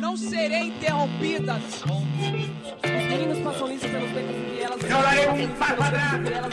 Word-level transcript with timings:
não 0.00 0.16
serei 0.16 0.68
interrompida. 0.68 1.56
Os 1.56 3.04
meninos 3.08 3.38
passam 3.40 3.68
liso 3.68 3.88
pelos 3.88 4.10
becos 4.10 4.36
e 4.36 4.40
vielas. 4.56 4.76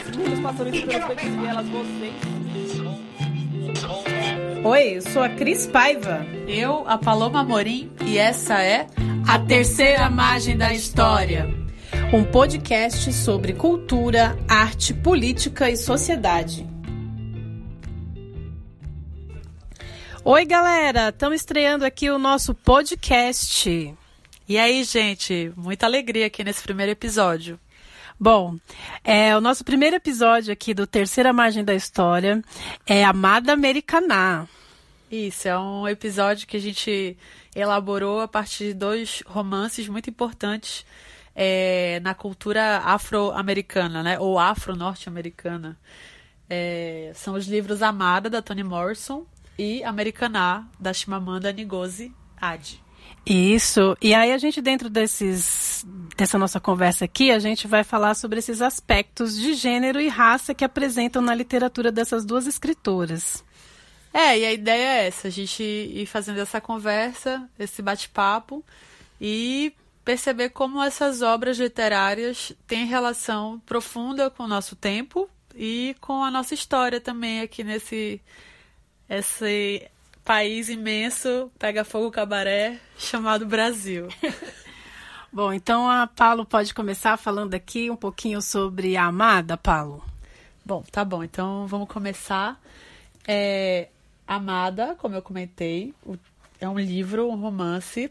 Os 0.06 0.16
meninos 0.16 0.40
passam 0.40 0.66
pelos 0.66 0.84
becos 0.84 1.22
e 1.22 1.30
vielas. 1.30 1.66
Vocês. 1.68 2.14
Oi, 4.62 4.96
eu 4.96 5.02
sou 5.02 5.22
a 5.22 5.28
Cris 5.30 5.66
Paiva. 5.66 6.26
Eu, 6.46 6.84
a 6.86 6.98
Paloma 6.98 7.42
Morim, 7.42 7.90
e 8.04 8.18
essa 8.18 8.62
é 8.62 8.86
a 9.26 9.38
terceira 9.38 10.10
margem 10.10 10.56
da 10.56 10.72
história. 10.72 11.48
Um 12.12 12.24
podcast 12.24 13.12
sobre 13.12 13.52
cultura, 13.54 14.36
arte, 14.48 14.92
política 14.92 15.70
e 15.70 15.76
sociedade. 15.76 16.69
Oi, 20.22 20.44
galera! 20.44 21.08
Estamos 21.08 21.40
estreando 21.40 21.82
aqui 21.82 22.10
o 22.10 22.18
nosso 22.18 22.54
podcast. 22.54 23.96
E 24.46 24.58
aí, 24.58 24.84
gente? 24.84 25.50
Muita 25.56 25.86
alegria 25.86 26.26
aqui 26.26 26.44
nesse 26.44 26.62
primeiro 26.62 26.92
episódio. 26.92 27.58
Bom, 28.18 28.58
é, 29.02 29.34
o 29.34 29.40
nosso 29.40 29.64
primeiro 29.64 29.96
episódio 29.96 30.52
aqui 30.52 30.74
do 30.74 30.86
Terceira 30.86 31.32
Margem 31.32 31.64
da 31.64 31.74
História 31.74 32.42
é 32.86 33.02
Amada 33.02 33.54
Americaná. 33.54 34.46
Isso, 35.10 35.48
é 35.48 35.58
um 35.58 35.88
episódio 35.88 36.46
que 36.46 36.58
a 36.58 36.60
gente 36.60 37.16
elaborou 37.56 38.20
a 38.20 38.28
partir 38.28 38.68
de 38.68 38.74
dois 38.74 39.22
romances 39.26 39.88
muito 39.88 40.10
importantes 40.10 40.84
é, 41.34 41.98
na 42.00 42.12
cultura 42.12 42.82
afro-americana, 42.84 44.02
né? 44.02 44.18
Ou 44.18 44.38
afro-norte-americana. 44.38 45.78
É, 46.48 47.10
são 47.14 47.34
os 47.34 47.46
livros 47.46 47.80
Amada, 47.80 48.28
da 48.28 48.42
Toni 48.42 48.62
Morrison, 48.62 49.24
e 49.60 49.84
Americaná, 49.84 50.66
da 50.78 50.90
Chimamanda 50.90 51.52
Ngozi 51.52 52.10
Adichie. 52.40 52.80
Isso. 53.26 53.94
E 54.00 54.14
aí 54.14 54.32
a 54.32 54.38
gente 54.38 54.62
dentro 54.62 54.88
desses 54.88 55.86
dessa 56.16 56.38
nossa 56.38 56.58
conversa 56.58 57.04
aqui, 57.04 57.30
a 57.30 57.38
gente 57.38 57.66
vai 57.66 57.84
falar 57.84 58.14
sobre 58.14 58.38
esses 58.38 58.62
aspectos 58.62 59.36
de 59.36 59.52
gênero 59.52 60.00
e 60.00 60.08
raça 60.08 60.54
que 60.54 60.64
apresentam 60.64 61.20
na 61.20 61.34
literatura 61.34 61.92
dessas 61.92 62.24
duas 62.24 62.46
escritoras. 62.46 63.44
É, 64.14 64.38
e 64.38 64.44
a 64.46 64.52
ideia 64.52 65.02
é 65.02 65.06
essa, 65.06 65.28
a 65.28 65.30
gente 65.30 65.62
ir 65.62 66.06
fazendo 66.06 66.40
essa 66.40 66.60
conversa, 66.60 67.48
esse 67.58 67.82
bate-papo 67.82 68.64
e 69.20 69.74
perceber 70.04 70.50
como 70.50 70.82
essas 70.82 71.20
obras 71.20 71.58
literárias 71.58 72.52
têm 72.66 72.86
relação 72.86 73.60
profunda 73.66 74.30
com 74.30 74.44
o 74.44 74.48
nosso 74.48 74.74
tempo 74.74 75.28
e 75.54 75.94
com 76.00 76.24
a 76.24 76.30
nossa 76.30 76.54
história 76.54 77.00
também 77.00 77.40
aqui 77.40 77.62
nesse 77.62 78.20
esse 79.10 79.90
país 80.24 80.68
imenso 80.68 81.50
pega 81.58 81.84
fogo 81.84 82.10
cabaré 82.12 82.78
chamado 82.96 83.44
Brasil. 83.44 84.06
Bom, 85.32 85.52
então 85.52 85.88
a 85.88 86.06
Paulo 86.06 86.44
pode 86.44 86.72
começar 86.72 87.16
falando 87.16 87.54
aqui 87.54 87.90
um 87.90 87.96
pouquinho 87.96 88.40
sobre 88.40 88.96
a 88.96 89.04
Amada, 89.04 89.56
Paulo. 89.56 90.04
Bom, 90.64 90.82
tá 90.90 91.04
bom. 91.04 91.22
Então 91.22 91.68
vamos 91.68 91.88
começar. 91.88 92.60
É, 93.26 93.88
Amada, 94.26 94.96
como 94.96 95.14
eu 95.14 95.22
comentei, 95.22 95.94
é 96.60 96.68
um 96.68 96.78
livro, 96.78 97.28
um 97.28 97.36
romance, 97.36 98.10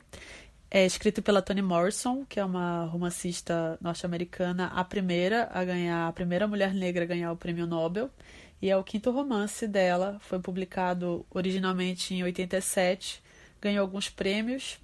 é 0.72 0.86
escrito 0.86 1.22
pela 1.22 1.42
Toni 1.42 1.62
Morrison, 1.62 2.26
que 2.28 2.40
é 2.40 2.46
uma 2.46 2.86
romancista 2.86 3.78
norte-americana, 3.82 4.68
a 4.68 4.84
primeira 4.84 5.50
a 5.54 5.64
ganhar, 5.64 6.08
a 6.08 6.14
primeira 6.14 6.48
mulher 6.48 6.74
negra 6.74 7.04
a 7.04 7.08
ganhar 7.08 7.32
o 7.32 7.38
prêmio 7.38 7.68
Nobel. 7.68 8.10
E 8.62 8.70
é 8.70 8.76
o 8.76 8.84
quinto 8.84 9.12
romance 9.12 9.68
dela, 9.68 10.18
foi 10.20 10.40
publicado 10.40 11.26
originalmente 11.30 12.14
em 12.14 12.24
87, 12.24 13.24
ganhou 13.62 13.82
alguns 13.82 14.10
prêmios. 14.10 14.78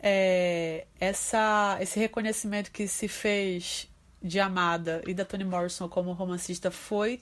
É, 0.00 0.86
essa, 0.98 1.78
esse 1.80 1.98
reconhecimento 1.98 2.70
que 2.70 2.86
se 2.86 3.08
fez 3.08 3.88
de 4.22 4.40
Amada 4.40 5.02
e 5.06 5.14
da 5.14 5.24
Toni 5.24 5.44
Morrison 5.44 5.88
como 5.88 6.12
romancista 6.12 6.70
foi 6.70 7.20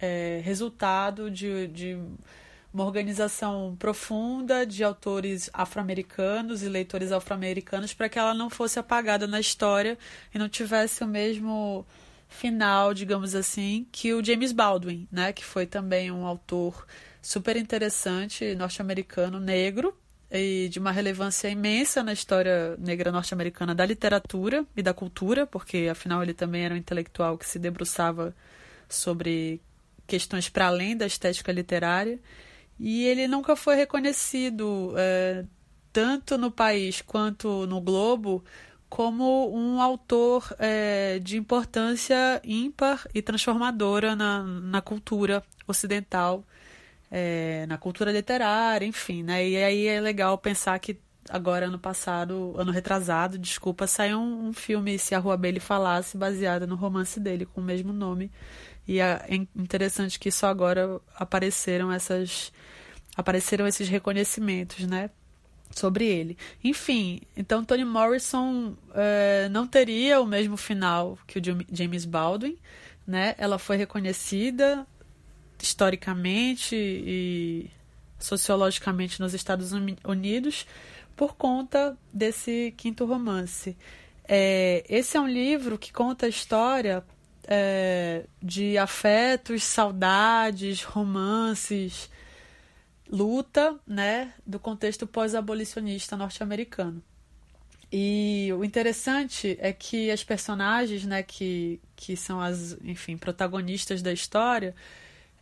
é, 0.00 0.40
resultado 0.44 1.30
de, 1.30 1.66
de 1.68 1.98
uma 2.72 2.84
organização 2.84 3.74
profunda 3.78 4.64
de 4.64 4.84
autores 4.84 5.50
afro-americanos 5.52 6.62
e 6.62 6.68
leitores 6.68 7.12
afro-americanos 7.12 7.94
para 7.94 8.08
que 8.08 8.18
ela 8.18 8.34
não 8.34 8.48
fosse 8.50 8.78
apagada 8.78 9.26
na 9.26 9.40
história 9.40 9.98
e 10.34 10.38
não 10.38 10.48
tivesse 10.48 11.02
o 11.02 11.06
mesmo 11.06 11.84
final, 12.28 12.92
digamos 12.92 13.34
assim, 13.34 13.86
que 13.90 14.12
o 14.12 14.24
James 14.24 14.52
Baldwin, 14.52 15.08
né, 15.10 15.32
que 15.32 15.44
foi 15.44 15.66
também 15.66 16.10
um 16.10 16.26
autor 16.26 16.86
super 17.20 17.56
interessante, 17.56 18.54
norte-americano, 18.54 19.40
negro, 19.40 19.96
e 20.30 20.68
de 20.68 20.78
uma 20.78 20.92
relevância 20.92 21.48
imensa 21.48 22.02
na 22.02 22.12
história 22.12 22.76
negra 22.78 23.10
norte-americana 23.10 23.74
da 23.74 23.86
literatura 23.86 24.64
e 24.76 24.82
da 24.82 24.92
cultura, 24.92 25.46
porque 25.46 25.88
afinal 25.90 26.22
ele 26.22 26.34
também 26.34 26.64
era 26.64 26.74
um 26.74 26.76
intelectual 26.76 27.38
que 27.38 27.46
se 27.46 27.58
debruçava 27.58 28.34
sobre 28.88 29.60
questões 30.06 30.48
para 30.48 30.66
além 30.66 30.96
da 30.96 31.06
estética 31.06 31.50
literária. 31.50 32.18
E 32.78 33.04
ele 33.06 33.26
nunca 33.26 33.56
foi 33.56 33.74
reconhecido, 33.74 34.94
é, 34.96 35.44
tanto 35.92 36.38
no 36.38 36.50
país 36.50 37.00
quanto 37.00 37.66
no 37.66 37.80
globo, 37.80 38.44
como 38.88 39.54
um 39.54 39.80
autor 39.80 40.54
é, 40.58 41.18
de 41.18 41.36
importância 41.36 42.40
ímpar 42.44 43.06
e 43.14 43.20
transformadora 43.22 44.16
na, 44.16 44.42
na 44.42 44.80
cultura 44.80 45.42
ocidental, 45.66 46.44
é, 47.10 47.66
na 47.66 47.78
cultura 47.78 48.10
literária, 48.12 48.86
enfim, 48.86 49.22
né? 49.22 49.46
E 49.46 49.56
aí 49.56 49.86
é 49.86 50.00
legal 50.00 50.38
pensar 50.38 50.78
que 50.78 50.98
agora, 51.28 51.66
ano 51.66 51.78
passado, 51.78 52.54
ano 52.56 52.72
retrasado, 52.72 53.38
desculpa, 53.38 53.86
saiu 53.86 54.18
um, 54.18 54.48
um 54.48 54.52
filme, 54.52 54.98
Se 54.98 55.14
a 55.14 55.18
Rua 55.18 55.36
Bailey 55.36 55.60
Falasse, 55.60 56.16
baseado 56.16 56.66
no 56.66 56.74
romance 56.74 57.20
dele, 57.20 57.46
com 57.46 57.60
o 57.60 57.64
mesmo 57.64 57.92
nome. 57.92 58.30
E 58.86 59.00
é 59.00 59.26
interessante 59.54 60.18
que 60.18 60.30
só 60.30 60.48
agora 60.48 61.00
apareceram 61.14 61.92
essas 61.92 62.52
apareceram 63.16 63.66
esses 63.66 63.88
reconhecimentos, 63.88 64.86
né? 64.86 65.10
Sobre 65.70 66.06
ele. 66.06 66.36
Enfim, 66.62 67.20
então 67.36 67.64
Toni 67.64 67.84
Morrison 67.84 68.76
é, 68.94 69.48
não 69.50 69.66
teria 69.66 70.20
o 70.20 70.26
mesmo 70.26 70.56
final 70.56 71.18
que 71.26 71.38
o 71.38 71.42
James 71.72 72.04
Baldwin, 72.04 72.56
né? 73.06 73.34
Ela 73.38 73.58
foi 73.58 73.76
reconhecida 73.76 74.86
historicamente 75.60 76.74
e 76.76 77.70
sociologicamente 78.18 79.20
nos 79.20 79.34
Estados 79.34 79.72
Unidos 79.72 80.66
por 81.16 81.34
conta 81.36 81.96
desse 82.12 82.72
quinto 82.76 83.04
romance. 83.04 83.76
É, 84.26 84.84
esse 84.88 85.16
é 85.16 85.20
um 85.20 85.26
livro 85.26 85.78
que 85.78 85.92
conta 85.92 86.26
a 86.26 86.28
história 86.28 87.02
é, 87.44 88.24
de 88.42 88.76
afetos, 88.76 89.62
saudades, 89.62 90.82
romances, 90.82 92.10
luta, 93.10 93.78
né, 93.86 94.34
do 94.46 94.58
contexto 94.58 95.06
pós-abolicionista 95.06 96.16
norte-americano. 96.16 97.02
E 97.90 98.50
o 98.52 98.64
interessante 98.64 99.56
é 99.60 99.72
que 99.72 100.10
as 100.10 100.22
personagens, 100.22 101.04
né, 101.04 101.22
que, 101.22 101.80
que 101.96 102.16
são 102.16 102.40
as, 102.40 102.76
enfim, 102.82 103.16
protagonistas 103.16 104.02
da 104.02 104.12
história, 104.12 104.74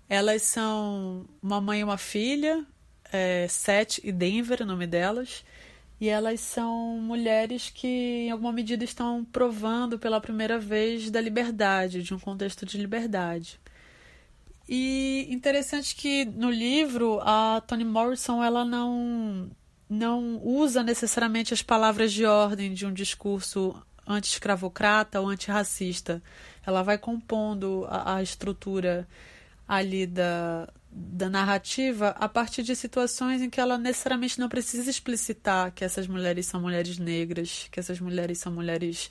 elas 0.09 0.43
são 0.43 1.27
uma 1.43 1.60
mãe 1.60 1.81
e 1.81 1.84
uma 1.84 1.99
filha, 1.99 2.65
é, 3.12 3.49
Seth 3.49 3.98
e 4.04 4.12
Denver, 4.12 4.62
o 4.62 4.66
nome 4.66 4.87
delas, 4.87 5.44
e 6.00 6.09
elas 6.09 6.41
são 6.41 7.00
mulheres 7.00 7.71
que, 7.71 7.87
em 8.27 8.31
alguma 8.31 8.53
medida, 8.53 8.84
estão 8.84 9.25
provando 9.25 9.98
pela 9.98 10.21
primeira 10.21 10.59
vez 10.59 11.10
da 11.10 11.21
liberdade, 11.21 12.03
de 12.03 12.15
um 12.15 12.19
contexto 12.19 12.65
de 12.65 12.78
liberdade. 12.78 13.59
E 14.69 15.27
interessante 15.31 15.94
que 15.94 16.25
no 16.25 16.50
livro 16.50 17.21
a 17.22 17.62
Toni 17.66 17.84
Morrison 17.84 18.43
ela 18.43 18.65
não 18.65 19.50
não 19.88 20.41
usa 20.43 20.82
necessariamente 20.82 21.54
as 21.54 21.62
palavras 21.62 22.12
de 22.12 22.24
ordem 22.24 22.74
de 22.74 22.84
um 22.84 22.92
discurso 22.92 23.80
anti-escravocrata 24.07 25.21
ou 25.21 25.28
antirracista. 25.28 26.21
Ela 26.66 26.83
vai 26.83 26.98
compondo 26.98 27.86
a, 27.89 28.16
a 28.16 28.22
estrutura 28.22 29.07
ali 29.68 30.07
da, 30.07 30.68
da 30.91 31.28
narrativa 31.28 32.09
a 32.18 32.28
partir 32.28 32.63
de 32.63 32.74
situações 32.74 33.42
em 33.42 33.51
que 33.51 33.60
ela 33.60 33.78
necessariamente 33.78 34.39
não 34.39 34.48
precisa 34.48 34.91
explicitar 34.91 35.72
que 35.72 35.84
essas 35.84 36.07
mulheres 36.07 36.47
são 36.47 36.60
mulheres 36.60 36.98
negras, 36.98 37.68
que 37.71 37.78
essas 37.78 38.01
mulheres 38.01 38.39
são 38.39 38.53
mulheres 38.53 39.10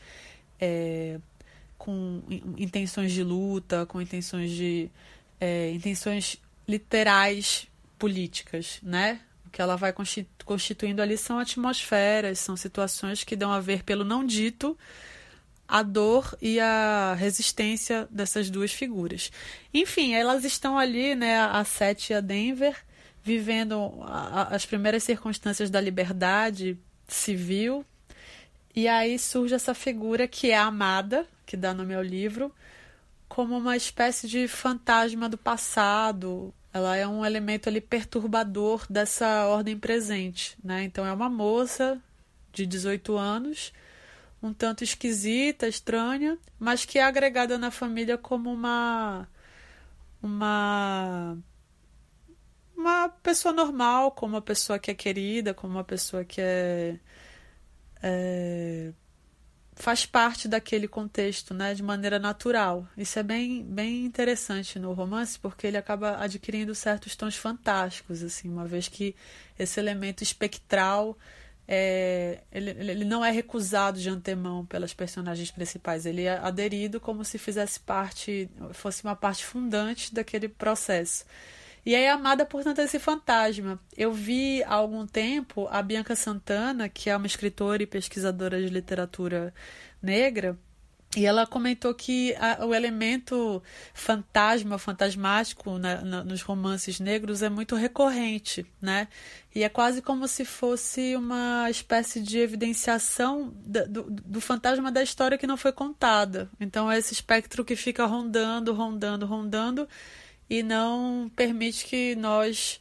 é, 0.59 1.19
com 1.77 2.23
intenções 2.57 3.11
de 3.11 3.23
luta, 3.23 3.85
com 3.85 4.01
intenções 4.01 4.51
de 4.51 4.89
é, 5.39 5.71
intenções 5.71 6.37
literais 6.67 7.67
políticas, 7.97 8.79
né? 8.81 9.19
O 9.45 9.49
que 9.49 9.61
ela 9.61 9.75
vai 9.75 9.93
constituindo 10.45 11.01
ali 11.01 11.17
são 11.17 11.39
atmosferas, 11.39 12.39
são 12.39 12.57
situações 12.57 13.23
que 13.23 13.35
dão 13.35 13.51
a 13.51 13.59
ver 13.59 13.83
pelo 13.83 14.03
não 14.03 14.25
dito 14.25 14.77
a 15.67 15.81
dor 15.81 16.37
e 16.41 16.59
a 16.59 17.15
resistência 17.17 18.07
dessas 18.11 18.49
duas 18.49 18.71
figuras. 18.71 19.31
Enfim, 19.73 20.13
elas 20.13 20.43
estão 20.43 20.77
ali, 20.77 21.15
né, 21.15 21.39
a 21.39 21.63
Sete 21.63 22.13
e 22.13 22.15
a 22.15 22.21
Denver, 22.21 22.75
vivendo 23.23 23.91
a, 24.03 24.55
as 24.55 24.65
primeiras 24.65 25.03
circunstâncias 25.03 25.69
da 25.69 25.81
liberdade 25.81 26.77
civil. 27.07 27.83
E 28.75 28.87
aí 28.87 29.17
surge 29.17 29.55
essa 29.55 29.73
figura 29.73 30.27
que 30.27 30.51
é 30.51 30.57
a 30.57 30.65
amada, 30.65 31.27
que 31.45 31.57
dá 31.57 31.73
nome 31.73 31.95
ao 31.95 32.03
livro, 32.03 32.53
como 33.27 33.57
uma 33.57 33.75
espécie 33.75 34.27
de 34.27 34.47
fantasma 34.47 35.27
do 35.29 35.37
passado. 35.37 36.53
Ela 36.73 36.95
é 36.95 37.07
um 37.07 37.25
elemento 37.25 37.69
ali 37.69 37.81
perturbador 37.81 38.85
dessa 38.89 39.47
ordem 39.47 39.77
presente, 39.77 40.57
né? 40.63 40.83
Então 40.83 41.05
é 41.05 41.11
uma 41.13 41.29
moça 41.29 42.01
de 42.51 42.65
18 42.65 43.17
anos, 43.17 43.73
um 44.41 44.53
tanto 44.53 44.83
esquisita, 44.83 45.67
estranha, 45.67 46.37
mas 46.59 46.85
que 46.85 46.99
é 46.99 47.03
agregada 47.03 47.57
na 47.57 47.71
família 47.71 48.17
como 48.17 48.51
uma 48.51 49.27
uma 50.21 51.37
uma 52.75 53.09
pessoa 53.09 53.53
normal, 53.53 54.11
como 54.11 54.35
uma 54.35 54.41
pessoa 54.41 54.77
que 54.79 54.91
é 54.91 54.93
querida, 54.93 55.53
como 55.53 55.73
uma 55.73 55.83
pessoa 55.83 56.23
que 56.25 56.41
é, 56.41 56.99
é 58.03 58.93
faz 59.75 60.05
parte 60.05 60.47
daquele 60.47 60.87
contexto, 60.87 61.53
né, 61.53 61.73
de 61.73 61.83
maneira 61.83 62.17
natural. 62.17 62.87
Isso 62.97 63.19
é 63.19 63.23
bem, 63.23 63.63
bem 63.63 64.05
interessante 64.05 64.79
no 64.79 64.93
romance, 64.93 65.37
porque 65.37 65.67
ele 65.67 65.77
acaba 65.77 66.17
adquirindo 66.17 66.73
certos 66.73 67.15
tons 67.15 67.35
fantásticos, 67.35 68.23
assim, 68.23 68.49
uma 68.49 68.65
vez 68.65 68.87
que 68.87 69.15
esse 69.59 69.79
elemento 69.79 70.23
espectral 70.23 71.17
é, 71.67 72.41
ele, 72.51 72.69
ele 72.69 73.05
não 73.05 73.25
é 73.25 73.31
recusado 73.31 73.99
de 73.99 74.09
antemão 74.09 74.65
pelas 74.65 74.93
personagens 74.93 75.51
principais, 75.51 76.05
ele 76.05 76.23
é 76.23 76.37
aderido 76.37 76.99
como 76.99 77.25
se 77.25 77.37
fizesse 77.37 77.79
parte, 77.79 78.49
fosse 78.71 79.03
uma 79.03 79.15
parte 79.15 79.43
fundante 79.43 80.13
daquele 80.13 80.47
processo. 80.47 81.25
E 81.85 81.93
é 81.93 82.09
amada, 82.09 82.45
portanto, 82.45 82.79
esse 82.79 82.97
fantasma. 82.97 83.79
Eu 83.95 84.11
vi 84.11 84.63
há 84.63 84.73
algum 84.73 85.05
tempo 85.05 85.67
a 85.69 85.81
Bianca 85.83 86.15
Santana, 86.15 86.89
que 86.89 87.09
é 87.09 87.15
uma 87.15 87.27
escritora 87.27 87.83
e 87.83 87.87
pesquisadora 87.87 88.59
de 88.59 88.69
literatura 88.69 89.53
negra, 90.01 90.57
e 91.15 91.25
ela 91.25 91.47
comentou 91.47 91.93
que 91.93 92.35
a, 92.35 92.65
o 92.65 92.75
elemento 92.75 93.63
fantasma, 93.93 94.77
fantasmático 94.77 95.77
na, 95.77 96.01
na, 96.01 96.23
nos 96.23 96.41
romances 96.41 96.99
negros 96.99 97.41
é 97.41 97.49
muito 97.49 97.75
recorrente, 97.75 98.65
né? 98.81 99.07
E 99.53 99.63
é 99.63 99.69
quase 99.69 100.01
como 100.01 100.27
se 100.27 100.43
fosse 100.43 101.15
uma 101.15 101.69
espécie 101.69 102.21
de 102.21 102.39
evidenciação 102.39 103.53
do, 103.65 103.87
do, 103.87 104.03
do 104.11 104.41
fantasma 104.41 104.91
da 104.91 105.01
história 105.01 105.37
que 105.37 105.47
não 105.47 105.55
foi 105.55 105.71
contada. 105.71 106.49
Então 106.59 106.91
é 106.91 106.97
esse 106.97 107.13
espectro 107.13 107.63
que 107.63 107.77
fica 107.77 108.05
rondando, 108.05 108.73
rondando, 108.73 109.25
rondando 109.25 109.87
e 110.49 110.63
não 110.63 111.31
permite 111.35 111.85
que 111.85 112.15
nós, 112.15 112.79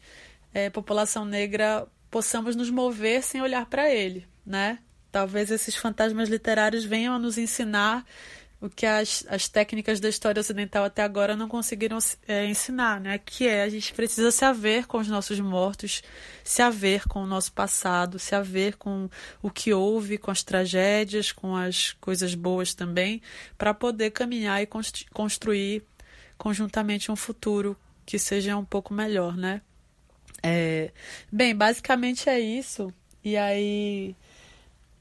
é, 0.52 0.70
população 0.70 1.24
negra, 1.24 1.86
possamos 2.10 2.54
nos 2.54 2.70
mover 2.70 3.22
sem 3.22 3.42
olhar 3.42 3.66
para 3.66 3.90
ele, 3.92 4.26
né? 4.44 4.78
Talvez 5.10 5.50
esses 5.50 5.76
fantasmas 5.76 6.28
literários 6.28 6.84
venham 6.84 7.14
a 7.14 7.18
nos 7.18 7.38
ensinar 7.38 8.04
o 8.60 8.70
que 8.70 8.86
as, 8.86 9.26
as 9.28 9.46
técnicas 9.46 10.00
da 10.00 10.08
história 10.08 10.40
ocidental 10.40 10.84
até 10.84 11.02
agora 11.02 11.36
não 11.36 11.48
conseguiram 11.48 11.98
é, 12.26 12.46
ensinar, 12.46 12.98
né? 12.98 13.18
Que 13.18 13.46
é 13.46 13.62
a 13.62 13.68
gente 13.68 13.92
precisa 13.92 14.30
se 14.30 14.44
haver 14.44 14.86
com 14.86 14.98
os 14.98 15.08
nossos 15.08 15.38
mortos, 15.38 16.02
se 16.42 16.62
haver 16.62 17.06
com 17.06 17.22
o 17.22 17.26
nosso 17.26 17.52
passado, 17.52 18.18
se 18.18 18.34
haver 18.34 18.76
com 18.76 19.08
o 19.42 19.50
que 19.50 19.74
houve, 19.74 20.16
com 20.16 20.30
as 20.30 20.42
tragédias, 20.42 21.30
com 21.30 21.54
as 21.54 21.92
coisas 22.00 22.34
boas 22.34 22.72
também, 22.72 23.20
para 23.58 23.74
poder 23.74 24.12
caminhar 24.12 24.62
e 24.62 24.68
construir 25.12 25.84
conjuntamente 26.36 27.10
um 27.10 27.16
futuro 27.16 27.76
que 28.04 28.18
seja 28.18 28.56
um 28.56 28.64
pouco 28.64 28.92
melhor, 28.92 29.36
né? 29.36 29.62
É, 30.42 30.90
bem, 31.32 31.54
basicamente 31.54 32.28
é 32.28 32.38
isso. 32.38 32.92
E 33.24 33.36
aí 33.36 34.14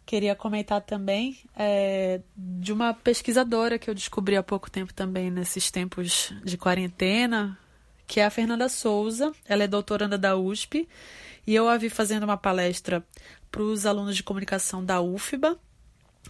queria 0.06 0.36
comentar 0.36 0.82
também 0.82 1.38
é, 1.56 2.22
de 2.36 2.72
uma 2.72 2.94
pesquisadora 2.94 3.78
que 3.78 3.90
eu 3.90 3.94
descobri 3.94 4.36
há 4.36 4.44
pouco 4.44 4.70
tempo 4.70 4.94
também 4.94 5.30
nesses 5.30 5.70
tempos 5.70 6.34
de 6.44 6.58
quarentena, 6.58 7.58
que 8.08 8.20
é 8.20 8.26
a 8.26 8.30
Fernanda 8.30 8.70
Souza. 8.70 9.34
Ela 9.46 9.64
é 9.64 9.68
doutoranda 9.68 10.18
da 10.18 10.36
USP 10.38 10.88
e 11.46 11.56
eu 11.56 11.68
a 11.68 11.78
vi 11.78 11.90
fazendo 11.90 12.24
uma 12.24 12.38
palestra 12.38 13.06
para 13.52 13.62
os 13.62 13.86
alunos 13.86 14.16
de 14.16 14.24
comunicação 14.24 14.84
da 14.84 15.02
UFBA 15.02 15.60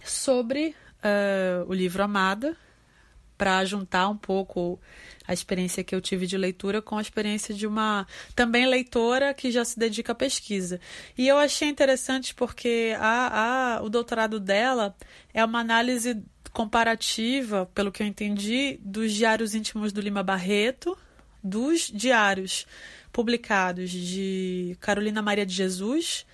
sobre 0.02 0.74
uh, 0.98 1.68
o 1.68 1.72
livro 1.72 2.02
Amada, 2.02 2.56
para 3.36 3.64
juntar 3.64 4.08
um 4.08 4.16
pouco 4.16 4.80
a 5.26 5.32
experiência 5.32 5.82
que 5.82 5.94
eu 5.94 6.00
tive 6.00 6.26
de 6.26 6.36
leitura 6.36 6.80
com 6.80 6.98
a 6.98 7.02
experiência 7.02 7.54
de 7.54 7.66
uma 7.66 8.06
também 8.34 8.66
leitora 8.66 9.34
que 9.34 9.50
já 9.50 9.64
se 9.64 9.78
dedica 9.78 10.12
à 10.12 10.14
pesquisa. 10.14 10.80
E 11.16 11.26
eu 11.26 11.38
achei 11.38 11.68
interessante 11.68 12.34
porque 12.34 12.94
a, 12.98 13.76
a, 13.76 13.82
o 13.82 13.88
doutorado 13.88 14.38
dela 14.38 14.94
é 15.32 15.44
uma 15.44 15.60
análise 15.60 16.22
comparativa, 16.52 17.68
pelo 17.74 17.90
que 17.90 18.02
eu 18.02 18.06
entendi, 18.06 18.78
dos 18.82 19.12
diários 19.12 19.54
íntimos 19.54 19.92
do 19.92 20.00
Lima 20.00 20.22
Barreto, 20.22 20.96
dos 21.42 21.90
diários 21.92 22.66
publicados 23.12 23.90
de 23.90 24.76
Carolina 24.80 25.20
Maria 25.20 25.44
de 25.44 25.52
Jesus 25.52 26.24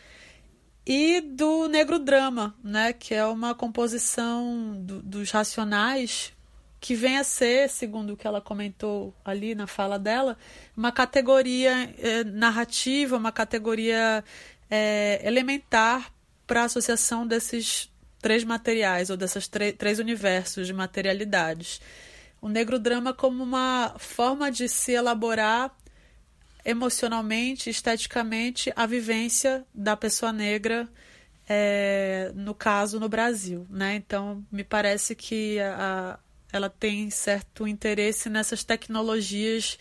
e 0.87 1.21
do 1.21 1.69
Negro 1.69 1.99
Drama, 1.99 2.55
né, 2.63 2.93
que 2.93 3.15
é 3.15 3.25
uma 3.25 3.55
composição 3.55 4.75
do, 4.79 5.03
dos 5.03 5.31
Racionais 5.31 6.33
que 6.81 6.95
vem 6.95 7.19
a 7.19 7.25
ser, 7.25 7.69
segundo 7.69 8.15
o 8.15 8.17
que 8.17 8.27
ela 8.27 8.41
comentou 8.41 9.15
ali 9.23 9.55
na 9.55 9.67
fala 9.67 9.99
dela, 9.99 10.39
uma 10.75 10.91
categoria 10.91 11.95
é, 11.99 12.25
narrativa, 12.25 13.17
uma 13.17 13.31
categoria 13.31 14.25
é, 14.71 15.21
elementar 15.23 16.11
para 16.47 16.63
a 16.63 16.65
associação 16.65 17.27
desses 17.27 17.93
três 18.21 18.45
materiais 18.45 19.11
ou 19.11 19.17
desses 19.17 19.47
três 19.49 19.99
universos 19.99 20.67
de 20.67 20.73
materialidades. 20.73 21.81
O 22.41 22.49
negro 22.49 22.79
drama 22.79 23.13
como 23.13 23.43
uma 23.43 23.95
forma 23.99 24.51
de 24.51 24.67
se 24.67 24.93
elaborar 24.93 25.75
emocionalmente, 26.65 27.69
esteticamente, 27.69 28.73
a 28.75 28.87
vivência 28.87 29.65
da 29.75 29.97
pessoa 29.97 30.33
negra, 30.33 30.89
é, 31.49 32.33
no 32.35 32.55
caso 32.55 33.01
no 33.01 33.09
Brasil, 33.09 33.67
né? 33.69 33.97
Então 33.97 34.45
me 34.51 34.65
parece 34.65 35.15
que 35.15 35.59
a, 35.61 36.19
ela 36.53 36.71
tem 36.71 37.11
certo 37.11 37.67
interesse 37.67 38.29
nessas 38.29 38.65
tecnologias 38.65 39.79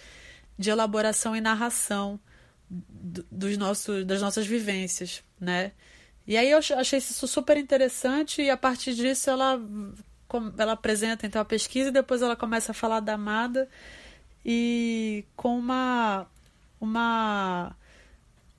de 0.58 0.70
elaboração 0.70 1.36
e 1.36 1.42
narração 1.42 2.20
dos 2.70 3.58
nossos, 3.58 4.06
das 4.06 4.22
nossas 4.22 4.46
vivências, 4.46 5.24
né? 5.40 5.72
E 6.28 6.38
aí 6.38 6.52
eu 6.52 6.60
achei 6.60 7.00
isso 7.00 7.28
super 7.28 7.58
interessante 7.58 8.42
e 8.44 8.50
a 8.52 8.58
partir 8.58 8.94
disso 8.94 9.32
ela, 9.32 9.60
ela 10.58 10.74
apresenta 10.74 11.26
então 11.26 11.42
a 11.42 11.46
pesquisa 11.46 11.90
e 11.90 11.92
depois 11.92 12.22
ela 12.22 12.36
começa 12.36 12.72
a 12.72 12.76
falar 12.76 13.00
da 13.00 13.14
Amada 13.14 13.68
e 14.46 15.26
com 15.36 15.58
uma, 15.58 16.28
uma, 16.80 17.76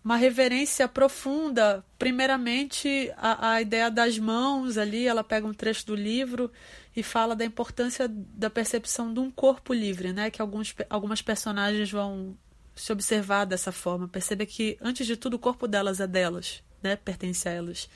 uma 0.04 0.16
reverência 0.16 0.88
profunda, 0.88 1.84
primeiramente 1.96 3.12
a, 3.16 3.52
a 3.52 3.62
ideia 3.62 3.88
das 3.88 4.18
mãos 4.18 4.76
ali, 4.76 5.06
ela 5.06 5.22
pega 5.22 5.46
um 5.46 5.54
trecho 5.54 5.86
do 5.86 5.94
livro 5.94 6.50
e 6.94 7.02
fala 7.02 7.36
da 7.36 7.44
importância 7.44 8.08
da 8.08 8.50
percepção 8.50 9.12
de 9.12 9.20
um 9.20 9.30
corpo 9.30 9.72
livre, 9.72 10.12
né? 10.12 10.30
Que 10.30 10.42
alguns, 10.42 10.74
algumas 10.88 11.22
personagens 11.22 11.90
vão 11.90 12.36
se 12.74 12.92
observar 12.92 13.44
dessa 13.44 13.70
forma, 13.70 14.08
perceber 14.08 14.46
que 14.46 14.76
antes 14.80 15.06
de 15.06 15.16
tudo 15.16 15.34
o 15.34 15.38
corpo 15.38 15.68
delas 15.68 16.00
é 16.00 16.06
delas, 16.06 16.62
né? 16.82 16.96
Pertence 16.96 17.48
a 17.48 17.52
elas. 17.52 17.88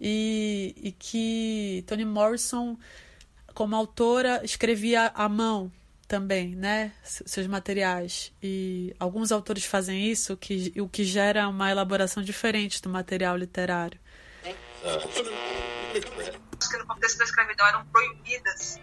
E, 0.00 0.74
e 0.76 0.92
que 0.92 1.84
Toni 1.86 2.04
Morrison, 2.04 2.76
como 3.54 3.76
autora, 3.76 4.40
escrevia 4.44 5.06
à 5.14 5.28
mão 5.28 5.70
também, 6.12 6.54
né, 6.54 6.92
seus 7.02 7.46
materiais. 7.46 8.32
E 8.42 8.94
alguns 8.98 9.32
autores 9.32 9.64
fazem 9.64 10.10
isso, 10.10 10.36
que, 10.36 10.70
o 10.78 10.86
que 10.86 11.04
gera 11.04 11.48
uma 11.48 11.70
elaboração 11.70 12.22
diferente 12.22 12.82
do 12.82 12.90
material 12.90 13.34
literário. 13.34 13.98
Uh, 14.84 16.51
que 16.72 16.78
no 16.78 16.86
contexto 16.86 17.18
da 17.18 17.24
escravidão 17.24 17.66
eram 17.66 17.86
proibidas 17.86 18.80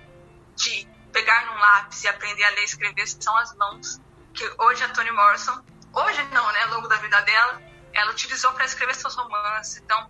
de 0.55 0.88
pegar 1.12 1.46
num 1.48 1.58
lápis 1.58 2.03
e 2.03 2.08
aprender 2.08 2.43
a 2.43 2.50
ler 2.51 2.62
e 2.62 2.65
escrever 2.65 3.08
são 3.08 3.36
as 3.38 3.55
mãos 3.55 4.00
que 4.34 4.46
hoje 4.60 4.84
a 4.84 4.89
Toni 4.89 5.12
Morrison, 5.12 5.63
hoje 5.91 6.24
não, 6.31 6.51
né, 6.51 6.63
ao 6.65 6.75
longo 6.75 6.88
da 6.88 6.98
vida 6.98 7.19
dela, 7.22 7.62
ela 7.91 8.12
utilizou 8.12 8.53
para 8.53 8.63
escrever 8.65 8.93
seus 8.96 9.15
romances. 9.15 9.77
Então, 9.77 10.10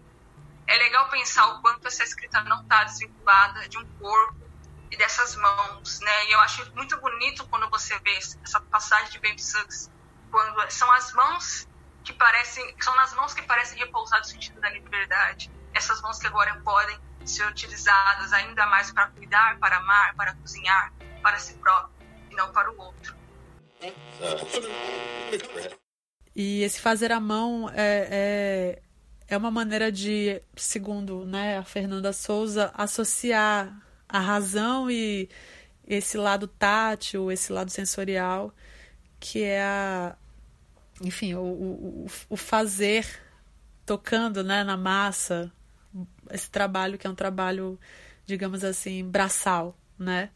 é 0.67 0.77
legal 0.77 1.09
pensar 1.09 1.47
o 1.47 1.61
quanto 1.61 1.87
essa 1.87 2.03
escrita 2.03 2.43
não 2.43 2.61
está 2.61 2.83
desvinculada 2.83 3.67
de 3.69 3.77
um 3.77 3.85
corpo 3.97 4.49
e 4.91 4.97
dessas 4.97 5.35
mãos, 5.37 5.99
né? 6.01 6.25
E 6.25 6.31
eu 6.33 6.39
acho 6.41 6.69
muito 6.75 6.99
bonito 6.99 7.47
quando 7.47 7.69
você 7.69 7.97
vê 7.99 8.17
essa 8.17 8.59
passagem 8.59 9.09
de 9.11 9.19
Baby 9.19 9.41
Suggs, 9.41 9.89
quando 10.29 10.69
são 10.69 10.91
as 10.91 11.13
mãos 11.13 11.67
que 12.03 12.11
parecem, 12.13 12.75
são 12.81 12.95
nas 12.97 13.13
mãos 13.13 13.33
que 13.33 13.41
parecem 13.43 13.79
repousar 13.79 14.19
o 14.19 14.23
sentido 14.25 14.59
da 14.59 14.69
liberdade. 14.69 15.49
Essas 15.73 16.01
mãos 16.01 16.19
que 16.19 16.27
agora 16.27 16.59
podem 16.61 16.99
ser 17.29 17.47
utilizadas 17.47 18.33
ainda 18.33 18.65
mais 18.65 18.91
para 18.91 19.07
cuidar, 19.07 19.57
para 19.59 19.77
amar, 19.77 20.15
para 20.15 20.33
cozinhar, 20.35 20.93
para 21.21 21.37
si 21.39 21.53
próprio 21.55 21.93
e 22.31 22.35
não 22.35 22.51
para 22.51 22.71
o 22.71 22.79
outro. 22.79 23.15
E 26.35 26.63
esse 26.63 26.79
fazer 26.79 27.11
à 27.11 27.19
mão 27.19 27.69
é, 27.69 28.07
é, 28.11 28.81
é 29.27 29.37
uma 29.37 29.51
maneira 29.51 29.91
de, 29.91 30.41
segundo 30.55 31.25
né, 31.25 31.57
a 31.57 31.63
Fernanda 31.63 32.13
Souza, 32.13 32.71
associar 32.75 33.75
a 34.07 34.19
razão 34.19 34.89
e 34.89 35.29
esse 35.87 36.17
lado 36.17 36.47
tátil, 36.47 37.31
esse 37.31 37.51
lado 37.51 37.69
sensorial, 37.71 38.53
que 39.19 39.43
é 39.43 39.61
a, 39.61 40.15
enfim, 41.01 41.33
o, 41.33 41.41
o, 41.41 42.07
o 42.29 42.37
fazer 42.37 43.05
tocando 43.85 44.43
né, 44.43 44.63
na 44.63 44.77
massa, 44.77 45.51
esse 46.31 46.49
trabalho 46.49 46.97
que 46.97 47.07
é 47.07 47.09
um 47.09 47.15
trabalho, 47.15 47.79
digamos 48.25 48.63
assim, 48.63 49.03
braçal, 49.03 49.77
né? 49.97 50.29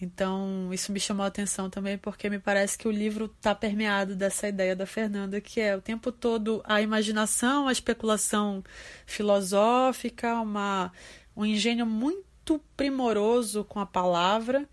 Então, 0.00 0.72
isso 0.72 0.90
me 0.92 0.98
chamou 0.98 1.24
a 1.24 1.28
atenção 1.28 1.68
também, 1.68 1.98
porque 1.98 2.30
me 2.30 2.38
parece 2.38 2.78
que 2.78 2.88
o 2.88 2.90
livro 2.90 3.26
está 3.26 3.54
permeado 3.54 4.16
dessa 4.16 4.48
ideia 4.48 4.74
da 4.74 4.86
Fernanda, 4.86 5.40
que 5.42 5.60
é 5.60 5.76
o 5.76 5.82
tempo 5.82 6.10
todo 6.10 6.62
a 6.64 6.80
imaginação, 6.80 7.68
a 7.68 7.72
especulação 7.72 8.64
filosófica, 9.04 10.40
uma, 10.40 10.90
um 11.36 11.44
engenho 11.44 11.84
muito 11.84 12.58
primoroso 12.76 13.62
com 13.62 13.78
a 13.78 13.84
palavra 13.84 14.66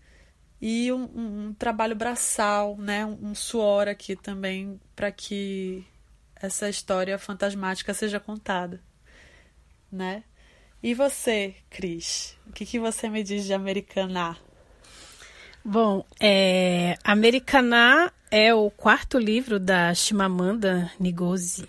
e 0.60 0.90
um, 0.92 1.04
um, 1.04 1.46
um 1.48 1.54
trabalho 1.54 1.94
braçal, 1.94 2.76
né? 2.78 3.04
um, 3.04 3.34
suor 3.34 3.86
aqui 3.86 4.16
também, 4.16 4.80
para 4.96 5.12
que 5.12 5.86
essa 6.36 6.70
história 6.70 7.18
fantasmática 7.18 7.92
seja 7.92 8.18
contada. 8.18 8.82
Né? 9.92 10.24
E 10.80 10.94
você, 10.94 11.56
Cris? 11.68 12.36
O 12.46 12.52
que, 12.52 12.64
que 12.64 12.78
você 12.78 13.08
me 13.08 13.24
diz 13.24 13.44
de 13.44 13.52
Americaná? 13.52 14.36
Bom, 15.64 16.04
é, 16.20 16.96
Americaná 17.02 18.12
é 18.30 18.54
o 18.54 18.70
quarto 18.70 19.18
livro 19.18 19.58
da 19.58 19.92
Chimamanda 19.92 20.90
Ngozi. 21.00 21.66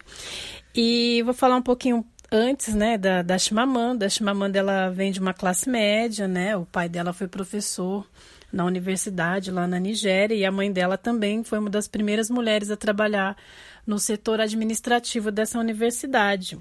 E 0.76 1.24
vou 1.24 1.34
falar 1.34 1.56
um 1.56 1.62
pouquinho 1.62 2.06
antes, 2.32 2.76
né, 2.76 3.00
da, 3.00 3.24
da 3.24 3.38
Chimamanda. 3.40 4.06
A 4.06 4.10
Chimamanda, 4.10 4.60
ela 4.60 4.90
vem 4.90 5.12
de 5.12 5.20
uma 5.20 5.34
classe 5.34 5.68
média, 5.68 6.28
né? 6.28 6.56
O 6.56 6.66
pai 6.66 6.88
dela 6.88 7.12
foi 7.12 7.28
professor 7.28 8.06
na 8.54 8.64
universidade 8.64 9.52
lá 9.52 9.68
na 9.68 9.80
Nigéria 9.80 10.36
e 10.36 10.46
a 10.46 10.52
mãe 10.52 10.72
dela 10.72 10.98
também 10.98 11.44
foi 11.44 11.58
uma 11.60 11.70
das 11.70 11.88
primeiras 11.88 12.30
mulheres 12.30 12.70
a 12.70 12.78
trabalhar 12.78 13.36
no 13.86 13.98
setor 13.98 14.40
administrativo 14.40 15.32
dessa 15.32 15.60
universidade. 15.60 16.60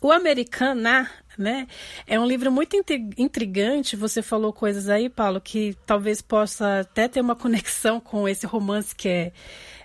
O 0.00 0.12
Americana, 0.12 1.10
né, 1.38 1.66
é 2.06 2.18
um 2.18 2.26
livro 2.26 2.50
muito 2.50 2.76
intrigante. 3.16 3.96
Você 3.96 4.20
falou 4.20 4.52
coisas 4.52 4.88
aí, 4.88 5.08
Paulo, 5.08 5.40
que 5.40 5.76
talvez 5.86 6.20
possa 6.20 6.80
até 6.80 7.06
ter 7.06 7.20
uma 7.20 7.36
conexão 7.36 8.00
com 8.00 8.28
esse 8.28 8.44
romance 8.44 8.94
que 8.94 9.08
é, 9.08 9.32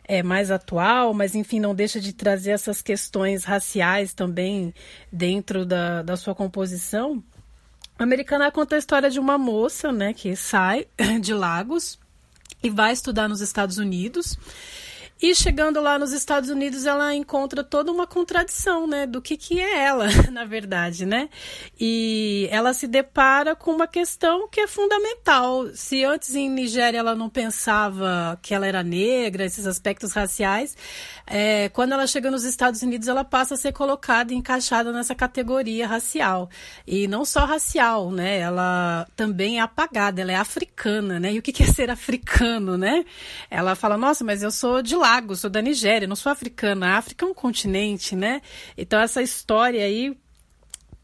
é 0.06 0.24
mais 0.24 0.50
atual, 0.50 1.14
mas 1.14 1.36
enfim, 1.36 1.60
não 1.60 1.76
deixa 1.76 2.00
de 2.00 2.12
trazer 2.12 2.52
essas 2.52 2.82
questões 2.82 3.44
raciais 3.44 4.14
também 4.14 4.74
dentro 5.12 5.66
da, 5.66 6.02
da 6.02 6.18
sua 6.18 6.34
composição. 6.34 7.24
A 7.98 8.04
Americana 8.04 8.52
conta 8.52 8.76
a 8.76 8.80
história 8.80 9.10
de 9.10 9.20
uma 9.20 9.38
moça, 9.38 9.92
né, 9.92 10.14
que 10.14 10.36
sai 10.36 10.88
de 11.22 11.34
Lagos 11.34 12.00
e 12.64 12.70
vai 12.70 12.94
estudar 12.94 13.30
nos 13.30 13.42
Estados 13.42 13.78
Unidos. 13.78 14.38
E 15.24 15.34
chegando 15.34 15.80
lá 15.80 15.98
nos 15.98 16.12
Estados 16.12 16.50
Unidos, 16.50 16.86
ela 16.86 17.16
encontra 17.16 17.64
toda 17.64 17.90
uma 17.90 18.06
contradição, 18.06 18.86
né, 18.86 19.08
do 19.08 19.22
que 19.22 19.38
que 19.38 19.58
é 19.58 19.86
ela, 19.86 20.08
na 20.30 20.44
verdade, 20.44 21.06
né? 21.06 21.30
E 21.80 22.46
ela 22.52 22.74
se 22.74 22.88
depara 22.88 23.56
com 23.56 23.72
uma 23.72 23.88
questão 23.88 24.50
que 24.50 24.60
é 24.60 24.68
fundamental. 24.68 25.70
Se 25.74 26.04
antes 26.04 26.36
em 26.36 26.50
Nigéria 26.50 26.98
ela 26.98 27.16
não 27.16 27.30
pensava 27.30 28.38
que 28.42 28.54
ela 28.54 28.68
era 28.68 28.84
negra, 28.84 29.46
esses 29.46 29.66
aspectos 29.66 30.12
raciais, 30.12 30.76
é, 31.26 31.70
quando 31.70 31.94
ela 31.94 32.06
chega 32.06 32.30
nos 32.30 32.44
Estados 32.44 32.82
Unidos, 32.82 33.08
ela 33.08 33.24
passa 33.24 33.54
a 33.54 33.58
ser 33.58 33.72
colocada 33.72 34.34
e 34.34 34.36
encaixada 34.36 34.92
nessa 34.92 35.16
categoria 35.16 35.88
racial. 35.88 36.50
E 36.86 37.08
não 37.08 37.24
só 37.24 37.46
racial, 37.46 38.12
né? 38.12 38.40
Ela 38.40 39.08
também 39.16 39.60
é 39.60 39.62
apagada, 39.62 40.22
ela 40.22 40.34
é 40.34 40.36
africana, 40.36 41.18
né? 41.18 41.32
E 41.32 41.40
o 41.40 41.42
que 41.42 41.54
que 41.54 41.64
é 41.64 41.68
ser 41.68 41.90
africano, 41.90 42.78
né? 42.78 43.06
Ela 43.50 43.74
fala, 43.74 43.98
nossa, 43.98 44.22
mas 44.26 44.44
eu 44.44 44.52
sou 44.52 44.82
de 44.82 44.98
lá 44.98 45.13
Lagos, 45.14 45.42
sou 45.42 45.50
da 45.50 45.62
Nigéria, 45.62 46.08
não 46.08 46.16
sou 46.16 46.32
africana. 46.32 46.88
A 46.88 46.98
África 46.98 47.24
é 47.24 47.30
um 47.30 47.36
continente, 47.36 48.16
né? 48.16 48.42
Então, 48.76 49.00
essa 49.00 49.22
história 49.22 49.86
aí 49.86 50.18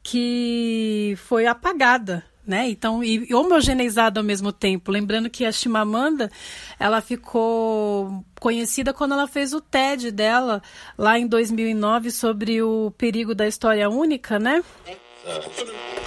que 0.02 1.14
foi 1.28 1.46
apagada, 1.46 2.26
né? 2.46 2.68
Então, 2.70 3.04
e 3.04 3.32
homogeneizada 3.32 4.20
ao 4.20 4.24
mesmo 4.24 4.52
tempo. 4.52 4.92
Lembrando 4.92 5.30
que 5.30 5.46
a 5.46 5.52
Chimamanda, 5.52 6.32
ela 6.80 7.02
ficou 7.02 8.26
conhecida 8.40 8.96
quando 8.96 9.14
ela 9.14 9.28
fez 9.28 9.54
o 9.54 9.62
TED 9.62 10.10
dela, 10.10 10.60
lá 10.98 11.20
em 11.20 11.28
2009, 11.28 12.10
sobre 12.10 12.64
o 12.64 12.92
perigo 12.98 13.36
da 13.36 13.48
história 13.48 13.88
única, 13.92 14.40
né? 14.40 14.64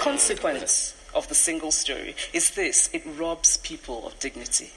Consequence 0.02 0.94
of 1.14 1.28
the 1.28 1.34
single 1.34 1.68
story 1.68 2.16
is 2.34 2.50
this, 2.50 2.90
it 2.92 3.08
robs 3.16 3.58
people 3.58 4.04
of 4.04 4.16
dignity. 4.18 4.72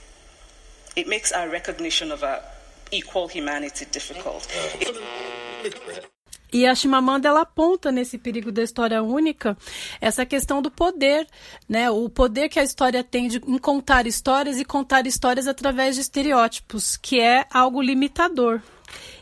It 0.96 1.10
makes 1.10 1.32
our 1.32 1.50
recognition 1.50 2.12
of 2.12 2.24
our 2.24 2.55
equal 2.92 3.28
humanity 3.34 3.86
difficult. 3.86 4.48
E 6.56 6.66
a 6.66 6.74
Chimamanda 6.74 7.28
ela 7.28 7.42
aponta 7.42 7.92
nesse 7.92 8.18
perigo 8.18 8.50
da 8.50 8.64
história 8.64 9.04
única 9.04 9.58
essa 10.00 10.26
questão 10.26 10.62
do 10.62 10.72
poder, 10.72 11.28
né? 11.68 11.90
O 11.90 12.08
poder 12.08 12.48
que 12.48 12.58
a 12.58 12.64
história 12.64 13.04
tem 13.04 13.28
de 13.28 13.42
em 13.46 13.58
contar 13.58 14.08
histórias 14.08 14.58
e 14.58 14.64
contar 14.64 15.06
histórias 15.06 15.48
através 15.48 15.96
de 15.96 16.02
estereótipos, 16.02 16.96
que 16.96 17.20
é 17.20 17.46
algo 17.52 17.82
limitador. 17.82 18.62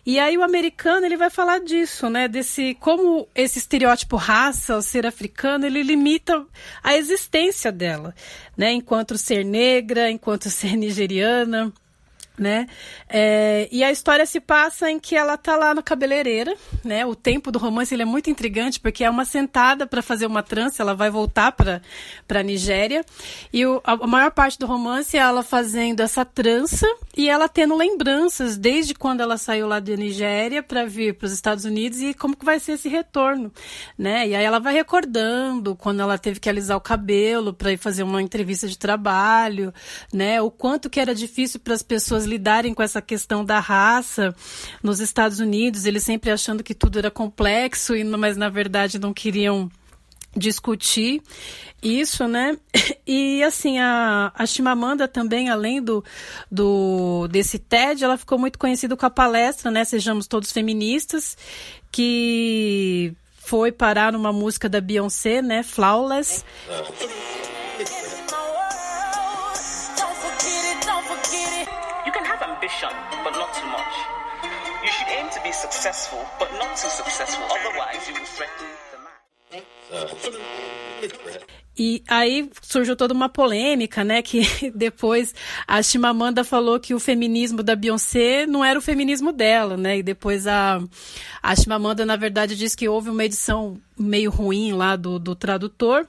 E 0.06 0.20
aí 0.20 0.38
o 0.38 0.44
americano 0.44 1.06
ele 1.06 1.18
vai 1.18 1.32
falar 1.32 1.60
disso, 1.60 2.08
né? 2.08 2.28
Desse 2.28 2.76
como 2.80 3.28
esse 3.34 3.58
estereótipo 3.58 4.16
raça, 4.16 4.78
o 4.78 4.82
ser 4.82 5.08
africano, 5.08 5.66
ele 5.66 5.82
limita 5.82 6.46
a 6.84 6.96
existência 6.96 7.72
dela, 7.72 8.14
né? 8.56 8.74
Enquanto 8.74 9.18
ser 9.18 9.44
negra, 9.44 10.12
enquanto 10.12 10.52
ser 10.52 10.76
nigeriana 10.76 11.74
né? 12.38 12.68
É, 13.08 13.68
e 13.72 13.84
a 13.84 13.92
história 13.92 14.26
se 14.26 14.40
passa 14.40 14.90
em 14.90 15.00
que 15.00 15.16
ela 15.16 15.38
tá 15.38 15.56
lá 15.56 15.76
no 15.76 15.84
cabeleireira, 15.84 16.56
né? 16.84 17.06
O 17.06 17.16
tempo 17.16 17.52
do 17.52 17.60
romance 17.60 17.94
ele 17.94 18.02
é 18.02 18.06
muito 18.06 18.30
intrigante 18.30 18.80
porque 18.80 19.04
é 19.04 19.10
uma 19.10 19.26
sentada 19.26 19.86
para 19.86 20.02
fazer 20.02 20.26
uma 20.26 20.42
trança, 20.42 20.82
ela 20.82 20.96
vai 20.96 21.10
voltar 21.10 21.52
para 21.52 21.82
para 22.28 22.42
Nigéria 22.42 23.06
e 23.52 23.66
o, 23.66 23.82
a, 23.84 23.96
maior 24.08 24.32
parte 24.32 24.58
do 24.58 24.66
romance 24.66 25.16
é 25.16 25.20
ela 25.20 25.44
fazendo 25.44 26.02
essa 26.02 26.26
trança 26.26 26.88
e 27.16 27.30
ela 27.30 27.48
tendo 27.48 27.76
lembranças 27.76 28.58
desde 28.58 28.94
quando 28.94 29.22
ela 29.22 29.38
saiu 29.38 29.68
lá 29.68 29.80
da 29.80 29.96
Nigéria 29.96 30.64
para 30.64 30.86
vir 30.86 31.14
para 31.14 31.28
os 31.28 31.32
Estados 31.32 31.66
Unidos 31.66 32.02
e 32.02 32.14
como 32.14 32.36
que 32.36 32.46
vai 32.46 32.60
ser 32.60 32.74
esse 32.74 32.90
retorno, 32.90 33.52
né? 33.98 34.28
E 34.28 34.36
aí 34.36 34.44
ela 34.44 34.60
vai 34.60 34.74
recordando 34.74 35.76
quando 35.76 36.02
ela 36.02 36.18
teve 36.18 36.40
que 36.40 36.50
alisar 36.50 36.78
o 36.78 36.82
cabelo 36.82 37.54
para 37.54 37.72
ir 37.72 37.78
fazer 37.78 38.04
uma 38.04 38.22
entrevista 38.22 38.68
de 38.68 38.78
trabalho, 38.78 39.74
né? 40.12 40.42
O 40.42 40.50
quanto 40.50 40.90
que 40.90 41.00
era 41.00 41.14
difícil 41.14 41.60
para 41.60 41.74
as 41.74 41.84
pessoas 41.84 42.23
pessoas 42.24 42.26
lidarem 42.26 42.74
com 42.74 42.82
essa 42.82 43.02
questão 43.02 43.46
da 43.46 43.60
raça 43.60 44.36
nos 44.82 45.00
Estados 45.00 45.40
Unidos, 45.40 45.86
eles 45.86 46.04
sempre 46.04 46.32
achando 46.32 46.64
que 46.64 46.74
tudo 46.74 47.00
era 47.00 47.12
complexo, 47.12 47.94
mas 48.18 48.38
na 48.38 48.50
verdade 48.50 49.00
não 49.00 49.14
queriam 49.14 49.70
discutir 50.36 51.22
isso, 51.82 52.28
né? 52.28 52.58
E 53.06 53.44
assim, 53.44 53.80
a, 53.80 54.32
a 54.34 54.46
Chimamanda 54.46 55.10
também, 55.10 55.50
além 55.50 55.82
do, 55.82 56.02
do 56.50 57.28
desse 57.28 57.60
TED, 57.60 58.02
ela 58.02 58.18
ficou 58.18 58.40
muito 58.40 58.58
conhecida 58.58 58.96
com 58.96 59.06
a 59.06 59.10
palestra, 59.10 59.70
né? 59.70 59.84
Sejamos 59.84 60.26
Todos 60.26 60.54
Feministas, 60.54 61.38
que 61.92 63.14
foi 63.36 63.74
parar 63.74 64.14
numa 64.14 64.32
música 64.32 64.70
da 64.70 64.80
Beyoncé, 64.80 65.42
né? 65.42 65.64
Flawless. 65.64 66.46
Be 75.44 75.52
successful, 75.52 76.20
but 76.40 76.50
not 76.54 76.70
too 76.78 76.90
successful, 76.90 77.44
otherwise 77.46 78.08
you 78.08 78.14
will 78.16 78.26
threaten 78.26 78.66
the. 78.92 78.98
E 81.76 82.04
aí 82.08 82.50
surgiu 82.62 82.96
toda 82.96 83.14
uma 83.14 83.28
polêmica, 83.28 84.04
né? 84.04 84.22
Que 84.22 84.42
depois 84.76 85.34
a 85.68 85.82
Chimamanda 85.82 86.44
falou 86.44 86.80
que 86.80 86.94
o 86.94 87.00
feminismo 87.00 87.64
da 87.64 87.76
Beyoncé 87.76 88.46
não 88.46 88.64
era 88.64 88.78
o 88.78 88.82
feminismo 88.82 89.32
dela, 89.34 89.76
né? 89.76 89.98
E 89.98 90.04
depois 90.04 90.46
a, 90.46 90.82
a 91.42 91.56
Chimamanda, 91.56 92.06
na 92.06 92.16
verdade, 92.16 92.56
disse 92.56 92.78
que 92.78 92.88
houve 92.88 93.10
uma 93.10 93.26
edição 93.26 93.78
meio 93.98 94.30
ruim 94.30 94.74
lá 94.74 94.96
do, 94.96 95.18
do 95.18 95.36
tradutor 95.36 96.08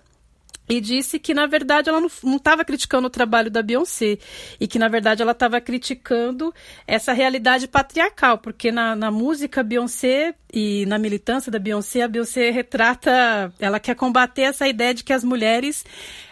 e 0.69 0.81
disse 0.81 1.19
que 1.19 1.35
na 1.35 1.47
verdade 1.47 1.89
ela 1.89 2.01
não 2.01 2.37
estava 2.37 2.65
criticando 2.65 3.07
o 3.07 3.11
trabalho 3.11 3.51
da 3.51 3.63
Beyoncé. 3.63 4.19
E 4.59 4.67
que 4.67 4.79
na 4.79 4.89
verdade 4.89 5.23
ela 5.23 5.33
estava 5.33 5.61
criticando 5.61 6.55
essa 6.87 7.13
realidade 7.13 7.69
patriarcal, 7.69 8.39
porque 8.39 8.73
na, 8.73 8.97
na 8.97 9.11
música 9.11 9.63
Beyoncé 9.63 10.35
e 10.53 10.87
na 10.87 10.99
militância 10.99 11.53
da 11.53 11.59
Beyoncé, 11.59 12.03
a 12.03 12.09
Beyoncé 12.09 12.51
retrata, 12.51 13.53
ela 13.59 13.79
quer 13.79 13.95
combater 13.95 14.43
essa 14.43 14.67
ideia 14.67 14.95
de 14.95 15.05
que 15.05 15.13
as 15.13 15.23
mulheres 15.25 15.85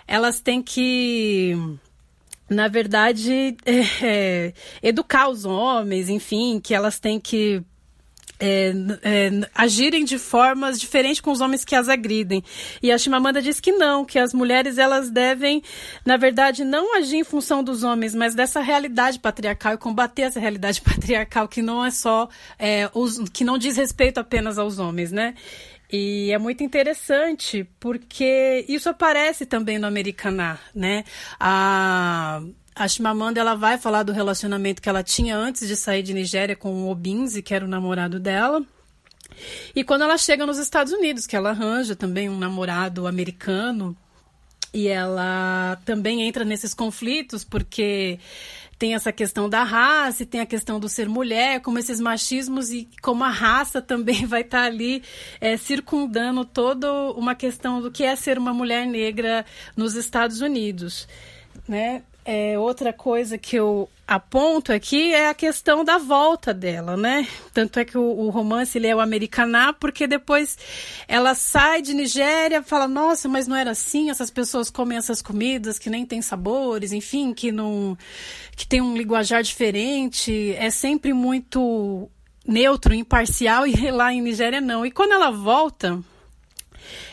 elas 0.06 0.40
têm 0.40 0.62
que 0.62 1.54
na 2.48 2.68
verdade 2.68 3.56
é, 4.02 4.52
educar 4.82 5.28
os 5.28 5.44
homens, 5.44 6.08
enfim, 6.08 6.58
que 6.58 6.74
elas 6.74 6.98
têm 6.98 7.20
que 7.20 7.62
é, 8.44 8.72
é, 9.02 9.30
agirem 9.54 10.04
de 10.04 10.18
formas 10.18 10.80
diferentes 10.80 11.20
com 11.20 11.30
os 11.30 11.40
homens 11.40 11.64
que 11.64 11.76
as 11.76 11.88
agridem. 11.88 12.42
E 12.82 12.90
a 12.90 12.98
Chimamanda 12.98 13.40
diz 13.40 13.60
que 13.60 13.70
não, 13.70 14.04
que 14.04 14.18
as 14.18 14.34
mulheres 14.34 14.78
elas 14.78 15.08
devem, 15.10 15.62
na 16.04 16.16
verdade, 16.16 16.64
não 16.64 16.96
agir 16.96 17.18
em 17.18 17.24
função 17.24 17.62
dos 17.62 17.84
homens, 17.84 18.16
mas 18.16 18.34
dessa 18.34 18.60
realidade 18.60 19.20
patriarcal 19.20 19.74
e 19.74 19.78
combater 19.78 20.22
essa 20.22 20.40
realidade 20.40 20.80
patriarcal 20.82 21.46
que 21.46 21.62
não 21.62 21.84
é 21.84 21.92
só 21.92 22.28
é, 22.58 22.90
os, 22.92 23.20
que 23.32 23.44
não 23.44 23.56
diz 23.56 23.76
respeito 23.76 24.18
apenas 24.18 24.58
aos 24.58 24.80
homens, 24.80 25.12
né? 25.12 25.34
E 25.92 26.32
é 26.32 26.38
muito 26.38 26.64
interessante 26.64 27.68
porque 27.78 28.64
isso 28.66 28.88
aparece 28.88 29.46
também 29.46 29.78
no 29.78 29.86
Americaná, 29.86 30.58
né? 30.74 31.04
A 31.38 32.42
a 32.74 32.88
Chimamanda 32.88 33.40
ela 33.40 33.54
vai 33.54 33.78
falar 33.78 34.02
do 34.02 34.12
relacionamento 34.12 34.80
que 34.80 34.88
ela 34.88 35.02
tinha 35.02 35.36
antes 35.36 35.68
de 35.68 35.76
sair 35.76 36.02
de 36.02 36.14
Nigéria 36.14 36.56
com 36.56 36.72
o 36.84 36.90
Obinze, 36.90 37.42
que 37.42 37.54
era 37.54 37.64
o 37.64 37.68
namorado 37.68 38.18
dela. 38.18 38.64
E 39.74 39.84
quando 39.84 40.02
ela 40.02 40.16
chega 40.18 40.46
nos 40.46 40.58
Estados 40.58 40.92
Unidos, 40.92 41.26
que 41.26 41.36
ela 41.36 41.50
arranja 41.50 41.96
também 41.96 42.28
um 42.28 42.38
namorado 42.38 43.06
americano, 43.06 43.96
e 44.72 44.88
ela 44.88 45.78
também 45.84 46.22
entra 46.22 46.44
nesses 46.44 46.72
conflitos, 46.72 47.44
porque 47.44 48.18
tem 48.78 48.94
essa 48.94 49.12
questão 49.12 49.48
da 49.48 49.62
raça, 49.62 50.24
tem 50.24 50.40
a 50.40 50.46
questão 50.46 50.80
do 50.80 50.88
ser 50.88 51.08
mulher, 51.08 51.60
como 51.60 51.78
esses 51.78 52.00
machismos 52.00 52.70
e 52.70 52.88
como 53.00 53.22
a 53.22 53.30
raça 53.30 53.80
também 53.82 54.24
vai 54.26 54.40
estar 54.40 54.62
tá 54.62 54.64
ali 54.64 55.02
é, 55.40 55.56
circundando 55.56 56.44
toda 56.44 56.90
uma 57.12 57.34
questão 57.34 57.80
do 57.80 57.90
que 57.90 58.02
é 58.02 58.16
ser 58.16 58.38
uma 58.38 58.54
mulher 58.54 58.86
negra 58.86 59.44
nos 59.76 59.94
Estados 59.94 60.40
Unidos. 60.40 61.06
Né? 61.68 62.02
É, 62.24 62.56
outra 62.56 62.92
coisa 62.92 63.36
que 63.36 63.56
eu 63.56 63.88
aponto 64.06 64.72
aqui 64.72 65.12
é 65.12 65.28
a 65.28 65.34
questão 65.34 65.84
da 65.84 65.98
volta 65.98 66.54
dela, 66.54 66.96
né? 66.96 67.26
Tanto 67.52 67.80
é 67.80 67.84
que 67.84 67.98
o, 67.98 68.02
o, 68.02 68.30
romance 68.30 68.78
ele 68.78 68.86
é 68.86 68.94
o 68.94 69.00
americaná, 69.00 69.72
porque 69.72 70.06
depois 70.06 70.56
ela 71.08 71.34
sai 71.34 71.82
de 71.82 71.92
Nigéria, 71.92 72.62
fala, 72.62 72.86
nossa, 72.86 73.28
mas 73.28 73.48
não 73.48 73.56
era 73.56 73.72
assim, 73.72 74.08
essas 74.08 74.30
pessoas 74.30 74.70
comem 74.70 74.98
essas 74.98 75.20
comidas 75.20 75.78
que 75.78 75.90
nem 75.90 76.06
tem 76.06 76.22
sabores, 76.22 76.92
enfim, 76.92 77.34
que 77.34 77.50
não 77.50 77.98
que 78.54 78.66
tem 78.66 78.80
um 78.80 78.96
linguajar 78.96 79.42
diferente, 79.42 80.54
é 80.58 80.70
sempre 80.70 81.12
muito 81.12 82.08
neutro, 82.46 82.94
imparcial, 82.94 83.66
e 83.66 83.90
lá 83.90 84.12
em 84.12 84.20
Nigéria 84.20 84.60
não. 84.60 84.86
E 84.86 84.90
quando 84.90 85.12
ela 85.12 85.30
volta, 85.30 85.98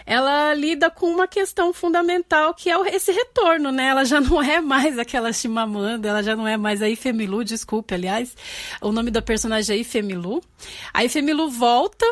ela 0.05 0.53
lida 0.53 0.89
com 0.89 1.07
uma 1.07 1.27
questão 1.27 1.73
fundamental 1.73 2.53
que 2.53 2.69
é 2.69 2.95
esse 2.95 3.11
retorno, 3.11 3.71
né? 3.71 3.88
Ela 3.88 4.05
já 4.05 4.19
não 4.21 4.41
é 4.41 4.61
mais 4.61 4.97
aquela 4.97 5.31
Chimamanda, 5.33 6.09
ela 6.09 6.23
já 6.23 6.35
não 6.35 6.47
é 6.47 6.57
mais 6.57 6.81
a 6.81 6.89
Ifemilu, 6.89 7.43
desculpe, 7.43 7.93
aliás, 7.93 8.35
o 8.81 8.91
nome 8.91 9.11
da 9.11 9.21
personagem 9.21 9.77
é 9.77 9.79
Ifemilu. 9.79 10.41
A 10.93 11.03
Ifemilu 11.03 11.49
volta 11.49 12.05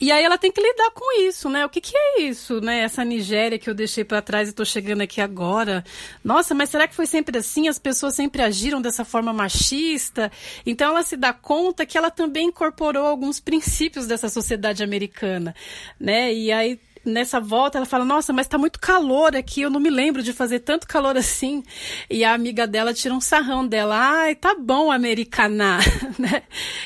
e 0.00 0.12
aí 0.12 0.22
ela 0.22 0.38
tem 0.38 0.52
que 0.52 0.60
lidar 0.60 0.90
com 0.92 1.20
isso, 1.20 1.48
né? 1.48 1.66
O 1.66 1.68
que, 1.68 1.80
que 1.80 1.96
é 1.96 2.20
isso, 2.22 2.60
né? 2.60 2.80
Essa 2.80 3.04
Nigéria 3.04 3.58
que 3.58 3.68
eu 3.68 3.74
deixei 3.74 4.04
para 4.04 4.22
trás 4.22 4.48
e 4.48 4.50
estou 4.50 4.64
chegando 4.64 5.00
aqui 5.00 5.20
agora. 5.20 5.84
Nossa, 6.22 6.54
mas 6.54 6.70
será 6.70 6.86
que 6.86 6.94
foi 6.94 7.06
sempre 7.06 7.38
assim? 7.38 7.68
As 7.68 7.78
pessoas 7.78 8.14
sempre 8.14 8.42
agiram 8.42 8.80
dessa 8.80 9.04
forma 9.04 9.32
machista? 9.32 10.30
Então 10.64 10.90
ela 10.90 11.02
se 11.02 11.16
dá 11.16 11.32
conta 11.32 11.84
que 11.84 11.98
ela 11.98 12.10
também 12.10 12.48
incorporou 12.48 13.06
alguns 13.06 13.40
princípios 13.40 14.06
dessa 14.06 14.28
sociedade 14.28 14.82
americana, 14.82 15.54
né? 15.98 16.32
E 16.32 16.52
aí 16.52 16.78
nessa 17.08 17.40
volta 17.40 17.78
ela 17.78 17.86
fala: 17.86 18.04
Nossa, 18.04 18.32
mas 18.32 18.46
tá 18.46 18.58
muito 18.58 18.78
calor 18.78 19.34
aqui, 19.34 19.62
eu 19.62 19.70
não 19.70 19.80
me 19.80 19.90
lembro 19.90 20.22
de 20.22 20.32
fazer 20.32 20.60
tanto 20.60 20.86
calor 20.86 21.16
assim. 21.16 21.62
E 22.08 22.24
a 22.24 22.34
amiga 22.34 22.66
dela 22.66 22.94
tira 22.94 23.14
um 23.14 23.20
sarrão 23.20 23.66
dela: 23.66 23.96
Ai, 23.98 24.34
tá 24.34 24.54
bom, 24.54 24.90
americana, 24.90 25.78
né? 26.18 26.42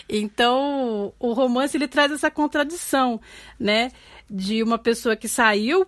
Então 0.08 1.12
o 1.18 1.32
romance 1.32 1.76
ele 1.76 1.88
traz 1.88 2.12
essa 2.12 2.30
contradição, 2.30 3.20
né? 3.58 3.90
De 4.30 4.62
uma 4.62 4.78
pessoa 4.78 5.16
que 5.16 5.28
saiu 5.28 5.86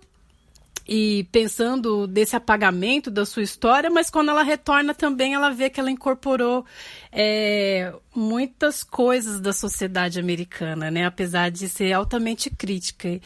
e 0.87 1.27
pensando 1.31 2.05
desse 2.05 2.35
apagamento 2.35 3.09
da 3.09 3.25
sua 3.25 3.41
história, 3.41 3.89
mas 3.89 4.09
quando 4.09 4.29
ela 4.29 4.43
retorna 4.43 4.93
também 4.93 5.33
ela 5.33 5.49
vê 5.49 5.69
que 5.69 5.79
ela 5.79 5.89
incorporou 5.89 6.63
é, 7.11 7.91
muitas 8.15 8.83
coisas 8.83 9.39
da 9.39 9.51
sociedade 9.51 10.19
americana, 10.19 10.91
né? 10.91 11.05
Apesar 11.05 11.49
de 11.49 11.67
ser 11.67 11.91
altamente 11.93 12.49
crítica. 12.49 13.19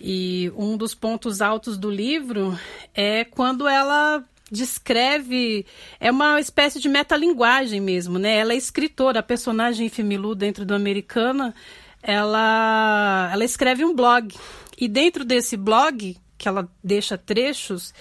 E 0.00 0.52
um 0.56 0.76
dos 0.76 0.94
pontos 0.94 1.40
altos 1.40 1.78
do 1.78 1.90
livro 1.90 2.58
é 2.92 3.24
quando 3.24 3.68
ela 3.68 4.22
descreve 4.50 5.66
é 5.98 6.10
uma 6.10 6.40
espécie 6.40 6.80
de 6.80 6.88
metalinguagem 6.88 7.80
mesmo, 7.80 8.18
né? 8.18 8.36
Ela 8.36 8.52
é 8.52 8.56
escritora, 8.56 9.20
a 9.20 9.22
personagem 9.22 9.88
Femilu 9.88 10.34
dentro 10.34 10.64
do 10.64 10.74
Americana, 10.74 11.54
ela 12.02 13.30
ela 13.32 13.44
escreve 13.44 13.84
um 13.84 13.94
blog. 13.94 14.34
E 14.78 14.88
dentro 14.88 15.24
desse 15.24 15.56
blog, 15.56 16.16
que 16.36 16.48
ela 16.48 16.68
deixa 16.82 17.16
trechos 17.16 17.94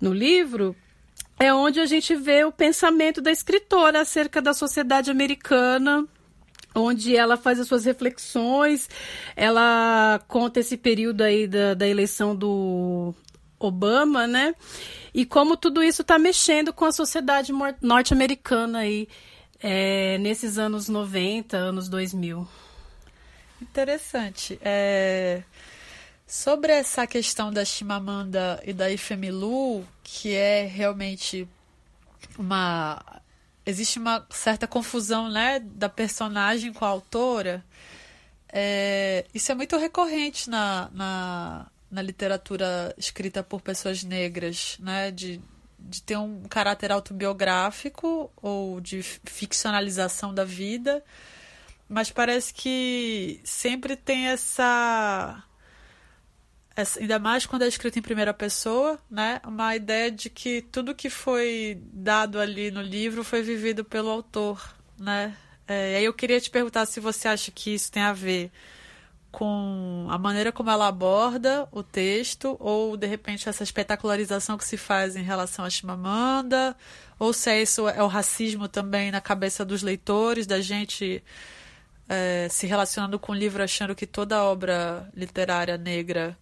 no 0.00 0.12
livro, 0.12 0.74
é 1.38 1.52
onde 1.52 1.80
a 1.80 1.86
gente 1.86 2.14
vê 2.14 2.44
o 2.44 2.52
pensamento 2.52 3.20
da 3.20 3.30
escritora 3.30 4.00
acerca 4.00 4.40
da 4.40 4.54
sociedade 4.54 5.10
americana 5.10 6.06
onde 6.74 7.16
ela 7.16 7.36
faz 7.36 7.60
as 7.60 7.68
suas 7.68 7.84
reflexões, 7.84 8.88
ela 9.36 10.20
conta 10.26 10.60
esse 10.60 10.76
período 10.76 11.22
aí 11.22 11.46
da, 11.46 11.74
da 11.74 11.86
eleição 11.86 12.34
do 12.34 13.14
Obama, 13.58 14.26
né? 14.26 14.54
E 15.14 15.24
como 15.26 15.56
tudo 15.56 15.82
isso 15.82 16.02
está 16.02 16.18
mexendo 16.18 16.72
com 16.72 16.84
a 16.84 16.92
sociedade 16.92 17.52
norte-americana 17.80 18.80
aí 18.80 19.08
é, 19.62 20.18
nesses 20.18 20.58
anos 20.58 20.88
90, 20.88 21.56
anos 21.56 21.88
2000. 21.88 22.48
Interessante. 23.60 24.58
É... 24.62 25.42
Sobre 26.32 26.72
essa 26.72 27.06
questão 27.06 27.52
da 27.52 27.62
Chimamanda 27.62 28.58
e 28.64 28.72
da 28.72 28.90
Ifemilu, 28.90 29.86
que 30.02 30.34
é 30.34 30.64
realmente 30.64 31.46
uma 32.38 33.20
existe 33.66 33.98
uma 33.98 34.26
certa 34.30 34.66
confusão 34.66 35.28
né, 35.30 35.60
da 35.60 35.90
personagem 35.90 36.72
com 36.72 36.86
a 36.86 36.88
autora. 36.88 37.62
É, 38.50 39.26
isso 39.34 39.52
é 39.52 39.54
muito 39.54 39.76
recorrente 39.76 40.48
na, 40.48 40.88
na, 40.94 41.66
na, 41.90 42.00
literatura 42.00 42.94
escrita 42.96 43.42
por 43.42 43.60
pessoas 43.60 44.02
negras, 44.02 44.78
né, 44.80 45.10
de, 45.10 45.38
de 45.78 46.02
ter 46.02 46.16
um 46.16 46.44
caráter 46.44 46.90
autobiográfico 46.92 48.32
ou 48.40 48.80
de 48.80 49.02
ficcionalização 49.02 50.32
da 50.32 50.44
vida, 50.44 51.04
mas 51.86 52.10
parece 52.10 52.54
que 52.54 53.38
sempre 53.44 53.96
tem 53.96 54.28
essa 54.28 55.44
ainda 56.76 57.18
mais 57.18 57.46
quando 57.46 57.62
é 57.62 57.68
escrito 57.68 57.98
em 57.98 58.02
primeira 58.02 58.32
pessoa, 58.32 58.98
né? 59.10 59.40
Uma 59.44 59.76
ideia 59.76 60.10
de 60.10 60.30
que 60.30 60.62
tudo 60.62 60.94
que 60.94 61.10
foi 61.10 61.80
dado 61.92 62.38
ali 62.38 62.70
no 62.70 62.82
livro 62.82 63.22
foi 63.24 63.42
vivido 63.42 63.84
pelo 63.84 64.10
autor, 64.10 64.74
né? 64.98 65.36
É, 65.66 65.92
e 65.92 65.96
aí 65.96 66.04
eu 66.04 66.14
queria 66.14 66.40
te 66.40 66.50
perguntar 66.50 66.86
se 66.86 67.00
você 67.00 67.28
acha 67.28 67.50
que 67.50 67.74
isso 67.74 67.90
tem 67.90 68.02
a 68.02 68.12
ver 68.12 68.50
com 69.30 70.06
a 70.10 70.18
maneira 70.18 70.52
como 70.52 70.70
ela 70.70 70.86
aborda 70.88 71.66
o 71.72 71.82
texto, 71.82 72.56
ou 72.60 72.96
de 72.96 73.06
repente 73.06 73.48
essa 73.48 73.62
espetacularização 73.62 74.58
que 74.58 74.64
se 74.64 74.76
faz 74.76 75.16
em 75.16 75.22
relação 75.22 75.64
a 75.64 75.70
Chimamanda, 75.70 76.76
ou 77.18 77.32
se 77.32 77.50
é 77.50 77.62
isso 77.62 77.88
é 77.88 78.02
o 78.02 78.06
racismo 78.06 78.68
também 78.68 79.10
na 79.10 79.20
cabeça 79.22 79.64
dos 79.64 79.82
leitores, 79.82 80.46
da 80.46 80.60
gente 80.60 81.24
é, 82.08 82.46
se 82.50 82.66
relacionando 82.66 83.18
com 83.18 83.32
o 83.32 83.34
livro 83.34 83.62
achando 83.62 83.94
que 83.94 84.06
toda 84.06 84.44
obra 84.44 85.10
literária 85.14 85.78
negra 85.78 86.36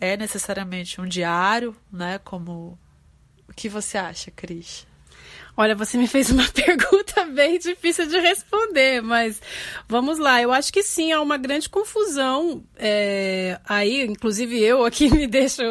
é 0.00 0.16
necessariamente 0.16 1.00
um 1.00 1.06
diário, 1.06 1.76
né? 1.92 2.18
Como 2.18 2.78
o 3.48 3.52
que 3.54 3.68
você 3.68 3.98
acha, 3.98 4.30
Cris? 4.30 4.86
Olha, 5.60 5.74
você 5.74 5.98
me 5.98 6.06
fez 6.06 6.30
uma 6.30 6.46
pergunta 6.54 7.24
bem 7.24 7.58
difícil 7.58 8.06
de 8.06 8.16
responder, 8.20 9.02
mas 9.02 9.42
vamos 9.88 10.16
lá. 10.16 10.40
Eu 10.40 10.52
acho 10.52 10.72
que 10.72 10.84
sim, 10.84 11.10
há 11.10 11.20
uma 11.20 11.36
grande 11.36 11.68
confusão 11.68 12.62
é, 12.76 13.58
aí, 13.68 14.06
inclusive 14.06 14.56
eu 14.56 14.84
aqui 14.84 15.10
me 15.12 15.26
deixo, 15.26 15.62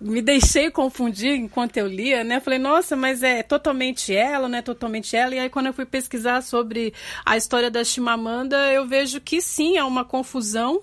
me 0.00 0.22
deixei 0.22 0.70
confundir 0.70 1.34
enquanto 1.34 1.78
eu 1.78 1.88
lia, 1.88 2.22
né? 2.22 2.38
Falei, 2.38 2.60
nossa, 2.60 2.94
mas 2.94 3.24
é 3.24 3.42
totalmente 3.42 4.14
ela, 4.14 4.48
né? 4.48 4.62
Totalmente 4.62 5.16
ela. 5.16 5.34
E 5.34 5.40
aí 5.40 5.50
quando 5.50 5.66
eu 5.66 5.72
fui 5.72 5.84
pesquisar 5.84 6.40
sobre 6.40 6.94
a 7.26 7.36
história 7.36 7.72
da 7.72 7.82
Chimamanda, 7.82 8.72
eu 8.72 8.86
vejo 8.86 9.20
que 9.20 9.40
sim, 9.40 9.78
há 9.78 9.84
uma 9.84 10.04
confusão. 10.04 10.80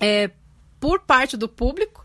É, 0.00 0.32
por 0.82 0.98
parte 0.98 1.36
do 1.36 1.48
público, 1.48 2.04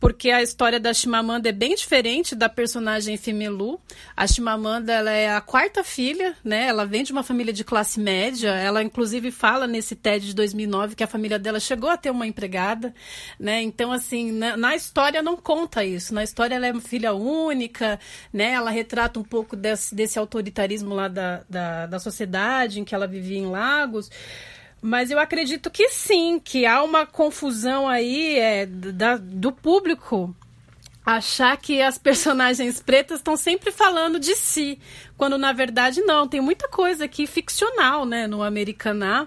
porque 0.00 0.28
a 0.28 0.42
história 0.42 0.80
da 0.80 0.92
Chimamanda 0.92 1.50
é 1.50 1.52
bem 1.52 1.76
diferente 1.76 2.34
da 2.34 2.48
personagem 2.48 3.16
Femelu. 3.16 3.80
A 4.16 4.26
Chimamanda 4.26 4.92
ela 4.92 5.12
é 5.12 5.30
a 5.30 5.40
quarta 5.40 5.84
filha, 5.84 6.34
né? 6.42 6.66
Ela 6.66 6.84
vem 6.84 7.04
de 7.04 7.12
uma 7.12 7.22
família 7.22 7.52
de 7.52 7.62
classe 7.62 8.00
média. 8.00 8.50
Ela 8.50 8.82
inclusive 8.82 9.30
fala 9.30 9.68
nesse 9.68 9.94
TED 9.94 10.26
de 10.26 10.34
2009 10.34 10.96
que 10.96 11.04
a 11.04 11.06
família 11.06 11.38
dela 11.38 11.60
chegou 11.60 11.88
a 11.88 11.96
ter 11.96 12.10
uma 12.10 12.26
empregada, 12.26 12.92
né? 13.38 13.62
Então 13.62 13.92
assim, 13.92 14.32
na, 14.32 14.56
na 14.56 14.74
história 14.74 15.22
não 15.22 15.36
conta 15.36 15.84
isso. 15.84 16.12
Na 16.12 16.24
história 16.24 16.56
ela 16.56 16.66
é 16.66 16.72
uma 16.72 16.80
filha 16.80 17.14
única, 17.14 18.00
né? 18.32 18.50
Ela 18.50 18.70
retrata 18.70 19.20
um 19.20 19.24
pouco 19.24 19.54
desse, 19.54 19.94
desse 19.94 20.18
autoritarismo 20.18 20.92
lá 20.92 21.06
da, 21.06 21.44
da, 21.48 21.86
da 21.86 21.98
sociedade 22.00 22.80
em 22.80 22.84
que 22.84 22.96
ela 22.96 23.06
vivia 23.06 23.38
em 23.38 23.46
Lagos. 23.46 24.10
Mas 24.80 25.10
eu 25.10 25.18
acredito 25.18 25.70
que 25.70 25.88
sim, 25.88 26.40
que 26.42 26.64
há 26.64 26.82
uma 26.82 27.04
confusão 27.04 27.88
aí 27.88 28.38
é, 28.38 28.66
da, 28.66 29.16
do 29.16 29.50
público 29.52 30.34
achar 31.16 31.56
que 31.56 31.80
as 31.80 31.96
personagens 31.96 32.82
pretas 32.82 33.20
estão 33.20 33.34
sempre 33.34 33.72
falando 33.72 34.20
de 34.20 34.34
si, 34.36 34.78
quando 35.16 35.38
na 35.38 35.54
verdade 35.54 36.02
não, 36.02 36.28
tem 36.28 36.38
muita 36.38 36.68
coisa 36.68 37.06
aqui 37.06 37.26
ficcional, 37.26 38.04
né, 38.04 38.26
no 38.26 38.42
Americaná. 38.42 39.26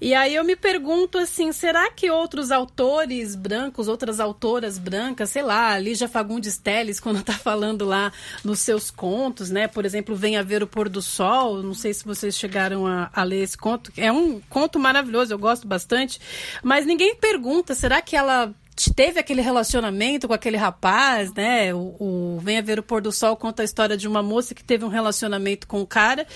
E 0.00 0.14
aí 0.14 0.34
eu 0.34 0.42
me 0.42 0.56
pergunto 0.56 1.18
assim, 1.18 1.52
será 1.52 1.90
que 1.90 2.10
outros 2.10 2.50
autores 2.50 3.36
brancos, 3.36 3.86
outras 3.86 4.18
autoras 4.18 4.78
brancas, 4.78 5.28
sei 5.28 5.42
lá, 5.42 5.78
Lígia 5.78 6.08
Fagundes 6.08 6.56
Telles, 6.56 6.98
quando 7.00 7.20
está 7.20 7.34
falando 7.34 7.84
lá 7.84 8.10
nos 8.42 8.60
seus 8.60 8.90
contos, 8.90 9.50
né, 9.50 9.68
por 9.68 9.84
exemplo, 9.84 10.16
Venha 10.16 10.42
Ver 10.42 10.62
o 10.62 10.66
Pôr 10.66 10.88
do 10.88 11.02
Sol, 11.02 11.62
não 11.62 11.74
sei 11.74 11.92
se 11.92 12.02
vocês 12.02 12.34
chegaram 12.34 12.86
a, 12.86 13.10
a 13.12 13.22
ler 13.24 13.42
esse 13.42 13.58
conto, 13.58 13.92
é 13.94 14.10
um 14.10 14.40
conto 14.48 14.78
maravilhoso, 14.78 15.34
eu 15.34 15.38
gosto 15.38 15.68
bastante, 15.68 16.18
mas 16.62 16.86
ninguém 16.86 17.14
pergunta, 17.14 17.74
será 17.74 18.00
que 18.00 18.16
ela 18.16 18.54
teve 18.88 19.20
aquele 19.20 19.42
relacionamento 19.42 20.26
com 20.26 20.32
aquele 20.32 20.56
rapaz, 20.56 21.34
né? 21.34 21.74
O, 21.74 21.96
o 21.98 22.40
Venha 22.40 22.62
Ver 22.62 22.78
o 22.78 22.82
Pôr 22.82 23.02
do 23.02 23.12
Sol 23.12 23.36
conta 23.36 23.62
a 23.62 23.64
história 23.64 23.96
de 23.96 24.08
uma 24.08 24.22
moça 24.22 24.54
que 24.54 24.64
teve 24.64 24.84
um 24.84 24.88
relacionamento 24.88 25.66
com 25.66 25.78
o 25.78 25.82
um 25.82 25.86
cara 25.86 26.26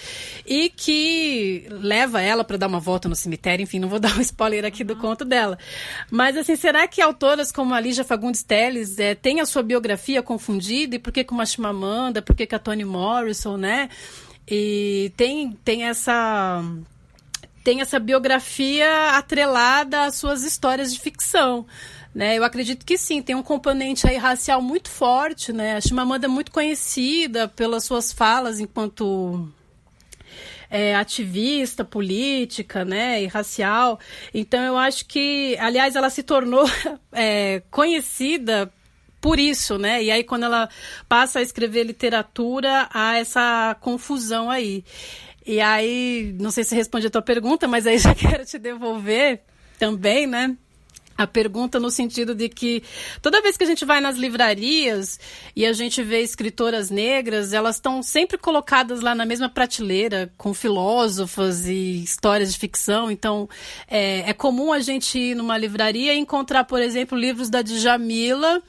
e 0.45 0.69
que 0.69 1.67
leva 1.71 2.21
ela 2.21 2.45
para 2.45 2.59
dar 2.59 2.67
uma 2.67 2.81
volta 2.81 3.09
no 3.09 3.15
cemitério. 3.15 3.63
Enfim, 3.63 3.79
não 3.79 3.89
vou 3.89 3.99
dar 4.01 4.19
um 4.19 4.21
spoiler 4.21 4.65
aqui 4.65 4.83
do 4.85 4.97
conto 4.97 5.25
dela. 5.25 5.57
Mas, 6.11 6.37
assim, 6.37 6.57
será 6.57 6.87
que 6.87 7.01
autoras 7.01 7.51
como 7.51 7.73
a 7.73 7.81
Lígia 7.81 8.05
Fagundes 8.05 8.43
Telles 8.43 8.99
é, 8.99 9.15
têm 9.15 9.41
a 9.41 9.47
sua 9.47 9.63
biografia 9.63 10.23
confundida? 10.23 10.97
E 10.97 10.99
por 10.99 11.13
que 11.13 11.25
com 11.25 11.35
uma 11.35 11.47
Chimamanda? 11.47 12.21
Por 12.21 12.35
que 12.37 12.47
com 12.47 12.57
a 12.57 12.59
Toni 12.59 12.85
Morrison, 12.85 13.57
né? 13.57 13.89
E 14.47 15.13
tem, 15.17 15.53
tem 15.65 15.85
essa 15.85 16.63
tem 17.65 17.81
essa 17.81 17.99
biografia 17.99 19.17
atrelada 19.17 20.03
às 20.03 20.17
suas 20.17 20.43
histórias 20.43 20.93
de 20.93 21.01
ficção. 21.01 21.67
Né? 22.15 22.39
Eu 22.39 22.45
acredito 22.45 22.87
que 22.87 22.97
sim, 22.97 23.21
tem 23.21 23.35
um 23.35 23.43
componente 23.43 24.07
aí 24.07 24.17
racial 24.17 24.63
muito 24.63 24.89
forte, 24.89 25.53
né? 25.53 25.77
A 25.77 25.81
Chimamanda 25.81 26.27
é 26.27 26.29
muito 26.29 26.53
conhecida 26.53 27.49
pelas 27.49 27.85
suas 27.85 28.13
falas 28.13 28.61
enquanto 28.61 29.49
é, 30.71 30.95
ativista 30.95 31.85
política, 31.85 32.85
né, 32.85 33.23
e 33.23 33.27
racial. 33.27 33.99
Então 34.33 34.61
eu 34.63 34.77
acho 34.77 35.07
que, 35.07 35.57
aliás, 35.61 35.97
ela 35.97 36.11
se 36.11 36.23
tornou 36.23 36.65
é, 37.13 37.63
conhecida 37.71 38.73
por 39.21 39.39
isso, 39.39 39.79
né? 39.79 40.03
E 40.03 40.11
aí 40.11 40.23
quando 40.25 40.45
ela 40.45 40.69
passa 41.09 41.39
a 41.39 41.43
escrever 41.43 41.85
literatura, 41.85 42.89
há 42.93 43.17
essa 43.19 43.77
confusão 43.81 44.51
aí. 44.51 44.85
E 45.47 45.61
aí, 45.61 46.35
não 46.41 46.51
sei 46.51 46.65
se 46.65 46.75
responde 46.75 47.07
a 47.07 47.11
tua 47.11 47.23
pergunta, 47.23 47.69
mas 47.69 47.87
aí 47.87 47.97
já 47.99 48.15
quero 48.15 48.45
te 48.45 48.59
devolver 48.59 49.43
também, 49.79 50.27
né? 50.27 50.57
A 51.17 51.27
pergunta 51.27 51.79
no 51.79 51.91
sentido 51.91 52.35
de 52.35 52.49
que 52.49 52.83
toda 53.23 53.41
vez 53.41 53.57
que 53.57 53.65
a 53.65 53.67
gente 53.67 53.85
vai 53.85 54.01
nas 54.01 54.17
livrarias 54.17 55.19
e 55.55 55.65
a 55.65 55.73
gente 55.73 56.03
vê 56.03 56.23
escritoras 56.23 56.91
negras, 56.91 57.53
elas 57.53 57.77
estão 57.77 58.03
sempre 58.03 58.37
colocadas 58.37 59.01
lá 59.01 59.15
na 59.15 59.25
mesma 59.25 59.49
prateleira, 59.49 60.33
com 60.37 60.53
filósofas 60.53 61.67
e 61.67 62.03
histórias 62.03 62.53
de 62.53 62.59
ficção. 62.59 63.11
Então, 63.11 63.49
é, 63.89 64.31
é 64.31 64.33
comum 64.33 64.73
a 64.73 64.81
gente 64.81 65.19
ir 65.19 65.35
numa 65.35 65.57
livraria 65.57 66.15
e 66.15 66.19
encontrar, 66.19 66.65
por 66.65 66.81
exemplo, 66.81 67.17
livros 67.17 67.49
da 67.49 67.63
Djamila 67.63 68.63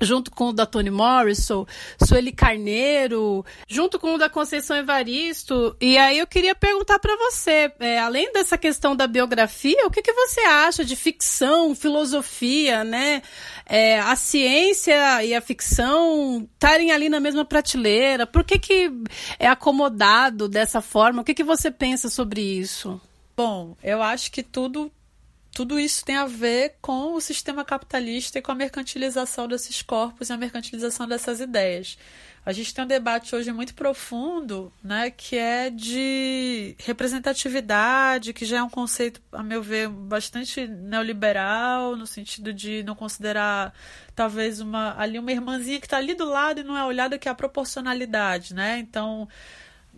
junto 0.00 0.30
com 0.30 0.48
o 0.48 0.52
da 0.52 0.66
Toni 0.66 0.90
Morrison, 0.90 1.66
Sueli 2.02 2.32
Carneiro, 2.32 3.44
junto 3.68 3.98
com 3.98 4.14
o 4.14 4.18
da 4.18 4.28
Conceição 4.28 4.76
Evaristo. 4.76 5.76
E 5.80 5.98
aí 5.98 6.18
eu 6.18 6.26
queria 6.26 6.54
perguntar 6.54 6.98
para 6.98 7.16
você, 7.16 7.72
é, 7.78 7.98
além 7.98 8.32
dessa 8.32 8.56
questão 8.56 8.96
da 8.96 9.06
biografia, 9.06 9.86
o 9.86 9.90
que, 9.90 10.02
que 10.02 10.12
você 10.12 10.40
acha 10.40 10.84
de 10.84 10.96
ficção, 10.96 11.74
filosofia, 11.74 12.84
né? 12.84 13.22
É, 13.66 14.00
a 14.00 14.16
ciência 14.16 15.24
e 15.24 15.34
a 15.34 15.40
ficção 15.40 16.48
estarem 16.54 16.90
ali 16.90 17.08
na 17.08 17.20
mesma 17.20 17.44
prateleira? 17.44 18.26
Por 18.26 18.44
que, 18.44 18.58
que 18.58 18.90
é 19.38 19.46
acomodado 19.46 20.48
dessa 20.48 20.80
forma? 20.80 21.22
O 21.22 21.24
que, 21.24 21.34
que 21.34 21.44
você 21.44 21.70
pensa 21.70 22.08
sobre 22.08 22.40
isso? 22.40 23.00
Bom, 23.36 23.76
eu 23.82 24.02
acho 24.02 24.30
que 24.30 24.42
tudo 24.42 24.92
tudo 25.60 25.78
isso 25.78 26.02
tem 26.06 26.16
a 26.16 26.24
ver 26.24 26.76
com 26.80 27.12
o 27.12 27.20
sistema 27.20 27.62
capitalista 27.62 28.38
e 28.38 28.42
com 28.42 28.50
a 28.50 28.54
mercantilização 28.54 29.46
desses 29.46 29.82
corpos 29.82 30.30
e 30.30 30.32
a 30.32 30.36
mercantilização 30.38 31.06
dessas 31.06 31.38
ideias. 31.38 31.98
A 32.46 32.50
gente 32.50 32.72
tem 32.72 32.82
um 32.82 32.88
debate 32.88 33.36
hoje 33.36 33.52
muito 33.52 33.74
profundo, 33.74 34.72
né, 34.82 35.10
que 35.10 35.36
é 35.36 35.68
de 35.68 36.74
representatividade, 36.78 38.32
que 38.32 38.46
já 38.46 38.56
é 38.56 38.62
um 38.62 38.70
conceito, 38.70 39.20
a 39.30 39.42
meu 39.42 39.62
ver, 39.62 39.90
bastante 39.90 40.66
neoliberal, 40.66 41.94
no 41.94 42.06
sentido 42.06 42.54
de 42.54 42.82
não 42.82 42.94
considerar 42.94 43.74
talvez 44.14 44.60
uma 44.60 44.98
ali 44.98 45.18
uma 45.18 45.30
irmãzinha 45.30 45.78
que 45.78 45.84
está 45.84 45.98
ali 45.98 46.14
do 46.14 46.24
lado 46.24 46.60
e 46.60 46.64
não 46.64 46.74
é 46.74 46.82
olhada 46.86 47.18
que 47.18 47.28
é 47.28 47.30
a 47.30 47.34
proporcionalidade, 47.34 48.54
né? 48.54 48.78
Então, 48.78 49.28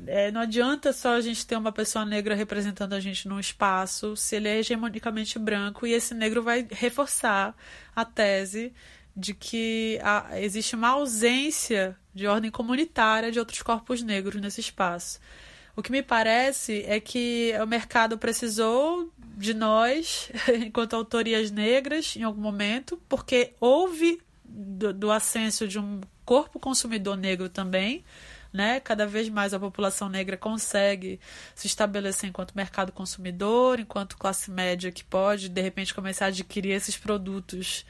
é, 0.07 0.31
não 0.31 0.41
adianta 0.41 0.93
só 0.93 1.15
a 1.15 1.21
gente 1.21 1.47
ter 1.47 1.57
uma 1.57 1.73
pessoa 1.73 2.05
negra 2.05 2.35
representando 2.35 2.93
a 2.95 3.01
gente 3.01 3.29
num 3.29 3.39
espaço 3.39 4.17
se 4.17 4.37
ele 4.37 4.49
é 4.49 4.59
hegemonicamente 4.59 5.39
branco 5.39 5.87
e 5.87 5.93
esse 5.93 6.15
negro 6.15 6.43
vai 6.43 6.67
reforçar 6.71 7.55
a 7.95 8.05
tese 8.05 8.73
de 9.17 9.35
que 9.35 9.99
existe 10.41 10.75
uma 10.75 10.89
ausência 10.89 11.97
de 12.15 12.27
ordem 12.27 12.51
comunitária 12.51 13.31
de 13.31 13.39
outros 13.39 13.63
corpos 13.63 14.03
negros 14.03 14.41
nesse 14.41 14.61
espaço. 14.61 15.21
O 15.75 15.83
que 15.83 15.93
me 15.93 16.03
parece 16.03 16.85
é 16.87 17.01
que 17.01 17.53
o 17.63 17.67
mercado 17.67 18.19
precisou 18.19 19.11
de 19.19 19.55
nós, 19.55 20.31
enquanto 20.65 20.95
autorias 20.95 21.51
negras, 21.51 22.15
em 22.17 22.23
algum 22.23 22.41
momento, 22.41 23.01
porque 23.09 23.55
houve 23.59 24.21
do, 24.45 24.93
do 24.93 25.11
ascenso 25.11 25.67
de 25.67 25.79
um 25.79 26.01
corpo 26.25 26.59
consumidor 26.59 27.17
negro 27.17 27.49
também, 27.49 28.05
né? 28.53 28.81
Cada 28.81 29.07
vez 29.07 29.29
mais 29.29 29.55
a 29.55 29.61
população 29.61 30.09
negra 30.09 30.37
consegue 30.37 31.19
se 31.55 31.67
estabelecer 31.67 32.29
enquanto 32.29 32.55
mercado 32.55 32.93
consumidor, 32.93 33.81
enquanto 33.81 34.17
classe 34.17 34.51
média 34.51 34.93
que 34.93 35.03
pode, 35.03 35.49
de 35.49 35.61
repente, 35.63 35.95
começar 35.95 36.27
a 36.27 36.29
adquirir 36.29 36.73
esses 36.73 36.97
produtos 36.97 37.87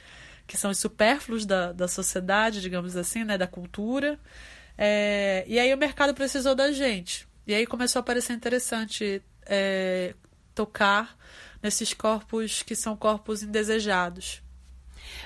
que 0.47 0.57
são 0.57 0.71
os 0.71 0.79
supérfluos 0.79 1.47
da, 1.47 1.73
da 1.73 1.89
sociedade, 1.89 2.61
digamos 2.61 2.97
assim, 2.97 3.25
né? 3.25 3.37
Da 3.39 3.47
cultura. 3.47 4.19
É, 4.77 5.45
e 5.47 5.59
aí 5.59 5.73
o 5.75 5.79
mercado 5.79 6.15
precisou 6.15 6.55
da 6.55 6.71
gente. 6.73 7.27
E 7.47 7.55
aí 7.55 7.67
começou 7.67 8.01
a 8.01 8.03
parecer 8.03 8.33
interessante 8.35 9.23
é, 9.47 10.15
tocar 10.55 11.17
nesses 11.63 11.95
corpos 11.95 12.63
que 12.63 12.75
são 12.75 12.97
corpos 12.97 13.43
indesejados. 13.43 14.42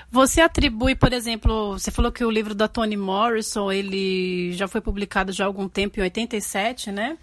Você 0.09 0.39
atribui, 0.39 0.95
por 0.95 1.11
exemplo, 1.11 1.73
você 1.73 1.91
falou 1.91 2.11
que 2.11 2.23
o 2.23 2.31
livro 2.31 2.55
da 2.55 2.67
Toni 2.67 2.95
Morrison, 2.95 3.71
ele 3.71 4.53
já 4.53 4.67
foi 4.67 4.79
publicado 4.79 5.33
já 5.33 5.43
há 5.43 5.47
algum 5.47 5.67
tempo, 5.67 5.99
em 5.99 6.03
87, 6.03 6.91
né? 6.91 7.17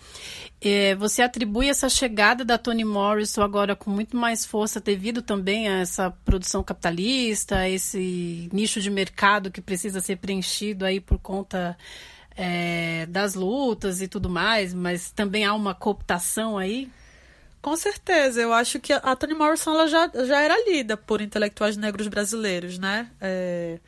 É, 0.60 0.94
você 0.94 1.22
atribui 1.22 1.68
essa 1.68 1.88
chegada 1.88 2.44
da 2.44 2.58
Toni 2.58 2.84
Morrison 2.84 3.42
agora 3.42 3.74
com 3.74 3.90
muito 3.90 4.16
mais 4.16 4.44
força 4.44 4.80
devido 4.80 5.22
também 5.22 5.68
a 5.68 5.80
essa 5.80 6.10
produção 6.10 6.62
capitalista, 6.62 7.58
a 7.58 7.68
esse 7.68 8.48
nicho 8.52 8.80
de 8.80 8.90
mercado 8.90 9.50
que 9.50 9.60
precisa 9.60 10.00
ser 10.00 10.16
preenchido 10.16 10.84
aí 10.84 11.00
por 11.00 11.18
conta 11.18 11.76
é, 12.36 13.06
das 13.06 13.34
lutas 13.34 14.02
e 14.02 14.08
tudo 14.08 14.28
mais, 14.28 14.74
mas 14.74 15.10
também 15.10 15.44
há 15.44 15.54
uma 15.54 15.74
cooptação 15.74 16.58
aí? 16.58 16.90
Com 17.64 17.76
certeza, 17.76 18.42
eu 18.42 18.52
acho 18.52 18.78
que 18.78 18.92
a 18.92 19.16
Toni 19.16 19.32
Morrison 19.32 19.70
ela 19.72 19.88
já, 19.88 20.10
já 20.26 20.38
era 20.38 20.54
lida 20.70 20.98
por 20.98 21.22
intelectuais 21.22 21.78
negros 21.78 22.08
brasileiros, 22.08 22.78
né? 22.78 23.10
É, 23.18 23.78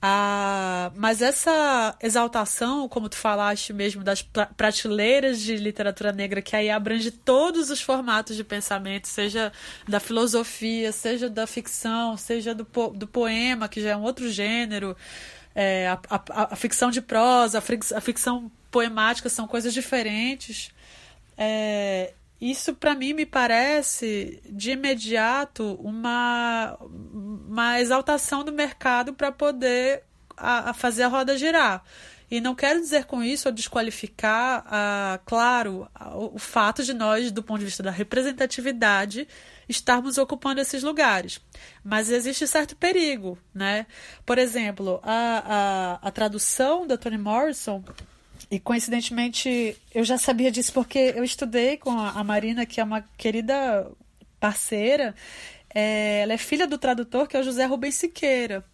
a, 0.00 0.92
mas 0.94 1.20
essa 1.20 1.96
exaltação, 2.00 2.88
como 2.88 3.08
tu 3.08 3.16
falaste 3.16 3.72
mesmo, 3.72 4.04
das 4.04 4.22
prateleiras 4.22 5.40
de 5.40 5.56
literatura 5.56 6.12
negra, 6.12 6.40
que 6.40 6.54
aí 6.54 6.70
abrange 6.70 7.10
todos 7.10 7.68
os 7.68 7.82
formatos 7.82 8.36
de 8.36 8.44
pensamento, 8.44 9.08
seja 9.08 9.52
da 9.88 9.98
filosofia, 9.98 10.92
seja 10.92 11.28
da 11.28 11.48
ficção, 11.48 12.16
seja 12.16 12.54
do, 12.54 12.64
po, 12.64 12.90
do 12.90 13.08
poema, 13.08 13.68
que 13.68 13.80
já 13.80 13.90
é 13.90 13.96
um 13.96 14.02
outro 14.02 14.30
gênero, 14.30 14.96
é, 15.52 15.88
a, 15.88 15.98
a, 16.08 16.54
a, 16.54 16.56
ficção 16.56 16.92
de 16.92 17.02
prosa, 17.02 17.58
a 17.58 18.00
ficção 18.00 18.52
poemática 18.70 19.28
são 19.28 19.48
coisas 19.48 19.74
diferentes. 19.74 20.70
É, 21.36 22.14
isso, 22.50 22.74
para 22.74 22.94
mim, 22.94 23.14
me 23.14 23.24
parece 23.24 24.38
de 24.44 24.72
imediato 24.72 25.76
uma, 25.80 26.76
uma 26.78 27.80
exaltação 27.80 28.44
do 28.44 28.52
mercado 28.52 29.14
para 29.14 29.32
poder 29.32 30.02
a, 30.36 30.68
a 30.68 30.74
fazer 30.74 31.04
a 31.04 31.08
roda 31.08 31.38
girar. 31.38 31.82
E 32.30 32.42
não 32.42 32.54
quero 32.54 32.80
dizer 32.80 33.06
com 33.06 33.22
isso 33.22 33.48
ou 33.48 33.54
desqualificar, 33.54 34.62
ah, 34.66 35.20
claro, 35.24 35.88
o, 36.12 36.34
o, 36.34 36.38
fato 36.38 36.82
de 36.82 36.92
nós, 36.92 37.32
do 37.32 37.42
ponto 37.42 37.60
de 37.60 37.64
vista 37.64 37.82
da 37.82 37.90
representatividade, 37.90 39.26
estarmos 39.66 40.18
ocupando 40.18 40.60
esses 40.60 40.82
lugares. 40.82 41.40
Mas 41.82 42.10
existe 42.10 42.46
certo 42.46 42.76
perigo, 42.76 43.38
né? 43.54 43.86
Por 44.26 44.36
exemplo, 44.36 45.00
a, 45.02 45.98
a, 46.02 46.08
a 46.08 46.10
tradução 46.10 46.86
da 46.86 46.98
Toni 46.98 47.16
Morrison 47.16 47.82
e 48.50 48.58
coincidentemente 48.60 49.76
eu 49.94 50.04
já 50.04 50.18
sabia 50.18 50.50
disso 50.50 50.72
porque 50.72 51.12
eu 51.16 51.24
estudei 51.24 51.76
com 51.76 51.90
a, 51.98 52.22
Marina, 52.24 52.66
que 52.66 52.80
é 52.80 52.84
uma 52.84 53.02
querida 53.16 53.90
parceira, 54.38 55.14
é, 55.74 56.20
ela 56.20 56.32
é 56.34 56.38
filha 56.38 56.66
do 56.66 56.78
tradutor, 56.78 57.26
que 57.26 57.36
é 57.36 57.40
o 57.40 57.42
José 57.42 57.64
Rubens 57.64 57.96
Siqueira, 57.96 58.64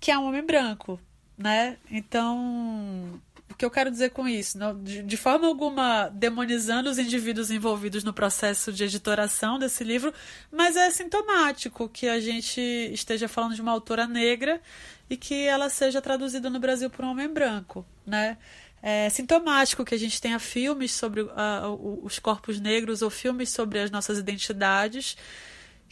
que 0.00 0.10
é 0.10 0.18
um 0.18 0.26
homem 0.26 0.44
branco, 0.44 1.00
né? 1.36 1.76
Então, 1.90 3.20
o 3.52 3.54
que 3.54 3.64
eu 3.64 3.70
quero 3.70 3.90
dizer 3.90 4.10
com 4.10 4.26
isso? 4.26 4.58
Não, 4.58 4.82
de, 4.82 5.02
de, 5.02 5.16
forma 5.16 5.46
alguma 5.46 6.08
demonizando 6.08 6.90
os 6.90 6.98
indivíduos 6.98 7.50
envolvidos 7.50 8.02
no 8.02 8.12
processo 8.12 8.72
de 8.72 8.84
editoração 8.84 9.58
desse 9.58 9.84
livro, 9.84 10.12
mas 10.50 10.74
é 10.74 10.90
sintomático 10.90 11.88
que 11.88 12.08
a 12.08 12.18
gente 12.18 12.60
esteja 12.92 13.28
falando 13.28 13.54
de 13.54 13.60
uma 13.60 13.70
autora 13.70 14.06
negra 14.06 14.60
e 15.08 15.16
que 15.16 15.44
ela 15.44 15.68
seja 15.68 16.00
traduzida 16.00 16.48
no 16.48 16.58
Brasil 16.58 16.88
por 16.88 17.04
um 17.04 17.10
homem 17.10 17.28
branco, 17.28 17.84
né? 18.06 18.38
É 18.82 19.08
sintomático 19.08 19.84
que 19.84 19.94
a 19.94 19.98
gente 19.98 20.20
tenha 20.20 20.40
filmes 20.40 20.90
sobre 20.92 21.22
uh, 21.22 22.00
os 22.02 22.18
corpos 22.18 22.58
negros 22.58 23.00
ou 23.00 23.10
filmes 23.10 23.50
sobre 23.50 23.78
as 23.78 23.90
nossas 23.90 24.18
identidades 24.18 25.16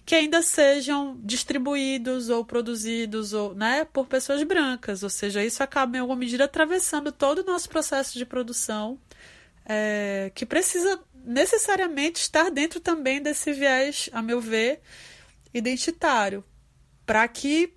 que 0.04 0.14
ainda 0.16 0.42
sejam 0.42 1.20
distribuídos 1.22 2.30
ou 2.30 2.44
produzidos 2.44 3.32
ou, 3.32 3.54
né, 3.54 3.84
por 3.84 4.08
pessoas 4.08 4.42
brancas. 4.42 5.04
Ou 5.04 5.08
seja, 5.08 5.44
isso 5.44 5.62
acaba 5.62 5.96
em 5.96 6.00
alguma 6.00 6.18
medida 6.18 6.44
atravessando 6.44 7.12
todo 7.12 7.40
o 7.40 7.44
nosso 7.44 7.68
processo 7.68 8.18
de 8.18 8.26
produção, 8.26 8.98
é, 9.64 10.32
que 10.34 10.44
precisa 10.44 11.00
necessariamente 11.24 12.20
estar 12.20 12.50
dentro 12.50 12.80
também 12.80 13.22
desse 13.22 13.52
viés, 13.52 14.10
a 14.12 14.20
meu 14.20 14.40
ver, 14.40 14.80
identitário, 15.54 16.42
para 17.06 17.28
que 17.28 17.72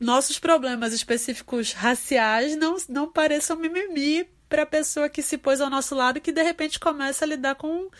nossos 0.00 0.38
problemas 0.38 0.94
específicos 0.94 1.72
raciais 1.72 2.56
não, 2.56 2.76
não 2.88 3.12
pareçam 3.12 3.56
mimimi 3.56 4.26
para 4.54 4.62
a 4.62 4.66
pessoa 4.66 5.08
que 5.08 5.20
se 5.20 5.36
pôs 5.36 5.60
ao 5.60 5.68
nosso 5.68 5.96
lado 5.96 6.20
que 6.20 6.30
de 6.30 6.40
repente 6.40 6.78
começa 6.78 7.24
a 7.24 7.28
lidar 7.28 7.56
com 7.56 7.90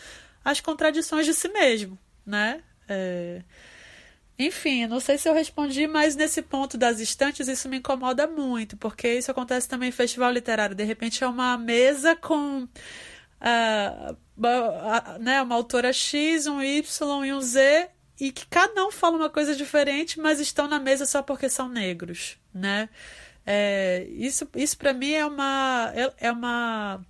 as 0.43 0.61
contradições 0.61 1.25
de 1.25 1.33
si 1.33 1.49
mesmo, 1.49 1.99
né? 2.25 2.63
É... 2.87 3.41
Enfim, 4.39 4.87
não 4.87 5.01
sei 5.01 5.17
se 5.17 5.27
eu 5.27 5.33
respondi, 5.33 5.85
mas 5.85 6.15
nesse 6.15 6.41
ponto 6.41 6.77
das 6.77 7.01
estantes 7.01 7.49
isso 7.49 7.67
me 7.67 7.79
incomoda 7.79 8.25
muito, 8.25 8.77
porque 8.77 9.15
isso 9.15 9.29
acontece 9.29 9.67
também 9.67 9.89
em 9.89 9.91
festival 9.91 10.31
literário. 10.31 10.73
De 10.73 10.83
repente 10.85 11.25
é 11.25 11.27
uma 11.27 11.57
mesa 11.57 12.15
com 12.15 12.63
uh, 12.63 14.17
né, 15.19 15.41
uma 15.41 15.55
autora 15.55 15.91
X, 15.91 16.47
um 16.47 16.61
Y 16.61 17.25
e 17.25 17.33
um 17.33 17.41
Z, 17.41 17.89
e 18.17 18.31
que 18.31 18.45
cada 18.47 18.85
um 18.85 18.91
fala 18.91 19.17
uma 19.17 19.29
coisa 19.29 19.53
diferente, 19.53 20.21
mas 20.21 20.39
estão 20.39 20.69
na 20.69 20.79
mesa 20.79 21.05
só 21.05 21.21
porque 21.21 21.49
são 21.49 21.67
negros, 21.67 22.37
né? 22.53 22.87
É, 23.45 24.07
isso 24.09 24.47
isso 24.55 24.77
para 24.77 24.93
mim 24.93 25.11
é 25.11 25.25
uma, 25.25 25.91
é, 25.93 26.27
é 26.27 26.31
uma 26.31 27.05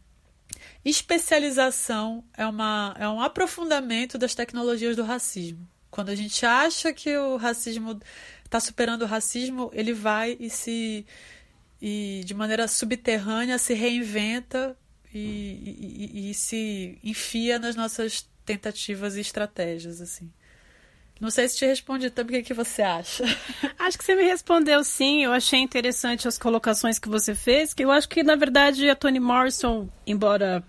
especialização, 0.83 2.23
é, 2.35 2.45
uma, 2.45 2.95
é 2.99 3.07
um 3.07 3.21
aprofundamento 3.21 4.17
das 4.17 4.35
tecnologias 4.35 4.95
do 4.95 5.03
racismo. 5.03 5.67
Quando 5.89 6.09
a 6.09 6.15
gente 6.15 6.45
acha 6.45 6.91
que 6.91 7.15
o 7.17 7.37
racismo 7.37 7.99
está 8.43 8.59
superando 8.59 9.03
o 9.03 9.07
racismo, 9.07 9.71
ele 9.73 9.93
vai 9.93 10.35
e 10.39 10.49
se 10.49 11.05
e 11.81 12.23
de 12.25 12.33
maneira 12.33 12.67
subterrânea 12.67 13.57
se 13.57 13.73
reinventa 13.73 14.77
e, 15.13 15.19
e, 15.19 16.29
e, 16.29 16.33
se 16.33 16.97
enfia 17.03 17.59
nas 17.59 17.75
nossas 17.75 18.27
tentativas 18.45 19.15
e 19.15 19.21
estratégias 19.21 20.01
assim. 20.01 20.31
Não 21.19 21.29
sei 21.29 21.47
se 21.47 21.57
te 21.57 21.65
respondi 21.65 22.09
também 22.09 22.39
o 22.39 22.43
que, 22.43 22.47
que 22.47 22.53
você 22.53 22.81
acha. 22.81 23.23
Acho 23.79 23.97
que 23.97 24.03
você 24.03 24.15
me 24.15 24.23
respondeu 24.23 24.83
sim. 24.83 25.23
Eu 25.23 25.31
achei 25.31 25.59
interessante 25.59 26.27
as 26.27 26.37
colocações 26.37 26.99
que 26.99 27.07
você 27.07 27.33
fez, 27.33 27.73
que 27.73 27.85
eu 27.85 27.91
acho 27.91 28.09
que, 28.09 28.21
na 28.21 28.35
verdade, 28.35 28.89
a 28.89 28.95
Toni 28.95 29.19
Morrison, 29.19 29.87
embora 30.05 30.63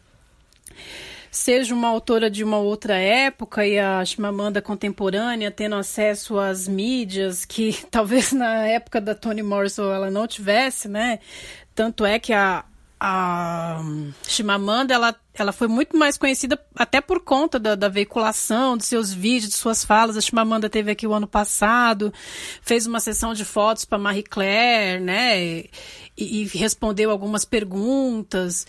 seja 1.36 1.74
uma 1.74 1.88
autora 1.88 2.30
de 2.30 2.42
uma 2.42 2.58
outra 2.58 2.96
época 2.96 3.66
e 3.66 3.78
a 3.78 4.04
Chimamanda 4.04 4.62
contemporânea, 4.62 5.50
tendo 5.50 5.74
acesso 5.74 6.38
às 6.38 6.66
mídias 6.66 7.44
que 7.44 7.76
talvez 7.90 8.32
na 8.32 8.66
época 8.66 9.00
da 9.00 9.14
Toni 9.14 9.42
Morrison 9.42 9.92
ela 9.92 10.10
não 10.10 10.26
tivesse, 10.26 10.88
né? 10.88 11.18
Tanto 11.74 12.06
é 12.06 12.18
que 12.18 12.32
a, 12.32 12.64
a 12.98 13.82
Chimamanda 14.26 14.94
ela, 14.94 15.14
ela 15.34 15.52
foi 15.52 15.68
muito 15.68 15.96
mais 15.96 16.16
conhecida 16.16 16.58
até 16.74 17.00
por 17.00 17.20
conta 17.20 17.58
da, 17.58 17.74
da, 17.74 17.88
veiculação 17.88 18.76
dos 18.76 18.86
seus 18.86 19.12
vídeos, 19.12 19.50
de 19.50 19.56
suas 19.56 19.84
falas. 19.84 20.16
A 20.16 20.20
Chimamanda 20.20 20.70
teve 20.70 20.90
aqui 20.90 21.06
o 21.06 21.12
ano 21.12 21.26
passado, 21.26 22.12
fez 22.62 22.86
uma 22.86 23.00
sessão 23.00 23.34
de 23.34 23.44
fotos 23.44 23.84
para 23.84 23.98
Marie 23.98 24.22
Claire, 24.22 25.02
né? 25.02 25.40
E, 25.40 25.70
e 26.16 26.44
respondeu 26.46 27.10
algumas 27.10 27.44
perguntas. 27.44 28.66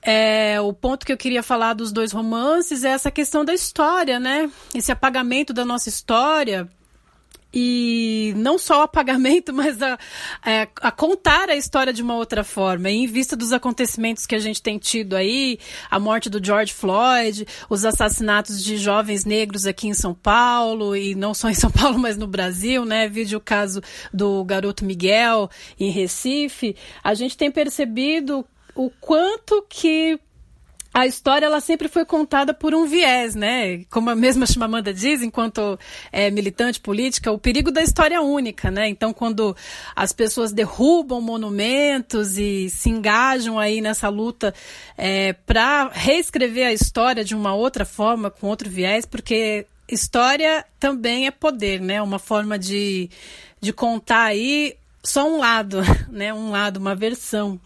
É, 0.00 0.60
o 0.60 0.72
ponto 0.72 1.04
que 1.04 1.12
eu 1.12 1.16
queria 1.16 1.42
falar 1.42 1.74
dos 1.74 1.92
dois 1.92 2.12
romances 2.12 2.84
é 2.84 2.90
essa 2.90 3.10
questão 3.10 3.44
da 3.44 3.52
história, 3.52 4.18
né? 4.18 4.50
Esse 4.74 4.90
apagamento 4.92 5.52
da 5.52 5.64
nossa 5.64 5.88
história. 5.88 6.68
E 7.58 8.34
não 8.36 8.58
só 8.58 8.80
o 8.80 8.82
apagamento, 8.82 9.50
mas 9.56 9.80
a, 9.80 9.98
é, 10.44 10.68
a 10.82 10.90
contar 10.90 11.48
a 11.48 11.56
história 11.56 11.90
de 11.90 12.02
uma 12.02 12.14
outra 12.14 12.44
forma. 12.44 12.90
Em 12.90 13.06
vista 13.06 13.34
dos 13.34 13.50
acontecimentos 13.50 14.26
que 14.26 14.34
a 14.34 14.38
gente 14.38 14.60
tem 14.60 14.76
tido 14.76 15.16
aí, 15.16 15.58
a 15.90 15.98
morte 15.98 16.28
do 16.28 16.44
George 16.44 16.74
Floyd, 16.74 17.46
os 17.70 17.86
assassinatos 17.86 18.62
de 18.62 18.76
jovens 18.76 19.24
negros 19.24 19.66
aqui 19.66 19.88
em 19.88 19.94
São 19.94 20.12
Paulo, 20.12 20.94
e 20.94 21.14
não 21.14 21.32
só 21.32 21.48
em 21.48 21.54
São 21.54 21.70
Paulo, 21.72 21.98
mas 21.98 22.18
no 22.18 22.26
Brasil, 22.26 22.84
né? 22.84 23.08
Vídeo 23.08 23.38
o 23.38 23.40
caso 23.40 23.80
do 24.12 24.44
garoto 24.44 24.84
Miguel 24.84 25.48
em 25.80 25.90
Recife. 25.90 26.76
A 27.02 27.14
gente 27.14 27.38
tem 27.38 27.50
percebido 27.50 28.44
o 28.74 28.90
quanto 29.00 29.64
que 29.66 30.20
a 30.96 31.06
história 31.06 31.44
ela 31.44 31.60
sempre 31.60 31.88
foi 31.88 32.06
contada 32.06 32.54
por 32.54 32.74
um 32.74 32.86
viés, 32.86 33.34
né? 33.34 33.84
Como 33.90 34.08
a 34.08 34.16
mesma 34.16 34.46
Chimamanda 34.46 34.94
diz, 34.94 35.20
enquanto 35.20 35.78
é, 36.10 36.30
militante 36.30 36.80
política, 36.80 37.30
o 37.30 37.38
perigo 37.38 37.70
da 37.70 37.82
história 37.82 38.22
única, 38.22 38.70
né? 38.70 38.88
Então, 38.88 39.12
quando 39.12 39.54
as 39.94 40.14
pessoas 40.14 40.52
derrubam 40.52 41.20
monumentos 41.20 42.38
e 42.38 42.70
se 42.70 42.88
engajam 42.88 43.58
aí 43.58 43.82
nessa 43.82 44.08
luta 44.08 44.54
é, 44.96 45.34
para 45.34 45.90
reescrever 45.92 46.66
a 46.66 46.72
história 46.72 47.22
de 47.22 47.34
uma 47.34 47.52
outra 47.52 47.84
forma, 47.84 48.30
com 48.30 48.46
outro 48.46 48.70
viés, 48.70 49.04
porque 49.04 49.66
história 49.86 50.64
também 50.80 51.26
é 51.26 51.30
poder, 51.30 51.78
né? 51.78 52.00
Uma 52.00 52.18
forma 52.18 52.58
de, 52.58 53.10
de 53.60 53.70
contar 53.70 54.24
aí 54.24 54.78
só 55.04 55.28
um 55.28 55.36
lado, 55.36 55.82
né? 56.08 56.32
Um 56.32 56.50
lado, 56.50 56.78
uma 56.78 56.94
versão 56.94 57.60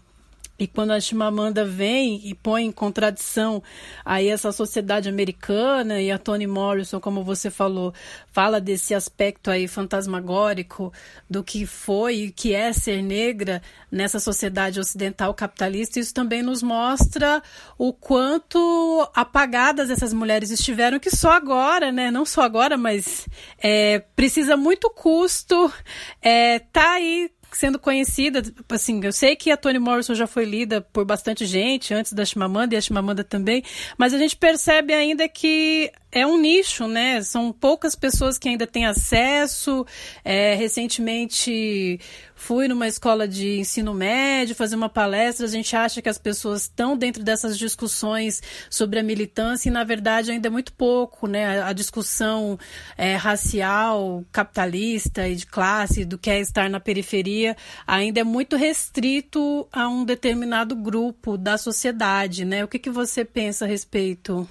e 0.61 0.67
quando 0.67 0.91
a 0.91 0.99
Chimamanda 0.99 1.65
vem 1.65 2.21
e 2.23 2.35
põe 2.35 2.65
em 2.65 2.71
contradição 2.71 3.63
aí 4.05 4.27
essa 4.27 4.51
sociedade 4.51 5.09
americana 5.09 5.99
e 5.99 6.11
a 6.11 6.19
Toni 6.19 6.45
Morrison, 6.45 6.99
como 6.99 7.23
você 7.23 7.49
falou, 7.49 7.91
fala 8.27 8.61
desse 8.61 8.93
aspecto 8.93 9.49
aí 9.49 9.67
fantasmagórico 9.67 10.93
do 11.27 11.43
que 11.43 11.65
foi 11.65 12.15
e 12.15 12.31
que 12.31 12.53
é 12.53 12.71
ser 12.73 13.01
negra 13.01 13.59
nessa 13.91 14.19
sociedade 14.19 14.79
ocidental 14.79 15.33
capitalista, 15.33 15.99
isso 15.99 16.13
também 16.13 16.43
nos 16.43 16.61
mostra 16.61 17.41
o 17.75 17.91
quanto 17.91 19.09
apagadas 19.15 19.89
essas 19.89 20.13
mulheres 20.13 20.51
estiveram, 20.51 20.99
que 20.99 21.09
só 21.09 21.31
agora, 21.31 21.91
né, 21.91 22.11
não 22.11 22.23
só 22.23 22.43
agora, 22.43 22.77
mas 22.77 23.27
é, 23.57 23.97
precisa 24.15 24.55
muito 24.55 24.91
custo, 24.91 25.73
é, 26.21 26.59
tá 26.59 26.91
aí 26.91 27.31
sendo 27.57 27.79
conhecida, 27.79 28.41
assim, 28.69 29.03
eu 29.03 29.11
sei 29.11 29.35
que 29.35 29.51
a 29.51 29.57
Toni 29.57 29.79
Morrison 29.79 30.15
já 30.15 30.27
foi 30.27 30.45
lida 30.45 30.81
por 30.81 31.05
bastante 31.05 31.45
gente 31.45 31.93
antes 31.93 32.13
da 32.13 32.25
Chimamanda 32.25 32.75
e 32.75 32.77
a 32.77 32.81
Chimamanda 32.81 33.23
também, 33.23 33.63
mas 33.97 34.13
a 34.13 34.17
gente 34.17 34.35
percebe 34.35 34.93
ainda 34.93 35.27
que 35.27 35.91
é 36.11 36.27
um 36.27 36.37
nicho, 36.37 36.87
né? 36.87 37.21
São 37.21 37.53
poucas 37.53 37.95
pessoas 37.95 38.37
que 38.37 38.49
ainda 38.49 38.67
têm 38.67 38.85
acesso. 38.85 39.85
É, 40.25 40.55
recentemente 40.55 41.99
fui 42.35 42.67
numa 42.67 42.87
escola 42.87 43.27
de 43.27 43.59
ensino 43.59 43.93
médio 43.93 44.55
fazer 44.55 44.75
uma 44.75 44.89
palestra. 44.89 45.45
A 45.45 45.49
gente 45.49 45.73
acha 45.73 46.01
que 46.01 46.09
as 46.09 46.17
pessoas 46.17 46.63
estão 46.63 46.97
dentro 46.97 47.23
dessas 47.23 47.57
discussões 47.57 48.41
sobre 48.69 48.99
a 48.99 49.03
militância 49.03 49.69
e, 49.69 49.71
na 49.71 49.83
verdade, 49.83 50.31
ainda 50.31 50.47
é 50.47 50.51
muito 50.51 50.73
pouco, 50.73 51.27
né? 51.27 51.61
A 51.61 51.71
discussão 51.71 52.59
é, 52.97 53.15
racial, 53.15 54.25
capitalista 54.33 55.29
e 55.29 55.35
de 55.35 55.45
classe, 55.45 56.03
do 56.03 56.17
que 56.17 56.29
é 56.29 56.41
estar 56.41 56.69
na 56.69 56.79
periferia, 56.79 57.55
ainda 57.87 58.19
é 58.19 58.23
muito 58.23 58.57
restrito 58.57 59.65
a 59.71 59.87
um 59.87 60.03
determinado 60.03 60.75
grupo 60.75 61.37
da 61.37 61.57
sociedade, 61.57 62.43
né? 62.43 62.65
O 62.65 62.67
que, 62.67 62.79
que 62.79 62.89
você 62.89 63.23
pensa 63.23 63.63
a 63.63 63.67
respeito? 63.67 64.49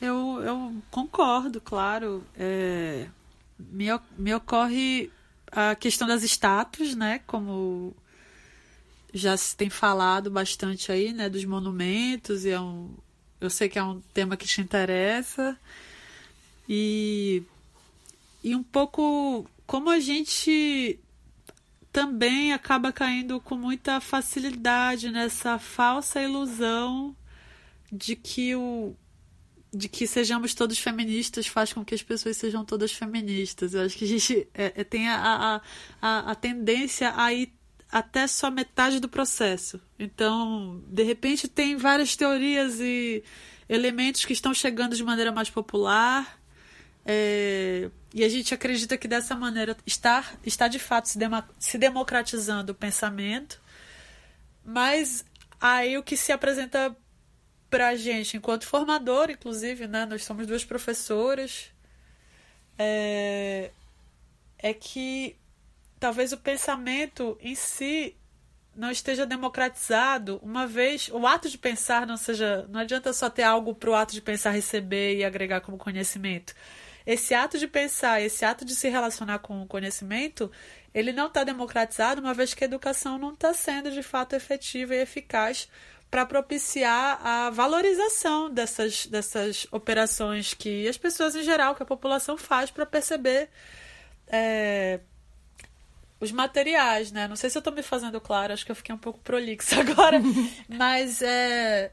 Eu, 0.00 0.42
eu 0.42 0.82
concordo, 0.90 1.60
claro. 1.60 2.24
É, 2.36 3.06
me, 3.58 3.86
me 4.16 4.34
ocorre 4.34 5.10
a 5.52 5.74
questão 5.74 6.08
das 6.08 6.22
estátuas, 6.22 6.94
né? 6.94 7.20
Como 7.26 7.94
já 9.12 9.36
se 9.36 9.56
tem 9.56 9.68
falado 9.68 10.30
bastante 10.30 10.90
aí, 10.90 11.12
né? 11.12 11.28
Dos 11.28 11.44
monumentos, 11.44 12.44
e 12.44 12.50
é 12.50 12.60
um, 12.60 12.94
eu 13.40 13.50
sei 13.50 13.68
que 13.68 13.78
é 13.78 13.82
um 13.82 14.00
tema 14.14 14.36
que 14.36 14.46
te 14.46 14.60
interessa. 14.60 15.58
E, 16.68 17.42
e 18.42 18.54
um 18.54 18.62
pouco 18.62 19.48
como 19.66 19.90
a 19.90 20.00
gente 20.00 20.98
também 21.92 22.52
acaba 22.52 22.92
caindo 22.92 23.40
com 23.40 23.56
muita 23.56 24.00
facilidade 24.00 25.10
nessa 25.10 25.58
falsa 25.58 26.22
ilusão 26.22 27.14
de 27.90 28.14
que 28.14 28.54
o, 28.54 28.94
de 29.72 29.88
que 29.88 30.06
sejamos 30.06 30.54
todos 30.54 30.78
feministas 30.78 31.46
faz 31.46 31.72
com 31.72 31.84
que 31.84 31.94
as 31.94 32.02
pessoas 32.02 32.36
sejam 32.36 32.64
todas 32.64 32.92
feministas. 32.92 33.74
Eu 33.74 33.82
acho 33.82 33.96
que 33.96 34.04
a 34.04 34.08
gente 34.08 34.48
é, 34.52 34.72
é, 34.76 34.84
tem 34.84 35.08
a, 35.08 35.62
a, 36.02 36.30
a, 36.30 36.34
tendência 36.34 37.12
a 37.16 37.32
ir 37.32 37.52
até 37.90 38.26
só 38.26 38.50
metade 38.50 38.98
do 38.98 39.08
processo. 39.08 39.80
Então, 39.98 40.82
de 40.88 41.02
repente, 41.04 41.46
tem 41.46 41.76
várias 41.76 42.16
teorias 42.16 42.80
e 42.80 43.22
elementos 43.68 44.24
que 44.24 44.32
estão 44.32 44.52
chegando 44.52 44.96
de 44.96 45.04
maneira 45.04 45.30
mais 45.30 45.48
popular. 45.48 46.40
É, 47.06 47.90
e 48.12 48.24
a 48.24 48.28
gente 48.28 48.52
acredita 48.52 48.98
que 48.98 49.06
dessa 49.06 49.36
maneira 49.36 49.76
está, 49.86 50.24
está 50.44 50.66
de 50.66 50.80
fato 50.80 51.08
se, 51.08 51.16
dema, 51.16 51.48
se 51.58 51.78
democratizando 51.78 52.72
o 52.72 52.74
pensamento. 52.74 53.60
Mas 54.64 55.24
aí 55.60 55.96
o 55.96 56.02
que 56.02 56.16
se 56.16 56.32
apresenta 56.32 56.96
para 57.70 57.88
a 57.88 57.96
gente, 57.96 58.36
enquanto 58.36 58.66
formador, 58.66 59.30
inclusive, 59.30 59.86
né, 59.86 60.04
nós 60.04 60.24
somos 60.24 60.46
duas 60.46 60.64
professoras, 60.64 61.70
é, 62.76 63.70
é 64.58 64.74
que 64.74 65.36
talvez 66.00 66.32
o 66.32 66.38
pensamento 66.38 67.38
em 67.40 67.54
si 67.54 68.16
não 68.74 68.90
esteja 68.90 69.26
democratizado, 69.26 70.40
uma 70.42 70.66
vez 70.66 71.08
o 71.12 71.26
ato 71.26 71.48
de 71.48 71.58
pensar 71.58 72.06
não 72.06 72.16
seja. 72.16 72.66
Não 72.70 72.80
adianta 72.80 73.12
só 73.12 73.28
ter 73.28 73.42
algo 73.42 73.74
para 73.74 73.90
o 73.90 73.94
ato 73.94 74.14
de 74.14 74.22
pensar 74.22 74.50
receber 74.50 75.16
e 75.16 75.24
agregar 75.24 75.60
como 75.60 75.76
conhecimento. 75.76 76.54
Esse 77.06 77.34
ato 77.34 77.58
de 77.58 77.66
pensar, 77.66 78.20
esse 78.22 78.44
ato 78.44 78.64
de 78.64 78.74
se 78.74 78.88
relacionar 78.88 79.40
com 79.40 79.62
o 79.62 79.66
conhecimento, 79.66 80.50
ele 80.94 81.12
não 81.12 81.26
está 81.26 81.44
democratizado, 81.44 82.20
uma 82.20 82.34
vez 82.34 82.54
que 82.54 82.64
a 82.64 82.66
educação 82.66 83.18
não 83.18 83.32
está 83.32 83.52
sendo 83.52 83.90
de 83.90 84.02
fato 84.02 84.34
efetiva 84.34 84.94
e 84.94 84.98
eficaz 84.98 85.68
para 86.10 86.26
propiciar 86.26 87.24
a 87.24 87.50
valorização 87.50 88.50
dessas, 88.50 89.06
dessas 89.06 89.66
operações 89.70 90.54
que 90.54 90.88
as 90.88 90.98
pessoas 90.98 91.36
em 91.36 91.42
geral, 91.42 91.74
que 91.74 91.82
a 91.82 91.86
população 91.86 92.36
faz 92.36 92.70
para 92.70 92.84
perceber 92.84 93.48
é, 94.26 95.00
os 96.18 96.32
materiais, 96.32 97.12
né? 97.12 97.28
Não 97.28 97.36
sei 97.36 97.48
se 97.48 97.56
eu 97.56 97.60
estou 97.60 97.72
me 97.72 97.82
fazendo 97.82 98.20
claro, 98.20 98.52
acho 98.52 98.66
que 98.66 98.72
eu 98.72 98.76
fiquei 98.76 98.94
um 98.94 98.98
pouco 98.98 99.20
prolixa 99.20 99.78
agora, 99.80 100.20
mas 100.68 101.22
é, 101.22 101.92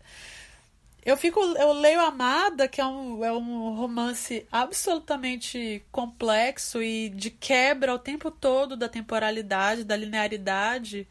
eu 1.06 1.16
fico, 1.16 1.40
eu 1.40 1.72
leio 1.72 2.02
Amada, 2.02 2.68
que 2.68 2.82
é 2.82 2.86
um, 2.86 3.24
é 3.24 3.32
um 3.32 3.76
romance 3.76 4.46
absolutamente 4.52 5.82
complexo 5.92 6.84
e 6.84 7.08
de 7.10 7.30
quebra 7.30 7.94
o 7.94 8.00
tempo 8.00 8.30
todo 8.30 8.76
da 8.76 8.90
temporalidade, 8.90 9.86
da 9.86 9.96
linearidade. 9.96 11.08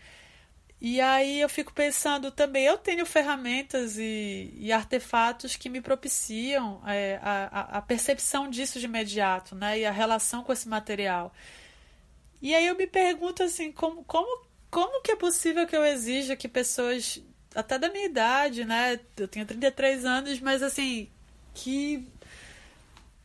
E 0.89 1.01
aí 1.01 1.41
eu 1.41 1.49
fico 1.49 1.73
pensando 1.73 2.31
também, 2.31 2.65
eu 2.65 2.79
tenho 2.79 3.05
ferramentas 3.05 3.99
e, 3.99 4.55
e 4.57 4.71
artefatos 4.71 5.57
que 5.57 5.69
me 5.69 5.81
propiciam 5.81 6.81
é, 6.87 7.19
a, 7.21 7.79
a, 7.79 7.83
percepção 7.83 8.49
disso 8.49 8.79
de 8.79 8.85
imediato, 8.87 9.57
né? 9.57 9.81
E 9.81 9.85
a 9.85 9.91
relação 9.91 10.45
com 10.45 10.53
esse 10.53 10.69
material. 10.69 11.35
E 12.41 12.55
aí 12.55 12.69
eu 12.69 12.77
me 12.77 12.87
pergunto 12.87 13.43
assim, 13.43 13.73
como, 13.73 14.05
como, 14.05 14.47
como 14.71 15.03
que 15.03 15.11
é 15.11 15.17
possível 15.17 15.67
que 15.67 15.77
eu 15.77 15.85
exija 15.85 16.37
que 16.37 16.47
pessoas, 16.47 17.21
até 17.53 17.81
da 17.81 17.91
minha 17.91 18.07
idade, 18.07 18.65
né? 18.65 19.01
Eu 19.17 19.27
tenho 19.27 19.45
33 19.45 20.05
anos, 20.05 20.39
mas 20.39 20.63
assim, 20.63 21.11
que 21.53 22.07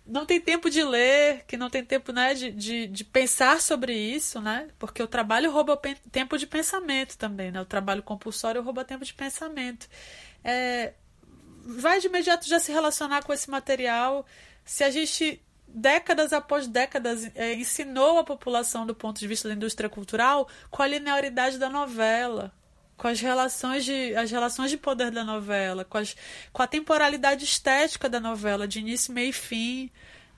não 0.05 0.25
tem 0.25 0.41
tempo 0.41 0.69
de 0.69 0.83
ler, 0.83 1.45
que 1.45 1.55
não 1.55 1.69
tem 1.69 1.83
tempo 1.83 2.11
né, 2.11 2.33
de, 2.33 2.51
de, 2.51 2.87
de 2.87 3.03
pensar 3.03 3.61
sobre 3.61 3.93
isso, 3.93 4.41
né? 4.41 4.67
Porque 4.79 5.01
o 5.01 5.07
trabalho 5.07 5.51
rouba 5.51 5.79
tempo 6.11 6.37
de 6.37 6.47
pensamento 6.47 7.17
também, 7.17 7.51
né? 7.51 7.61
O 7.61 7.65
trabalho 7.65 8.03
compulsório 8.03 8.61
rouba 8.61 8.83
tempo 8.83 9.05
de 9.05 9.13
pensamento. 9.13 9.87
É, 10.43 10.93
vai 11.63 11.99
de 11.99 12.07
imediato 12.07 12.47
já 12.47 12.59
se 12.59 12.71
relacionar 12.71 13.23
com 13.23 13.31
esse 13.31 13.49
material. 13.49 14.25
Se 14.65 14.83
a 14.83 14.89
gente, 14.89 15.41
décadas 15.67 16.33
após 16.33 16.67
décadas, 16.67 17.29
é, 17.35 17.53
ensinou 17.53 18.17
a 18.17 18.23
população 18.23 18.85
do 18.85 18.95
ponto 18.95 19.19
de 19.19 19.27
vista 19.27 19.47
da 19.47 19.53
indústria 19.53 19.89
cultural 19.89 20.47
com 20.69 20.81
a 20.81 20.87
linearidade 20.87 21.57
da 21.57 21.69
novela, 21.69 22.51
com 23.01 23.07
as 23.07 23.19
relações 23.19 23.83
de, 23.83 24.15
as 24.15 24.29
relações 24.29 24.69
de 24.69 24.77
poder 24.77 25.09
da 25.09 25.23
novela, 25.23 25.83
com, 25.83 25.97
as, 25.97 26.15
com 26.53 26.61
a 26.61 26.67
temporalidade 26.67 27.43
estética 27.43 28.07
da 28.07 28.19
novela, 28.19 28.67
de 28.67 28.77
início, 28.77 29.11
meio 29.11 29.31
e 29.31 29.33
fim, 29.33 29.89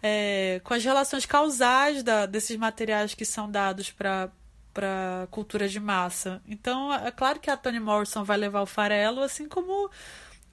é, 0.02 0.62
com 0.64 0.74
as 0.74 0.82
relações 0.82 1.26
causais 1.26 2.04
da, 2.04 2.26
desses 2.26 2.56
materiais 2.56 3.14
que 3.14 3.26
são 3.26 3.52
dados 3.52 3.92
para 3.92 4.32
para 4.74 5.28
cultura 5.30 5.68
de 5.70 5.80
massa. 5.80 6.42
Então, 6.48 6.92
é 6.92 7.12
claro 7.12 7.40
que 7.40 7.52
a 7.52 7.56
Toni 7.56 7.80
Morrison 7.80 8.24
vai 8.24 8.38
levar 8.38 8.62
o 8.62 8.66
farelo, 8.66 9.22
assim 9.22 9.48
como 9.48 9.88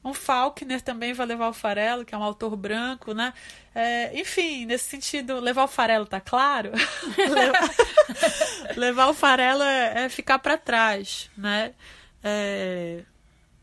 um 0.04 0.12
Faulkner 0.12 0.82
também 0.82 1.14
vai 1.14 1.24
levar 1.24 1.48
o 1.48 1.54
farelo, 1.54 2.04
que 2.04 2.14
é 2.14 2.18
um 2.18 2.22
autor 2.22 2.54
branco, 2.54 3.14
né? 3.14 3.32
É, 3.74 4.20
enfim, 4.20 4.66
nesse 4.66 4.90
sentido, 4.90 5.40
levar 5.40 5.64
o 5.64 5.68
farelo 5.68 6.04
tá 6.04 6.20
claro? 6.20 6.72
levar, 7.16 7.70
levar 8.76 9.06
o 9.06 9.14
farelo 9.14 9.62
é, 9.62 10.04
é 10.04 10.08
ficar 10.10 10.38
para 10.38 10.58
trás, 10.58 11.30
né? 11.34 11.72
É... 12.22 13.04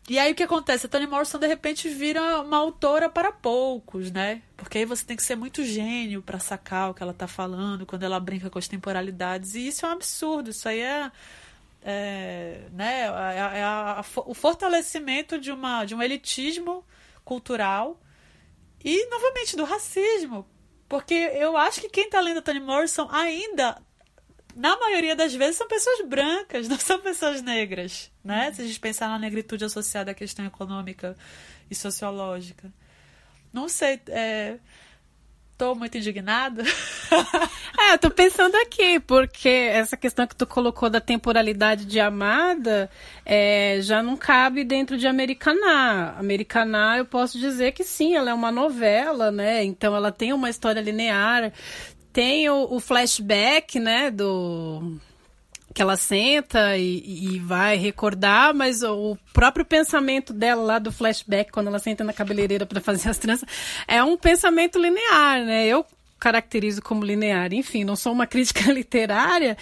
E 0.10 0.18
aí 0.18 0.32
o 0.32 0.36
que 0.36 0.44
acontece? 0.44 0.86
A 0.86 0.90
Toni 0.90 1.06
Morrison 1.06 1.38
de 1.38 1.48
repente 1.48 1.90
vira 1.90 2.42
uma 2.42 2.58
autora 2.58 3.10
para 3.10 3.30
poucos, 3.30 4.10
né? 4.10 4.42
Porque 4.56 4.78
aí 4.78 4.86
você 4.86 5.06
tem 5.06 5.18
que 5.18 5.24
ser 5.24 5.36
muito 5.36 5.66
gênio 5.66 6.22
para 6.22 6.40
sacar 6.40 6.90
o 6.90 6.94
que 6.94 7.04
ela 7.04 7.14
tá 7.14 7.28
falando 7.28 7.86
quando 7.86 8.04
ela 8.04 8.18
brinca 8.18 8.50
com 8.50 8.58
as 8.58 8.70
temporalidades. 8.70 9.54
E 9.56 9.68
isso 9.68 9.86
é 9.86 9.90
um 9.90 9.92
absurdo. 9.92 10.50
Isso 10.50 10.70
aí 10.70 10.80
é, 10.80 11.12
é 11.84 12.62
né? 12.72 13.02
É, 13.02 13.60
é 13.60 13.64
a, 13.64 14.00
a, 14.00 14.06
o 14.26 14.34
fortalecimento 14.34 15.38
de, 15.38 15.52
uma, 15.52 15.84
de 15.84 15.94
um 15.94 16.02
elitismo 16.02 16.86
cultural 17.26 18.00
e, 18.84 19.10
novamente, 19.10 19.58
do 19.58 19.66
racismo. 19.66 20.48
Porque 20.88 21.14
eu 21.14 21.58
acho 21.58 21.82
que 21.82 21.90
quem 21.90 22.06
está 22.06 22.22
lendo 22.22 22.38
a 22.38 22.42
Toni 22.42 22.62
Morrison 22.62 23.10
ainda 23.12 23.78
na 24.58 24.76
maioria 24.76 25.16
das 25.16 25.36
vezes 25.36 25.56
são 25.56 25.68
pessoas 25.68 26.02
brancas, 26.02 26.68
não 26.68 26.80
são 26.80 27.00
pessoas 27.00 27.42
negras, 27.42 28.12
né? 28.24 28.52
Se 28.52 28.64
a 28.64 28.66
gente 28.66 28.80
pensar 28.80 29.08
na 29.08 29.20
negritude 29.20 29.64
associada 29.64 30.12
à 30.12 30.14
questão 30.16 30.46
econômica 30.46 31.16
e 31.70 31.76
sociológica. 31.76 32.74
Não 33.54 33.70
sei, 33.70 34.02
é... 34.08 34.58
Tô 35.58 35.74
muito 35.74 35.98
indignada. 35.98 36.62
é, 37.82 37.94
eu 37.94 37.98
tô 37.98 38.12
pensando 38.12 38.56
aqui, 38.58 39.00
porque 39.00 39.50
essa 39.50 39.98
questão 39.98 40.28
que 40.28 40.36
tu 40.36 40.46
colocou 40.46 40.88
da 40.88 41.02
temporalidade 41.02 41.84
de 41.84 42.00
Amada 42.00 42.88
é, 43.26 43.80
já 43.82 44.04
não 44.04 44.16
cabe 44.16 44.64
dentro 44.64 45.00
de 45.00 45.08
Americaná. 45.08 46.14
Americaná, 46.20 47.00
eu 47.00 47.06
posso 47.06 47.40
dizer 47.40 47.72
que 47.72 47.84
sim, 47.84 48.16
ela 48.16 48.30
é 48.30 48.34
uma 48.36 48.52
novela, 48.52 49.32
né? 49.32 49.64
Então 49.64 49.96
ela 49.96 50.12
tem 50.12 50.32
uma 50.32 50.48
história 50.48 50.80
linear, 50.80 51.52
tem 52.18 52.50
o, 52.50 52.74
o 52.74 52.80
flashback, 52.80 53.80
né, 53.80 54.10
do 54.10 54.98
que 55.72 55.84
ela 55.84 55.96
senta 55.96 56.76
e, 56.76 57.36
e, 57.36 57.38
vai 57.38 57.78
recordar, 57.78 58.56
mas 58.56 58.82
o 58.82 59.16
próprio 59.32 59.64
pensamento 59.64 60.34
dela 60.34 60.64
lá 60.64 60.80
do 60.80 60.92
flashback, 60.92 61.52
quando 61.52 61.68
ela 61.68 61.78
senta 61.78 62.04
na 62.04 62.12
cabeleireira 62.12 62.66
para 62.66 62.82
fazer 62.82 63.08
as 63.10 63.20
tranças, 63.20 63.48
é 63.88 64.04
um 64.04 64.18
pensamento 64.18 64.80
linear, 64.80 65.46
né? 65.46 65.68
Eu 65.68 65.86
caracterizo 66.18 66.82
como 66.82 67.06
linear. 67.06 67.54
Enfim, 67.54 67.84
não 67.84 67.96
sou 67.96 68.14
uma 68.14 68.26
crítica 68.26 68.64
literária, 68.74 69.56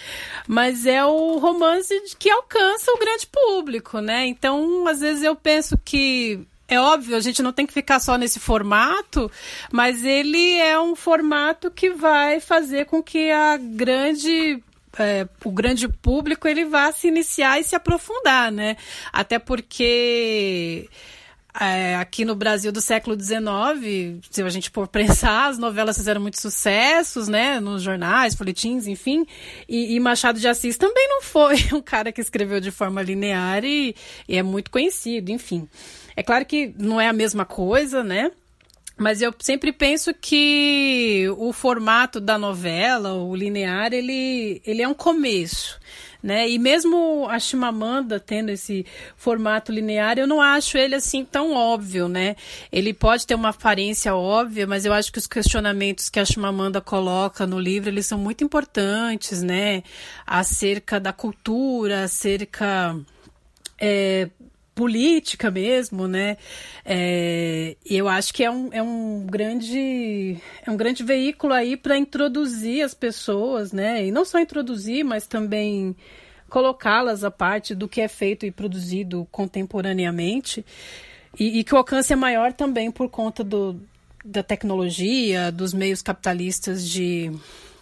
mas 0.48 0.86
é 0.86 1.04
o 1.04 1.36
romance 1.36 1.94
que 2.18 2.30
alcança 2.30 2.90
o 2.90 2.98
grande 2.98 3.26
público, 3.26 4.00
né? 4.00 4.24
Então, 4.26 4.88
às 4.88 5.00
vezes 5.00 5.22
eu 5.22 5.36
penso 5.36 5.76
que 5.84 6.40
é 6.68 6.80
óbvio, 6.80 7.16
a 7.16 7.20
gente 7.20 7.42
não 7.42 7.52
tem 7.52 7.66
que 7.66 7.72
ficar 7.72 8.00
só 8.00 8.16
nesse 8.18 8.40
formato, 8.40 9.30
mas 9.70 10.04
ele 10.04 10.58
é 10.58 10.78
um 10.80 10.96
formato 10.96 11.70
que 11.70 11.90
vai 11.90 12.40
fazer 12.40 12.86
com 12.86 13.02
que 13.02 13.30
a 13.30 13.56
grande 13.56 14.62
é, 14.98 15.28
o 15.44 15.52
grande 15.52 15.88
público 15.88 16.48
ele 16.48 16.64
vá 16.64 16.90
se 16.90 17.06
iniciar 17.06 17.60
e 17.60 17.64
se 17.64 17.76
aprofundar, 17.76 18.50
né? 18.50 18.76
Até 19.12 19.38
porque 19.38 20.88
é, 21.60 21.96
aqui 21.96 22.24
no 22.24 22.34
Brasil 22.34 22.70
do 22.70 22.80
século 22.80 23.18
XIX, 23.18 24.20
se 24.30 24.42
a 24.42 24.48
gente 24.48 24.70
for 24.70 24.88
pensar, 24.88 25.48
as 25.48 25.58
novelas 25.58 25.96
fizeram 25.96 26.20
muitos 26.20 26.40
sucessos, 26.40 27.28
né? 27.28 27.60
Nos 27.60 27.82
jornais, 27.82 28.34
folhetins, 28.34 28.86
enfim. 28.86 29.26
E, 29.68 29.94
e, 29.94 30.00
Machado 30.00 30.40
de 30.40 30.48
Assis 30.48 30.76
também 30.76 31.08
não 31.08 31.22
foi 31.22 31.56
um 31.72 31.82
cara 31.82 32.12
que 32.12 32.20
escreveu 32.20 32.60
de 32.60 32.70
forma 32.70 33.02
linear 33.02 33.64
e, 33.64 33.94
e 34.28 34.36
é 34.36 34.42
muito 34.42 34.70
conhecido, 34.70 35.30
enfim. 35.30 35.68
É 36.16 36.22
claro 36.22 36.46
que 36.46 36.74
não 36.78 36.98
é 36.98 37.06
a 37.08 37.12
mesma 37.12 37.44
coisa, 37.44 38.02
né? 38.02 38.32
Mas 38.96 39.20
eu 39.20 39.34
sempre 39.38 39.72
penso 39.72 40.14
que 40.14 41.26
o 41.36 41.52
formato 41.52 42.18
da 42.18 42.38
novela, 42.38 43.12
o 43.12 43.36
linear, 43.36 43.92
ele, 43.92 44.62
ele 44.64 44.80
é 44.80 44.88
um 44.88 44.94
começo. 44.94 45.78
Né? 46.22 46.48
E 46.48 46.58
mesmo 46.58 47.28
a 47.28 47.38
Chimamanda 47.38 48.18
tendo 48.18 48.48
esse 48.48 48.84
formato 49.14 49.70
linear, 49.70 50.18
eu 50.18 50.26
não 50.26 50.40
acho 50.40 50.76
ele 50.78 50.94
assim 50.94 51.24
tão 51.24 51.52
óbvio, 51.52 52.08
né? 52.08 52.34
Ele 52.72 52.92
pode 52.92 53.24
ter 53.26 53.34
uma 53.36 53.50
aparência 53.50 54.12
óbvia, 54.12 54.66
mas 54.66 54.84
eu 54.84 54.92
acho 54.92 55.12
que 55.12 55.18
os 55.18 55.26
questionamentos 55.26 56.08
que 56.08 56.18
a 56.18 56.24
Chimamanda 56.24 56.80
coloca 56.80 57.46
no 57.46 57.60
livro, 57.60 57.90
eles 57.90 58.06
são 58.06 58.18
muito 58.18 58.42
importantes, 58.42 59.40
né? 59.40 59.84
Acerca 60.26 60.98
da 60.98 61.12
cultura, 61.12 62.04
acerca 62.04 62.98
é, 63.78 64.28
política 64.76 65.50
mesmo, 65.50 66.06
né? 66.06 66.36
É, 66.84 67.76
eu 67.84 68.06
acho 68.06 68.32
que 68.32 68.44
é 68.44 68.50
um, 68.50 68.68
é 68.70 68.82
um 68.82 69.26
grande 69.26 70.36
é 70.64 70.70
um 70.70 70.76
grande 70.76 71.02
veículo 71.02 71.54
aí 71.54 71.78
para 71.78 71.96
introduzir 71.96 72.84
as 72.84 72.92
pessoas, 72.92 73.72
né? 73.72 74.06
E 74.06 74.12
não 74.12 74.24
só 74.24 74.38
introduzir, 74.38 75.02
mas 75.02 75.26
também 75.26 75.96
colocá-las 76.50 77.24
a 77.24 77.30
parte 77.30 77.74
do 77.74 77.88
que 77.88 78.02
é 78.02 78.06
feito 78.06 78.44
e 78.44 78.50
produzido 78.50 79.26
contemporaneamente. 79.32 80.64
E, 81.40 81.58
e, 81.58 81.64
que 81.64 81.74
o 81.74 81.78
alcance 81.78 82.12
é 82.12 82.16
maior 82.16 82.52
também 82.52 82.90
por 82.90 83.08
conta 83.08 83.42
do, 83.42 83.80
da 84.24 84.42
tecnologia, 84.42 85.50
dos 85.50 85.72
meios 85.72 86.02
capitalistas 86.02 86.86
de, 86.86 87.32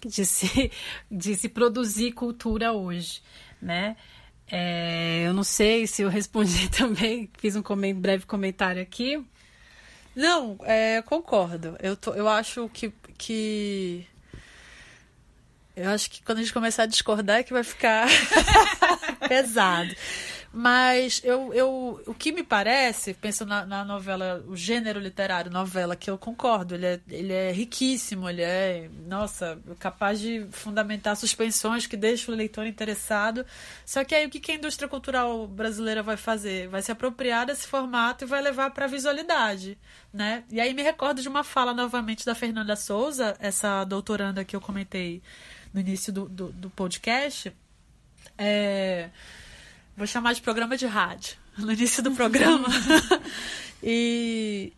de, 0.07 0.24
se, 0.24 0.70
de 1.11 1.34
se 1.34 1.49
produzir 1.49 2.12
cultura 2.12 2.72
hoje, 2.72 3.20
né? 3.61 3.97
É, 4.51 5.24
eu 5.26 5.32
não 5.32 5.42
sei 5.42 5.86
se 5.86 6.03
eu 6.03 6.09
respondi 6.09 6.68
também, 6.76 7.30
fiz 7.38 7.57
um 7.57 7.62
breve 7.95 8.26
comentário 8.26 8.82
aqui. 8.82 9.24
Não, 10.14 10.59
é, 10.62 11.03
concordo. 11.03 11.76
Eu, 11.80 11.97
tô, 11.97 12.14
eu 12.14 12.28
acho 12.28 12.68
que, 12.68 12.92
que. 13.18 14.07
Eu 15.74 15.90
acho 15.90 16.09
que 16.09 16.22
quando 16.22 16.38
a 16.38 16.40
gente 16.42 16.53
começar 16.53 16.84
a 16.84 16.86
discordar 16.86 17.40
é 17.40 17.42
que 17.42 17.53
vai 17.53 17.64
ficar 17.64 18.07
pesado. 19.28 19.92
Mas 20.57 21.21
eu, 21.25 21.53
eu, 21.53 22.01
o 22.07 22.15
que 22.15 22.31
me 22.31 22.45
parece, 22.45 23.13
penso 23.13 23.45
na, 23.45 23.67
na, 23.67 23.85
novela, 23.85 24.41
o 24.47 24.57
gênero 24.57 25.01
literário, 25.01 25.51
novela, 25.51 25.97
que 25.97 26.09
eu 26.09 26.17
concordo, 26.17 26.77
ele 26.77 26.87
é, 26.87 27.01
ele 27.11 27.33
é 27.33 27.51
riquíssimo, 27.51 28.29
ele 28.29 28.43
é, 28.43 28.89
nossa, 29.05 29.59
capaz 29.81 30.21
de 30.21 30.47
fundamentar 30.53 31.17
suspensões 31.17 31.89
que 31.89 31.97
deixam 31.97 32.33
o 32.33 32.39
leitor 32.39 32.69
interessado. 32.69 33.45
Só 33.85 34.05
que 34.05 34.15
aí 34.15 34.27
o 34.27 34.31
que 34.31 34.53
a 34.53 34.55
indústria 34.55 34.89
cultural 34.89 35.45
brasileira 35.49 36.05
vai 36.05 36.17
fazer? 36.17 36.69
Vai 36.69 36.83
se 36.83 36.93
apropriar 36.93 37.47
desse 37.47 37.67
formato 37.67 38.23
e 38.25 38.29
vai 38.29 38.41
levar 38.41 38.71
para 38.71 38.85
a 38.85 38.89
visualidade, 38.89 39.77
né? 40.13 40.45
E 40.53 40.61
aí 40.61 40.73
me 40.73 40.83
recordo 40.83 41.21
de 41.21 41.29
uma 41.29 41.43
fala 41.43 41.75
novamente 41.75 42.25
da 42.25 42.35
Fernanda 42.35 42.77
Souza, 42.77 43.37
essa 43.41 43.83
doutoranda 43.83 44.45
que 44.45 44.55
eu 44.55 44.61
comentei 44.61 45.21
no 45.73 45.81
início 45.81 46.13
do, 46.13 46.29
do, 46.29 46.53
do 46.53 46.71
podcast. 46.71 47.53
É 48.39 49.11
vou 49.97 50.07
chamar 50.07 50.34
de 50.34 50.42
programa 50.42 50.76
de 50.76 50.86
rádio, 50.86 51.36
no 51.57 51.72
início 51.72 52.03
do 52.03 52.12
programa. 52.12 52.68
e 53.82 54.72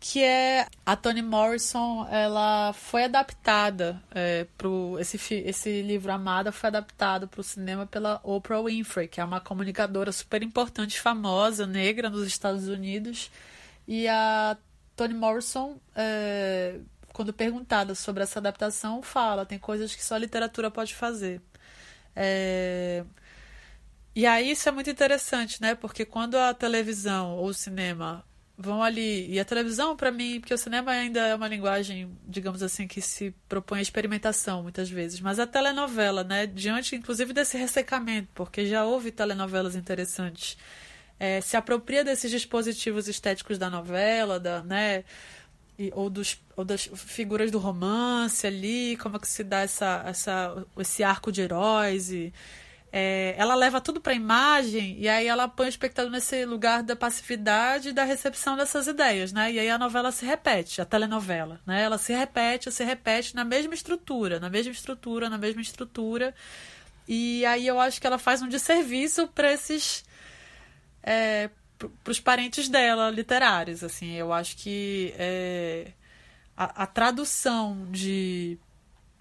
que 0.00 0.22
é 0.22 0.66
a 0.86 0.94
Toni 0.94 1.22
Morrison, 1.22 2.06
ela 2.10 2.72
foi 2.72 3.04
adaptada 3.04 4.00
é, 4.14 4.46
pro 4.56 4.96
esse 5.00 5.18
esse 5.34 5.82
livro 5.82 6.12
Amada 6.12 6.52
foi 6.52 6.68
adaptado 6.68 7.26
para 7.26 7.40
o 7.40 7.44
cinema 7.44 7.84
pela 7.84 8.20
Oprah 8.22 8.62
Winfrey, 8.62 9.08
que 9.08 9.20
é 9.20 9.24
uma 9.24 9.40
comunicadora 9.40 10.12
super 10.12 10.42
importante, 10.42 11.00
famosa, 11.00 11.66
negra 11.66 12.08
nos 12.08 12.26
Estados 12.26 12.68
Unidos. 12.68 13.30
E 13.88 14.06
a 14.06 14.56
Toni 14.94 15.14
Morrison, 15.14 15.78
é, 15.96 16.78
quando 17.12 17.32
perguntada 17.32 17.94
sobre 17.94 18.22
essa 18.22 18.38
adaptação, 18.38 19.02
fala 19.02 19.44
tem 19.44 19.58
coisas 19.58 19.94
que 19.94 20.04
só 20.04 20.14
a 20.14 20.18
literatura 20.18 20.70
pode 20.70 20.94
fazer. 20.94 21.40
É, 22.14 23.04
e 24.18 24.26
aí 24.26 24.50
isso 24.50 24.68
é 24.68 24.72
muito 24.72 24.90
interessante, 24.90 25.62
né? 25.62 25.76
Porque 25.76 26.04
quando 26.04 26.34
a 26.34 26.52
televisão 26.52 27.36
ou 27.36 27.46
o 27.46 27.54
cinema 27.54 28.24
vão 28.58 28.82
ali. 28.82 29.30
E 29.32 29.38
a 29.38 29.44
televisão, 29.44 29.96
para 29.96 30.10
mim, 30.10 30.40
porque 30.40 30.52
o 30.52 30.58
cinema 30.58 30.90
ainda 30.90 31.20
é 31.20 31.34
uma 31.36 31.46
linguagem, 31.46 32.10
digamos 32.26 32.60
assim, 32.60 32.88
que 32.88 33.00
se 33.00 33.32
propõe 33.48 33.78
a 33.78 33.82
experimentação 33.82 34.64
muitas 34.64 34.90
vezes. 34.90 35.20
Mas 35.20 35.38
a 35.38 35.46
telenovela, 35.46 36.24
né? 36.24 36.46
Diante, 36.46 36.96
inclusive, 36.96 37.32
desse 37.32 37.56
ressecamento, 37.56 38.28
porque 38.34 38.66
já 38.66 38.84
houve 38.84 39.12
telenovelas 39.12 39.76
interessantes. 39.76 40.58
É, 41.20 41.40
se 41.40 41.56
apropria 41.56 42.02
desses 42.02 42.28
dispositivos 42.30 43.06
estéticos 43.06 43.56
da 43.56 43.70
novela, 43.70 44.40
da, 44.40 44.64
né? 44.64 45.04
E, 45.78 45.92
ou, 45.94 46.10
dos, 46.10 46.40
ou 46.56 46.64
das 46.64 46.90
figuras 46.92 47.52
do 47.52 47.58
romance 47.60 48.44
ali, 48.44 48.96
como 48.96 49.16
é 49.16 49.20
que 49.20 49.28
se 49.28 49.44
dá 49.44 49.60
essa, 49.60 50.02
essa, 50.04 50.66
esse 50.76 51.04
arco 51.04 51.30
de 51.30 51.40
heróis 51.40 52.10
e 52.10 52.32
é, 52.90 53.34
ela 53.36 53.54
leva 53.54 53.80
tudo 53.80 54.00
para 54.00 54.12
a 54.12 54.16
imagem 54.16 54.96
e 54.98 55.08
aí 55.08 55.26
ela 55.26 55.46
põe 55.46 55.66
o 55.66 55.68
espectador 55.68 56.10
nesse 56.10 56.44
lugar 56.44 56.82
da 56.82 56.96
passividade 56.96 57.90
e 57.90 57.92
da 57.92 58.04
recepção 58.04 58.56
dessas 58.56 58.86
ideias, 58.86 59.32
né? 59.32 59.52
E 59.52 59.58
aí 59.58 59.68
a 59.68 59.78
novela 59.78 60.10
se 60.10 60.24
repete, 60.24 60.80
a 60.80 60.86
telenovela, 60.86 61.60
né? 61.66 61.82
Ela 61.82 61.98
se 61.98 62.14
repete, 62.14 62.72
se 62.72 62.84
repete 62.84 63.34
na 63.34 63.44
mesma 63.44 63.74
estrutura, 63.74 64.40
na 64.40 64.48
mesma 64.48 64.72
estrutura, 64.72 65.28
na 65.28 65.36
mesma 65.36 65.60
estrutura. 65.60 66.34
E 67.06 67.44
aí 67.44 67.66
eu 67.66 67.78
acho 67.78 68.00
que 68.00 68.06
ela 68.06 68.18
faz 68.18 68.40
um 68.40 68.48
desserviço 68.48 69.28
para 69.28 69.52
esses 69.52 70.04
é, 71.02 71.50
para 71.78 72.10
os 72.10 72.20
parentes 72.20 72.68
dela 72.68 73.10
literários, 73.10 73.84
assim. 73.84 74.14
Eu 74.14 74.32
acho 74.32 74.56
que 74.56 75.14
é, 75.18 75.92
a, 76.56 76.84
a 76.84 76.86
tradução 76.86 77.86
de 77.90 78.58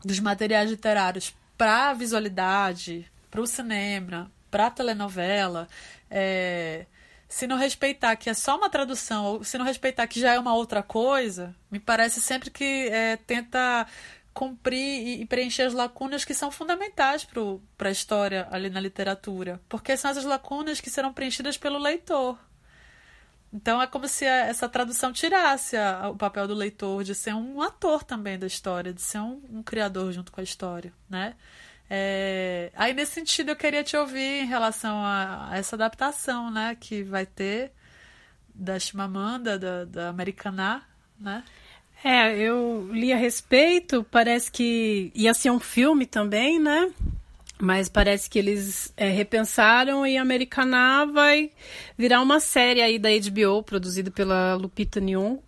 dos 0.05 0.19
materiais 0.19 0.69
literários 0.69 1.35
para 1.57 1.89
a 1.89 1.93
visualidade 1.93 3.11
para 3.29 3.41
o 3.41 3.47
cinema, 3.47 4.31
para 4.49 4.67
a 4.67 4.71
telenovela, 4.71 5.67
é, 6.09 6.85
se 7.27 7.45
não 7.45 7.57
respeitar 7.57 8.15
que 8.15 8.29
é 8.29 8.33
só 8.33 8.57
uma 8.57 8.69
tradução, 8.69 9.25
ou 9.25 9.43
se 9.43 9.57
não 9.57 9.65
respeitar 9.65 10.07
que 10.07 10.19
já 10.19 10.33
é 10.33 10.39
uma 10.39 10.53
outra 10.53 10.81
coisa, 10.81 11.55
me 11.69 11.79
parece 11.79 12.21
sempre 12.21 12.49
que 12.49 12.87
é, 12.89 13.17
tenta 13.17 13.85
cumprir 14.33 15.19
e 15.19 15.25
preencher 15.25 15.63
as 15.63 15.73
lacunas 15.73 16.23
que 16.23 16.33
são 16.33 16.51
fundamentais 16.51 17.27
para 17.75 17.89
a 17.89 17.91
história 17.91 18.47
ali 18.51 18.69
na 18.69 18.79
literatura, 18.79 19.59
porque 19.67 19.97
são 19.97 20.11
essas 20.11 20.25
lacunas 20.25 20.79
que 20.79 20.91
serão 20.91 21.11
preenchidas 21.11 21.57
pelo 21.57 21.79
leitor. 21.79 22.37
Então 23.51 23.81
é 23.81 23.87
como 23.87 24.07
se 24.07 24.25
essa 24.25 24.69
tradução 24.69 25.11
tirasse 25.11 25.75
a, 25.75 26.09
o 26.09 26.15
papel 26.15 26.47
do 26.47 26.53
leitor 26.53 27.03
de 27.03 27.15
ser 27.15 27.33
um 27.33 27.61
ator 27.61 28.03
também 28.03 28.37
da 28.37 28.45
história, 28.45 28.93
de 28.93 29.01
ser 29.01 29.19
um, 29.19 29.41
um 29.49 29.63
criador 29.63 30.11
junto 30.11 30.31
com 30.31 30.39
a 30.39 30.43
história, 30.43 30.93
né? 31.09 31.35
É, 31.89 32.71
aí, 32.75 32.93
nesse 32.93 33.13
sentido, 33.13 33.49
eu 33.49 33.55
queria 33.55 33.83
te 33.83 33.95
ouvir 33.95 34.43
em 34.43 34.45
relação 34.45 34.97
a, 34.97 35.49
a 35.51 35.57
essa 35.57 35.75
adaptação, 35.75 36.51
né, 36.51 36.75
que 36.79 37.03
vai 37.03 37.25
ter 37.25 37.71
da 38.53 38.79
Chimamanda, 38.79 39.57
da, 39.57 39.85
da 39.85 40.09
Americaná, 40.09 40.81
né? 41.19 41.43
É, 42.03 42.35
eu 42.37 42.89
li 42.91 43.11
a 43.11 43.17
respeito, 43.17 44.05
parece 44.11 44.51
que 44.51 45.11
ia 45.15 45.33
ser 45.33 45.51
um 45.51 45.59
filme 45.59 46.05
também, 46.05 46.59
né? 46.59 46.91
Mas 47.59 47.89
parece 47.89 48.29
que 48.29 48.37
eles 48.37 48.93
é, 48.95 49.09
repensaram 49.09 50.05
e 50.05 50.15
Americaná 50.15 51.05
vai 51.05 51.51
virar 51.97 52.21
uma 52.21 52.39
série 52.39 52.81
aí 52.81 52.99
da 52.99 53.09
HBO, 53.09 53.63
produzida 53.63 54.11
pela 54.11 54.53
Lupita 54.53 54.99
Nyong'o. 54.99 55.41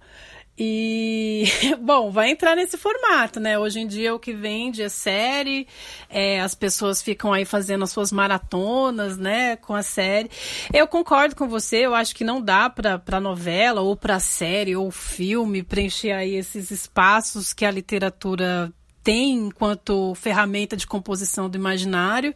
E, 0.61 1.45
bom, 1.79 2.11
vai 2.11 2.31
entrar 2.31 2.53
nesse 2.53 2.77
formato, 2.77 3.39
né? 3.39 3.57
Hoje 3.57 3.79
em 3.79 3.87
dia 3.87 4.13
o 4.13 4.19
que 4.19 4.33
vende 4.33 4.81
é 4.81 4.89
série, 4.89 5.65
é, 6.09 6.41
as 6.41 6.53
pessoas 6.53 7.01
ficam 7.01 7.31
aí 7.31 7.45
fazendo 7.45 7.85
as 7.85 7.91
suas 7.91 8.11
maratonas, 8.11 9.17
né, 9.17 9.55
com 9.55 9.73
a 9.73 9.81
série. 9.81 10.29
Eu 10.73 10.85
concordo 10.85 11.33
com 11.33 11.47
você, 11.47 11.85
eu 11.85 11.95
acho 11.95 12.13
que 12.13 12.25
não 12.25 12.41
dá 12.41 12.69
para 12.69 12.99
para 12.99 13.21
novela 13.21 13.79
ou 13.79 13.95
para 13.95 14.19
série 14.19 14.75
ou 14.75 14.91
filme 14.91 15.63
preencher 15.63 16.11
aí 16.11 16.35
esses 16.35 16.71
espaços 16.71 17.53
que 17.53 17.63
a 17.63 17.71
literatura 17.71 18.73
tem 19.01 19.47
enquanto 19.47 20.13
ferramenta 20.15 20.75
de 20.75 20.85
composição 20.85 21.49
do 21.49 21.57
imaginário. 21.57 22.33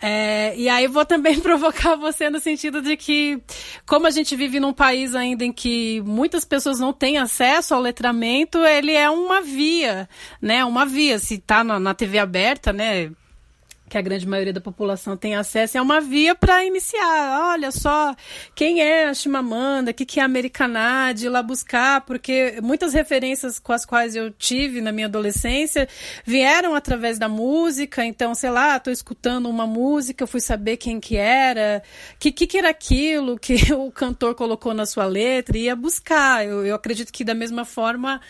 É, 0.00 0.54
e 0.56 0.68
aí 0.68 0.86
vou 0.86 1.06
também 1.06 1.38
provocar 1.40 1.96
você 1.96 2.28
no 2.28 2.38
sentido 2.38 2.82
de 2.82 2.96
que, 2.96 3.40
como 3.86 4.06
a 4.06 4.10
gente 4.10 4.36
vive 4.36 4.60
num 4.60 4.72
país 4.72 5.14
ainda 5.14 5.44
em 5.44 5.52
que 5.52 6.02
muitas 6.02 6.44
pessoas 6.44 6.78
não 6.78 6.92
têm 6.92 7.18
acesso 7.18 7.74
ao 7.74 7.80
letramento, 7.80 8.58
ele 8.58 8.92
é 8.92 9.08
uma 9.08 9.40
via, 9.40 10.08
né? 10.40 10.64
Uma 10.64 10.84
via. 10.84 11.18
Se 11.18 11.34
está 11.34 11.64
na, 11.64 11.80
na 11.80 11.94
TV 11.94 12.18
aberta, 12.18 12.72
né? 12.72 13.10
Que 13.88 13.96
a 13.96 14.02
grande 14.02 14.26
maioria 14.26 14.52
da 14.52 14.60
população 14.60 15.16
tem 15.16 15.36
acesso, 15.36 15.78
é 15.78 15.82
uma 15.82 16.00
via 16.00 16.34
para 16.34 16.64
iniciar. 16.64 17.50
Olha 17.52 17.70
só, 17.70 18.14
quem 18.54 18.80
é 18.80 19.08
a 19.08 19.14
Chimamanda, 19.14 19.92
o 19.92 19.94
que, 19.94 20.04
que 20.04 20.18
é 20.18 20.22
a 20.22 20.26
Americanade, 20.26 21.26
ir 21.26 21.28
lá 21.28 21.42
buscar, 21.42 22.00
porque 22.00 22.58
muitas 22.62 22.92
referências 22.92 23.58
com 23.58 23.72
as 23.72 23.84
quais 23.84 24.16
eu 24.16 24.30
tive 24.30 24.80
na 24.80 24.90
minha 24.90 25.06
adolescência 25.06 25.88
vieram 26.24 26.74
através 26.74 27.18
da 27.18 27.28
música, 27.28 28.04
então, 28.04 28.34
sei 28.34 28.50
lá, 28.50 28.76
estou 28.76 28.92
escutando 28.92 29.48
uma 29.48 29.66
música, 29.66 30.26
fui 30.26 30.40
saber 30.40 30.76
quem 30.76 30.98
que 30.98 31.16
era, 31.16 31.82
o 32.14 32.18
que, 32.18 32.32
que, 32.32 32.46
que 32.46 32.58
era 32.58 32.70
aquilo 32.70 33.38
que 33.38 33.54
o 33.72 33.90
cantor 33.92 34.34
colocou 34.34 34.74
na 34.74 34.84
sua 34.84 35.06
letra, 35.06 35.56
e 35.56 35.62
ia 35.62 35.76
buscar. 35.76 36.44
Eu, 36.44 36.66
eu 36.66 36.74
acredito 36.74 37.12
que 37.12 37.24
da 37.24 37.34
mesma 37.34 37.64
forma 37.64 38.20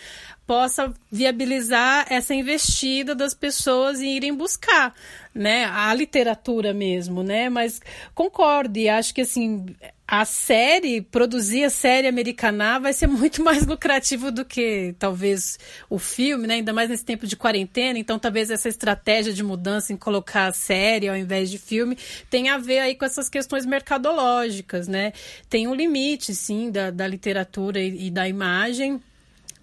possa 0.47 0.95
viabilizar 1.11 2.07
essa 2.09 2.33
investida 2.33 3.15
das 3.15 3.35
pessoas 3.35 4.01
em 4.01 4.17
irem 4.17 4.33
buscar, 4.33 4.95
né, 5.37 5.67
a 5.67 5.93
literatura 5.95 6.73
mesmo, 6.73 7.23
né? 7.23 7.49
Mas 7.49 7.81
concordo 8.15 8.79
e 8.79 8.89
acho 8.89 9.15
que 9.15 9.21
assim 9.21 9.67
a 10.09 10.25
série, 10.25 11.01
produzir 11.01 11.65
a 11.65 11.71
série 11.71 12.07
americana 12.07 12.79
vai 12.79 12.93
ser 12.93 13.09
muito 13.09 13.43
mais 13.43 13.67
lucrativo 13.67 14.31
do 14.31 14.45
que 14.45 14.95
talvez 14.99 15.59
o 15.91 15.99
filme, 15.99 16.47
né? 16.47 16.55
Ainda 16.55 16.73
mais 16.73 16.89
nesse 16.89 17.05
tempo 17.05 17.27
de 17.27 17.37
quarentena. 17.37 17.99
Então, 17.99 18.19
talvez 18.19 18.51
essa 18.51 18.69
estratégia 18.69 19.33
de 19.33 19.43
mudança 19.43 19.93
em 19.93 19.97
colocar 19.97 20.47
a 20.47 20.53
série 20.53 21.09
ao 21.09 21.17
invés 21.17 21.51
de 21.51 21.59
filme 21.59 21.99
tenha 22.31 22.55
a 22.55 22.59
ver 22.59 22.79
aí 22.79 22.95
com 22.95 23.05
essas 23.05 23.29
questões 23.29 23.67
mercadológicas, 23.67 24.87
né? 24.87 25.13
Tem 25.51 25.67
um 25.67 25.75
limite, 25.75 26.35
sim, 26.35 26.71
da, 26.71 26.91
da 26.91 27.07
literatura 27.07 27.81
e, 27.81 28.07
e 28.07 28.11
da 28.11 28.29
imagem 28.29 29.01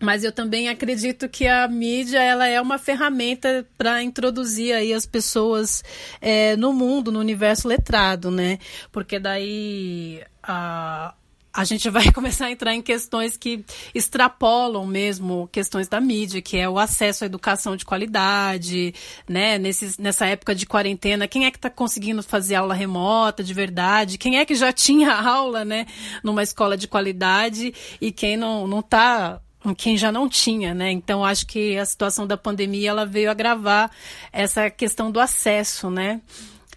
mas 0.03 0.23
eu 0.23 0.31
também 0.31 0.67
acredito 0.67 1.29
que 1.29 1.47
a 1.47 1.67
mídia 1.67 2.21
ela 2.21 2.47
é 2.47 2.59
uma 2.59 2.77
ferramenta 2.77 3.65
para 3.77 4.03
introduzir 4.03 4.73
aí 4.75 4.93
as 4.93 5.05
pessoas 5.05 5.83
é, 6.21 6.55
no 6.57 6.73
mundo, 6.73 7.11
no 7.11 7.19
universo 7.19 7.67
letrado, 7.67 8.29
né? 8.29 8.59
Porque 8.91 9.17
daí 9.17 10.21
a, 10.43 11.13
a 11.53 11.63
gente 11.63 11.89
vai 11.89 12.09
começar 12.11 12.47
a 12.47 12.51
entrar 12.51 12.73
em 12.73 12.81
questões 12.81 13.37
que 13.37 13.63
extrapolam 13.95 14.85
mesmo 14.85 15.47
questões 15.51 15.87
da 15.87 16.01
mídia, 16.01 16.41
que 16.41 16.57
é 16.57 16.67
o 16.67 16.79
acesso 16.79 17.23
à 17.23 17.27
educação 17.27 17.77
de 17.77 17.85
qualidade, 17.85 18.93
né? 19.29 19.57
Nesse, 19.57 20.01
nessa 20.01 20.25
época 20.25 20.53
de 20.53 20.65
quarentena, 20.65 21.29
quem 21.29 21.45
é 21.45 21.51
que 21.51 21.57
está 21.57 21.69
conseguindo 21.69 22.21
fazer 22.23 22.55
aula 22.55 22.73
remota 22.73 23.43
de 23.43 23.53
verdade? 23.53 24.17
Quem 24.17 24.37
é 24.37 24.45
que 24.45 24.55
já 24.55 24.73
tinha 24.73 25.13
aula, 25.13 25.63
né? 25.63 25.85
Numa 26.23 26.43
escola 26.43 26.75
de 26.75 26.89
qualidade 26.89 27.73
e 28.01 28.11
quem 28.11 28.35
não, 28.35 28.67
não 28.67 28.79
está 28.79 29.39
quem 29.77 29.97
já 29.97 30.11
não 30.11 30.27
tinha, 30.27 30.73
né? 30.73 30.91
Então 30.91 31.23
acho 31.23 31.45
que 31.45 31.77
a 31.77 31.85
situação 31.85 32.27
da 32.27 32.35
pandemia 32.35 32.89
ela 32.89 33.05
veio 33.05 33.31
agravar 33.31 33.89
essa 34.31 34.69
questão 34.69 35.11
do 35.11 35.19
acesso, 35.19 35.89
né? 35.89 36.19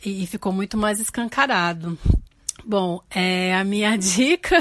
E, 0.05 0.23
e 0.23 0.27
ficou 0.27 0.53
muito 0.53 0.77
mais 0.77 1.01
escancarado. 1.01 1.99
Bom, 2.65 3.01
é, 3.11 3.55
a 3.55 3.63
minha 3.63 3.95
dica 3.99 4.57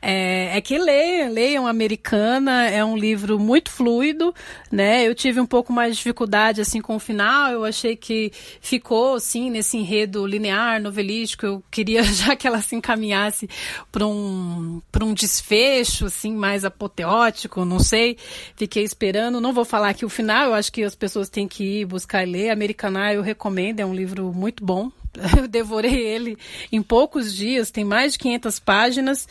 é, 0.00 0.56
é, 0.56 0.60
que 0.60 0.78
leiam, 0.78 1.32
leiam 1.32 1.66
Americana, 1.66 2.68
é 2.68 2.84
um 2.84 2.96
livro 2.96 3.38
muito 3.38 3.70
fluido, 3.70 4.34
né? 4.70 5.06
Eu 5.06 5.14
tive 5.14 5.40
um 5.40 5.46
pouco 5.46 5.72
mais 5.72 5.92
de 5.92 5.98
dificuldade, 5.98 6.60
assim, 6.60 6.80
com 6.80 6.96
o 6.96 6.98
final, 6.98 7.52
eu 7.52 7.64
achei 7.64 7.94
que 7.94 8.32
ficou, 8.60 9.14
assim, 9.14 9.50
nesse 9.50 9.76
enredo 9.76 10.26
linear, 10.26 10.80
novelístico, 10.80 11.46
eu 11.46 11.62
queria 11.70 12.02
já 12.04 12.34
que 12.34 12.46
ela 12.46 12.62
se 12.62 12.74
encaminhasse 12.74 13.48
para 13.92 14.06
um, 14.06 14.80
um 15.02 15.14
desfecho, 15.14 16.06
assim, 16.06 16.34
mais 16.34 16.64
apoteótico, 16.64 17.64
não 17.64 17.78
sei, 17.78 18.16
fiquei 18.56 18.82
esperando, 18.82 19.40
não 19.40 19.52
vou 19.52 19.64
falar 19.64 19.90
aqui 19.90 20.04
o 20.04 20.08
final, 20.08 20.46
eu 20.46 20.54
acho 20.54 20.72
que 20.72 20.82
as 20.82 20.94
pessoas 20.94 21.28
têm 21.28 21.46
que 21.46 21.80
ir 21.80 21.84
buscar 21.84 22.26
e 22.26 22.30
ler, 22.30 22.50
Americana 22.50 23.12
eu 23.12 23.22
recomendo, 23.22 23.80
é 23.80 23.86
um 23.86 23.94
livro 23.94 24.32
muito 24.32 24.64
bom, 24.64 24.90
eu 25.36 25.48
devorei 25.48 25.94
ele 25.94 26.36
em 26.70 26.82
poucos 26.82 27.34
dias, 27.34 27.70
tem 27.70 27.84
mais 27.84 28.12
de 28.12 28.18
500 28.18 28.58
páginas. 28.58 29.28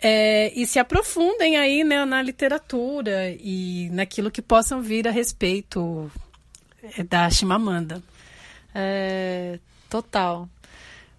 É, 0.00 0.52
e 0.54 0.64
se 0.64 0.78
aprofundem 0.78 1.56
aí 1.56 1.82
né, 1.82 2.04
na 2.04 2.22
literatura 2.22 3.30
e 3.40 3.90
naquilo 3.90 4.30
que 4.30 4.40
possam 4.40 4.80
vir 4.80 5.08
a 5.08 5.10
respeito 5.10 6.10
é, 6.96 7.02
da 7.02 7.28
Chimamanda. 7.28 8.02
É, 8.74 9.58
total. 9.90 10.48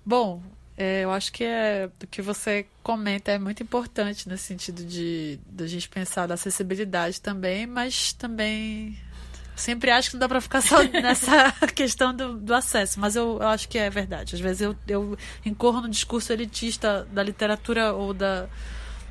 Bom, 0.05 0.41
é, 0.78 1.03
eu 1.03 1.12
acho 1.12 1.34
que 1.34 1.43
é, 1.43 1.89
o 2.01 2.07
que 2.07 2.22
você 2.22 2.66
comenta 2.82 3.32
é 3.32 3.38
muito 3.38 3.62
importante 3.62 4.30
nesse 4.30 4.45
sentido 4.45 4.86
de, 4.86 5.38
de 5.45 5.64
a 5.64 5.68
gente 5.68 5.89
pensar 5.89 6.26
da 6.26 6.36
acessibilidade 6.36 7.20
também, 7.20 7.68
mas 7.68 8.14
também 8.14 8.97
Sempre 9.60 9.91
acho 9.91 10.10
que 10.10 10.16
não 10.16 10.22
dá 10.22 10.30
para 10.30 10.39
ficar 10.39 10.62
só 10.62 10.82
nessa 10.88 11.51
questão 11.76 12.16
do, 12.16 12.36
do 12.36 12.53
acesso, 12.53 12.99
mas 12.99 13.16
eu, 13.16 13.38
eu, 13.41 13.47
acho 13.47 13.68
que 13.68 13.78
é 13.78 13.89
verdade. 13.89 14.36
Às 14.36 14.41
vezes 14.41 14.62
eu, 14.62 14.76
eu 14.88 15.18
incorro 15.45 15.82
no 15.82 15.89
discurso 15.89 16.32
elitista 16.32 17.07
da 17.12 17.22
literatura 17.22 17.93
ou 17.93 18.14
da, 18.14 18.47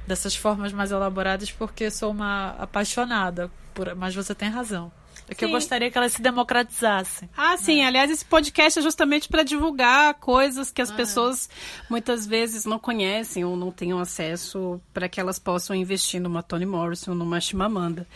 dessas 0.06 0.34
formas 0.34 0.72
mais 0.72 0.90
elaboradas 0.90 1.52
porque 1.52 1.90
sou 1.90 2.10
uma 2.10 2.50
apaixonada, 2.58 3.50
por, 3.74 3.94
mas 3.94 4.14
você 4.14 4.34
tem 4.34 4.48
razão. 4.48 4.90
É 5.28 5.34
que 5.34 5.40
sim. 5.40 5.46
eu 5.46 5.50
gostaria 5.50 5.90
que 5.90 5.98
ela 5.98 6.08
se 6.08 6.22
democratizasse. 6.22 7.28
Ah, 7.36 7.56
sim. 7.56 7.82
É. 7.82 7.86
Aliás, 7.86 8.10
esse 8.10 8.24
podcast 8.24 8.78
é 8.78 8.82
justamente 8.82 9.28
para 9.28 9.42
divulgar 9.42 10.14
coisas 10.14 10.70
que 10.70 10.80
as 10.80 10.90
ah, 10.90 10.94
pessoas 10.94 11.48
é. 11.48 11.84
muitas 11.90 12.26
vezes 12.26 12.64
não 12.64 12.78
conhecem 12.78 13.44
ou 13.44 13.56
não 13.56 13.70
tenham 13.70 13.98
acesso 13.98 14.80
para 14.92 15.08
que 15.08 15.20
elas 15.20 15.38
possam 15.38 15.76
investir 15.76 16.20
numa 16.20 16.42
Toni 16.42 16.66
Morrison, 16.66 17.14
numa 17.14 17.40
Chimamanda. 17.40 18.06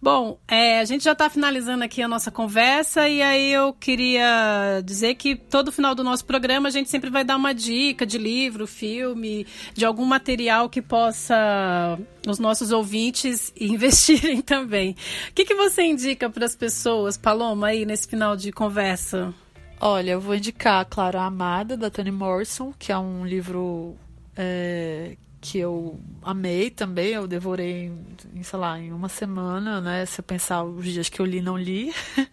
Bom, 0.00 0.38
é, 0.48 0.80
a 0.80 0.84
gente 0.84 1.04
já 1.04 1.12
está 1.12 1.28
finalizando 1.28 1.84
aqui 1.84 2.02
a 2.02 2.08
nossa 2.08 2.30
conversa 2.30 3.08
e 3.08 3.20
aí 3.20 3.52
eu 3.52 3.72
queria 3.72 4.80
dizer 4.84 5.14
que 5.16 5.36
todo 5.36 5.72
final 5.72 5.94
do 5.94 6.02
nosso 6.02 6.24
programa 6.24 6.68
a 6.68 6.72
gente 6.72 6.88
sempre 6.88 7.10
vai 7.10 7.24
dar 7.24 7.36
uma 7.36 7.52
dica 7.52 8.06
de 8.06 8.18
livro, 8.18 8.66
filme, 8.66 9.46
de 9.74 9.84
algum 9.84 10.04
material 10.04 10.68
que 10.68 10.80
possa 10.80 11.98
os 12.26 12.38
nossos 12.38 12.72
ouvintes 12.72 13.52
investirem 13.58 14.40
também. 14.40 14.96
O 15.30 15.32
que, 15.34 15.44
que 15.44 15.54
você 15.54 15.82
indica 15.82 16.30
para 16.30 16.44
as 16.44 16.53
pessoas, 16.56 17.16
Paloma, 17.16 17.68
aí 17.68 17.84
nesse 17.84 18.06
final 18.06 18.36
de 18.36 18.52
conversa? 18.52 19.34
Olha, 19.80 20.12
eu 20.12 20.20
vou 20.20 20.34
indicar, 20.34 20.86
claro, 20.86 21.18
A 21.18 21.26
Amada, 21.26 21.76
da 21.76 21.90
Toni 21.90 22.10
Morrison, 22.10 22.72
que 22.78 22.90
é 22.90 22.98
um 22.98 23.26
livro 23.26 23.96
é, 24.36 25.16
que 25.40 25.58
eu 25.58 26.00
amei 26.22 26.70
também. 26.70 27.10
Eu 27.10 27.26
devorei, 27.26 27.92
em, 28.34 28.42
sei 28.42 28.58
lá, 28.58 28.78
em 28.78 28.92
uma 28.92 29.08
semana, 29.08 29.80
né? 29.80 30.06
Se 30.06 30.20
eu 30.20 30.24
pensar 30.24 30.64
os 30.64 30.84
dias 30.84 31.08
que 31.08 31.20
eu 31.20 31.26
li, 31.26 31.40
não 31.40 31.56
li. 31.56 31.92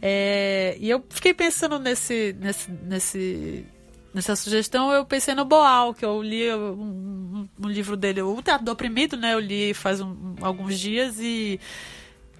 É, 0.00 0.76
e 0.78 0.88
eu 0.88 1.04
fiquei 1.10 1.34
pensando 1.34 1.76
nesse, 1.76 2.32
nesse, 2.38 2.70
nesse 2.70 3.66
nessa 4.14 4.36
sugestão, 4.36 4.92
eu 4.92 5.04
pensei 5.04 5.34
no 5.34 5.44
Boal, 5.44 5.94
que 5.94 6.04
eu 6.04 6.22
li 6.22 6.52
um, 6.52 6.72
um, 6.72 7.48
um 7.64 7.68
livro 7.68 7.96
dele, 7.96 8.22
O 8.22 8.42
Teatro 8.42 8.64
do 8.64 8.72
Oprimido, 8.72 9.16
né? 9.16 9.34
Eu 9.34 9.40
li 9.40 9.74
faz 9.74 10.00
um, 10.00 10.36
alguns 10.40 10.78
dias 10.78 11.18
e 11.20 11.60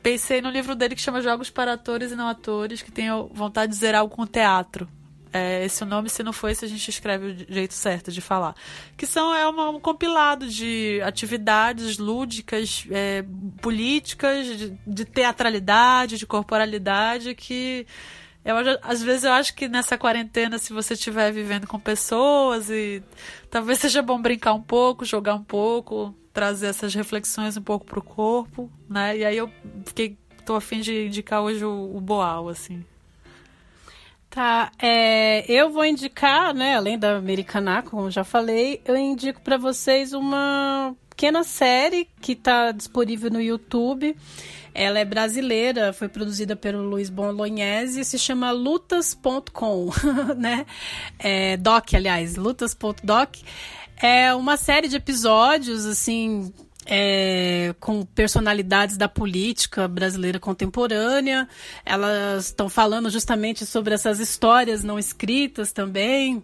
pensei 0.09 0.40
no 0.40 0.48
livro 0.48 0.74
dele 0.74 0.94
que 0.94 1.02
chama 1.02 1.20
Jogos 1.20 1.50
para 1.50 1.74
Atores 1.74 2.11
e 2.11 2.16
Não 2.16 2.28
Atores, 2.28 2.80
que 2.80 2.90
tem 2.90 3.09
vontade 3.30 3.72
de 3.72 3.74
dizer 3.74 3.94
algo 3.94 4.14
com 4.14 4.26
teatro. 4.26 4.88
É, 5.30 5.62
esse 5.66 5.82
o 5.82 5.86
nome, 5.86 6.09
se 6.09 6.22
não 6.22 6.32
for 6.32 6.48
esse, 6.48 6.64
a 6.64 6.68
gente 6.68 6.88
escreve 6.88 7.26
o 7.26 7.52
jeito 7.52 7.74
certo 7.74 8.11
de 8.11 8.22
falar. 8.22 8.54
Que 8.96 9.06
são 9.06 9.34
é 9.34 9.46
uma, 9.46 9.68
um 9.68 9.78
compilado 9.78 10.48
de 10.48 10.98
atividades 11.04 11.98
lúdicas, 11.98 12.86
é, 12.90 13.22
políticas, 13.61 14.46
de, 14.46 14.78
de 14.86 15.04
teatralidade, 15.04 16.16
de 16.16 16.26
corporalidade, 16.26 17.34
que 17.34 17.86
eu, 18.42 18.56
às 18.82 19.02
vezes 19.02 19.24
eu 19.24 19.32
acho 19.32 19.54
que 19.54 19.68
nessa 19.68 19.98
quarentena, 19.98 20.56
se 20.56 20.72
você 20.72 20.94
estiver 20.94 21.30
vivendo 21.30 21.66
com 21.66 21.78
pessoas 21.78 22.70
e 22.70 23.02
talvez 23.50 23.78
seja 23.78 24.00
bom 24.00 24.22
brincar 24.22 24.54
um 24.54 24.62
pouco, 24.62 25.04
jogar 25.04 25.34
um 25.34 25.44
pouco, 25.44 26.14
trazer 26.39 26.68
essas 26.68 26.95
reflexões 26.95 27.57
um 27.57 27.62
pouco 27.62 27.84
pro 27.84 28.01
corpo, 28.01 28.70
né? 28.89 29.18
E 29.18 29.24
aí 29.24 29.36
eu 29.36 29.51
fiquei, 29.84 30.16
tô 30.47 30.55
a 30.55 30.61
fim 30.61 30.80
de 30.80 31.07
indicar 31.07 31.43
hoje 31.43 31.64
o, 31.64 31.97
o 31.97 32.01
Boal, 32.01 32.49
assim. 32.49 32.84
Tá, 34.30 34.70
é, 34.78 35.45
eu 35.51 35.68
vou 35.68 35.84
indicar, 35.84 36.55
né, 36.55 36.76
além 36.76 36.97
da 36.97 37.16
Americaná, 37.16 37.82
como 37.82 38.09
já 38.09 38.22
falei, 38.22 38.80
eu 38.84 38.97
indico 38.97 39.41
para 39.41 39.57
vocês 39.57 40.12
uma 40.12 40.95
pequena 41.11 41.43
série 41.43 42.09
que 42.20 42.32
está 42.32 42.70
disponível 42.70 43.32
no 43.32 43.43
YouTube. 43.43 44.16
Ela 44.72 45.01
é 45.01 45.05
brasileira, 45.05 45.93
foi 45.93 46.09
produzida 46.09 46.55
pelo 46.55 46.82
Luiz 46.82 47.11
Bolognese 47.11 48.03
e 48.03 48.05
se 48.05 48.16
chama 48.16 48.53
lutas.com, 48.53 49.91
né? 50.39 50.66
É, 51.18 51.57
doc, 51.57 51.95
aliás, 51.95 52.36
lutas.doc. 52.36 53.39
É 54.01 54.34
uma 54.34 54.57
série 54.57 54.88
de 54.88 54.96
episódios, 54.96 55.84
assim, 55.84 56.53
é, 56.86 57.74
com 57.80 58.05
personalidades 58.05 58.96
da 58.96 59.09
política 59.09 59.88
brasileira 59.88 60.38
contemporânea. 60.38 61.49
Elas 61.84 62.46
estão 62.46 62.68
falando 62.68 63.11
justamente 63.11 63.66
sobre 63.66 63.94
essas 63.94 64.20
histórias 64.20 64.84
não 64.84 64.99
escritas 64.99 65.72
também 65.72 66.42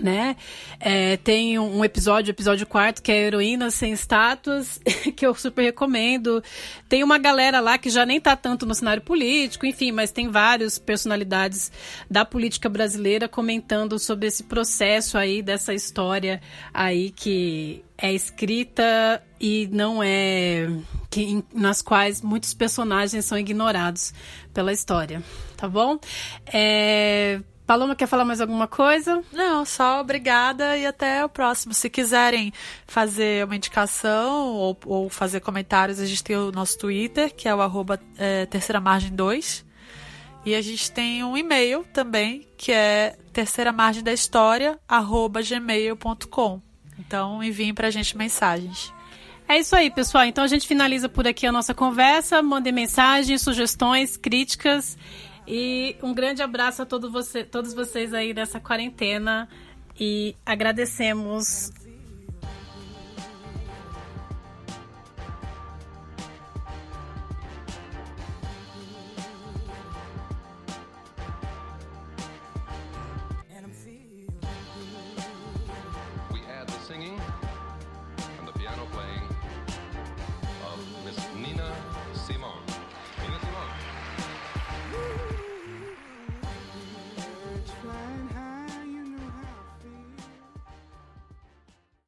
né? 0.00 0.36
É, 0.78 1.16
tem 1.18 1.58
um 1.58 1.84
episódio, 1.84 2.30
episódio 2.30 2.66
quarto, 2.66 3.02
que 3.02 3.12
é 3.12 3.26
Heroína 3.26 3.70
Sem 3.70 3.92
Status, 3.92 4.80
que 5.14 5.26
eu 5.26 5.34
super 5.34 5.62
recomendo. 5.62 6.42
Tem 6.88 7.04
uma 7.04 7.18
galera 7.18 7.60
lá 7.60 7.78
que 7.78 7.90
já 7.90 8.06
nem 8.06 8.20
tá 8.20 8.34
tanto 8.34 8.66
no 8.66 8.74
cenário 8.74 9.02
político, 9.02 9.66
enfim, 9.66 9.92
mas 9.92 10.10
tem 10.10 10.28
várias 10.28 10.78
personalidades 10.78 11.70
da 12.10 12.24
política 12.24 12.68
brasileira 12.68 13.28
comentando 13.28 13.98
sobre 13.98 14.26
esse 14.26 14.44
processo 14.44 15.18
aí, 15.18 15.42
dessa 15.42 15.74
história 15.74 16.40
aí 16.72 17.10
que 17.10 17.84
é 18.00 18.12
escrita 18.12 19.22
e 19.38 19.68
não 19.70 20.02
é. 20.02 20.68
Que, 21.10 21.44
nas 21.52 21.82
quais 21.82 22.22
muitos 22.22 22.54
personagens 22.54 23.24
são 23.24 23.36
ignorados 23.36 24.14
pela 24.54 24.72
história, 24.72 25.22
tá 25.56 25.68
bom? 25.68 25.98
É, 26.46 27.40
Paloma, 27.70 27.94
quer 27.94 28.08
falar 28.08 28.24
mais 28.24 28.40
alguma 28.40 28.66
coisa? 28.66 29.22
Não, 29.32 29.64
só 29.64 30.00
obrigada 30.00 30.76
e 30.76 30.84
até 30.84 31.24
o 31.24 31.28
próximo. 31.28 31.72
Se 31.72 31.88
quiserem 31.88 32.52
fazer 32.84 33.44
uma 33.44 33.54
indicação 33.54 34.56
ou, 34.56 34.76
ou 34.86 35.08
fazer 35.08 35.38
comentários, 35.38 36.00
a 36.00 36.04
gente 36.04 36.24
tem 36.24 36.34
o 36.34 36.50
nosso 36.50 36.76
Twitter, 36.76 37.32
que 37.32 37.48
é 37.48 37.54
o 37.54 37.60
arroba 37.60 38.00
é, 38.18 38.44
terceira 38.46 38.80
margem 38.80 39.14
2. 39.14 39.64
E 40.44 40.56
a 40.56 40.60
gente 40.60 40.90
tem 40.90 41.22
um 41.22 41.38
e-mail 41.38 41.86
também, 41.92 42.44
que 42.58 42.72
é 42.72 43.16
terceira 43.32 43.70
margem 43.70 44.02
da 44.02 44.12
história, 44.12 44.76
arroba 44.88 45.40
gmail.com. 45.40 46.60
Então 46.98 47.40
enviem 47.40 47.72
pra 47.72 47.88
gente 47.88 48.16
mensagens. 48.16 48.92
É 49.48 49.60
isso 49.60 49.76
aí, 49.76 49.92
pessoal. 49.92 50.24
Então 50.24 50.42
a 50.42 50.48
gente 50.48 50.66
finaliza 50.66 51.08
por 51.08 51.24
aqui 51.24 51.46
a 51.46 51.52
nossa 51.52 51.72
conversa. 51.72 52.42
Mandem 52.42 52.72
mensagens, 52.72 53.42
sugestões, 53.42 54.16
críticas. 54.16 54.98
E 55.46 55.96
um 56.02 56.14
grande 56.14 56.42
abraço 56.42 56.82
a 56.82 56.86
todos, 56.86 57.10
você, 57.10 57.44
todos 57.44 57.74
vocês 57.74 58.12
aí 58.14 58.32
nessa 58.34 58.60
quarentena. 58.60 59.48
E 59.98 60.34
agradecemos 60.46 61.72